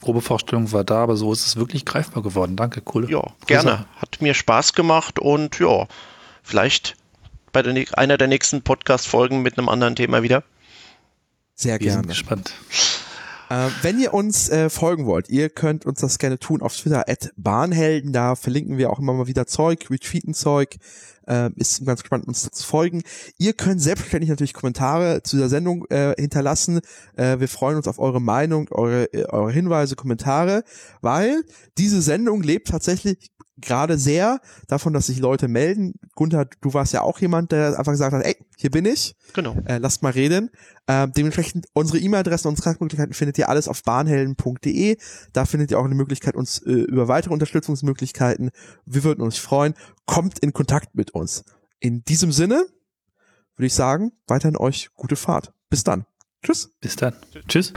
Probevorstellung 0.02 0.72
war 0.74 0.84
da, 0.84 1.04
aber 1.04 1.16
so 1.16 1.32
ist 1.32 1.46
es 1.46 1.56
wirklich 1.56 1.86
greifbar 1.86 2.22
geworden. 2.22 2.58
Danke, 2.58 2.82
cool. 2.94 3.10
Ja, 3.10 3.24
gerne. 3.48 3.86
Hat 3.96 4.22
mir 4.22 4.34
Spaß 4.34 4.74
gemacht 4.74 5.20
und 5.20 5.58
ja, 5.60 5.88
vielleicht 6.44 6.96
bei 7.54 7.62
der, 7.62 7.86
einer 7.98 8.18
der 8.18 8.28
nächsten 8.28 8.62
Podcast-Folgen 8.62 9.42
mit 9.42 9.58
einem 9.58 9.70
anderen 9.70 9.96
Thema 9.96 10.24
wieder. 10.24 10.44
Sehr 11.56 11.80
gerne. 11.80 11.86
Wir 11.86 11.94
sind 11.94 12.08
gespannt. 12.08 12.54
Äh, 13.52 13.70
wenn 13.82 14.00
ihr 14.00 14.14
uns 14.14 14.48
äh, 14.48 14.70
folgen 14.70 15.06
wollt, 15.06 15.28
ihr 15.28 15.50
könnt 15.50 15.86
uns 15.86 16.00
das 16.00 16.20
gerne 16.20 16.40
tun 16.40 16.62
auf 16.62 16.74
Twitter 16.74 17.10
at 17.10 17.32
Bahnhelden. 17.36 18.14
Da 18.14 18.36
verlinken 18.36 18.78
wir 18.78 18.90
auch 18.90 19.00
immer 19.00 19.12
mal 19.12 19.28
wieder 19.28 19.46
Zeug, 19.46 19.90
retweeten 19.90 20.34
Zeug. 20.34 20.78
Äh, 21.28 21.50
ist 21.58 21.86
ganz 21.86 22.02
gespannt, 22.02 22.30
uns 22.30 22.50
zu 22.50 22.66
folgen. 22.66 23.04
Ihr 23.38 23.52
könnt 23.52 23.82
selbstverständlich 23.82 24.30
natürlich 24.30 24.54
Kommentare 24.54 25.22
zu 25.24 25.36
der 25.36 25.50
Sendung 25.50 25.86
äh, 25.90 26.14
hinterlassen. 26.18 26.80
Äh, 27.18 27.42
wir 27.42 27.50
freuen 27.50 27.76
uns 27.76 27.90
auf 27.90 28.00
eure 28.00 28.22
Meinung, 28.22 28.70
eure, 28.72 29.14
äh, 29.14 29.26
eure 29.26 29.52
Hinweise, 29.52 29.98
Kommentare, 29.98 30.64
weil 31.02 31.44
diese 31.78 32.02
Sendung 32.02 32.44
lebt 32.44 32.70
tatsächlich 32.70 33.32
gerade 33.58 33.98
sehr 33.98 34.40
davon, 34.68 34.94
dass 34.94 35.08
sich 35.08 35.20
Leute 35.20 35.48
melden. 35.48 35.94
Gunther, 36.16 36.46
du 36.62 36.74
warst 36.74 36.94
ja 36.94 37.02
auch 37.02 37.20
jemand, 37.20 37.52
der 37.52 37.78
einfach 37.78 37.92
gesagt 37.92 38.14
hat, 38.14 38.26
ey, 38.26 38.36
hier 38.58 38.72
bin 38.72 38.86
ich. 38.86 39.16
Genau. 39.34 39.56
Äh, 39.66 39.78
lasst 39.78 40.04
mal 40.04 40.12
reden. 40.12 40.50
Äh, 40.92 41.08
dementsprechend 41.08 41.68
unsere 41.74 42.00
E-Mail-Adressen, 42.00 42.50
unsere 42.50 42.64
Kontaktmöglichkeiten 42.66 43.14
findet 43.14 43.38
ihr 43.38 43.48
alles 43.48 43.70
auf 43.70 43.82
bahnhelden.de. 43.84 44.98
Da 45.32 45.46
findet 45.46 45.72
ihr 45.72 45.80
auch 45.80 45.86
eine 45.86 45.96
Möglichkeit, 45.96 46.36
uns 46.36 46.60
äh, 46.60 46.72
über 46.72 47.08
weitere 47.08 47.34
Unterstützungsmöglichkeiten. 47.34 48.52
Wir 48.86 49.06
würden 49.06 49.22
uns 49.22 49.38
freuen. 49.38 49.74
Kommt 50.06 50.40
in 50.40 50.52
Kontakt 50.52 50.94
mit 50.96 51.12
uns. 51.12 51.46
In 51.80 52.04
diesem 52.04 52.34
Sinne 52.34 52.66
würde 53.56 53.68
ich 53.68 53.74
sagen, 53.74 54.12
weiterhin 54.28 54.58
euch 54.58 54.90
gute 54.96 55.16
Fahrt. 55.16 55.54
Bis 55.70 55.86
dann. 55.86 56.06
Tschüss. 56.44 56.72
Bis 56.82 56.98
dann. 56.98 57.14
Tschüss. 57.48 57.72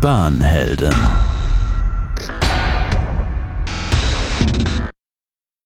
Bahnhelden 0.00 0.94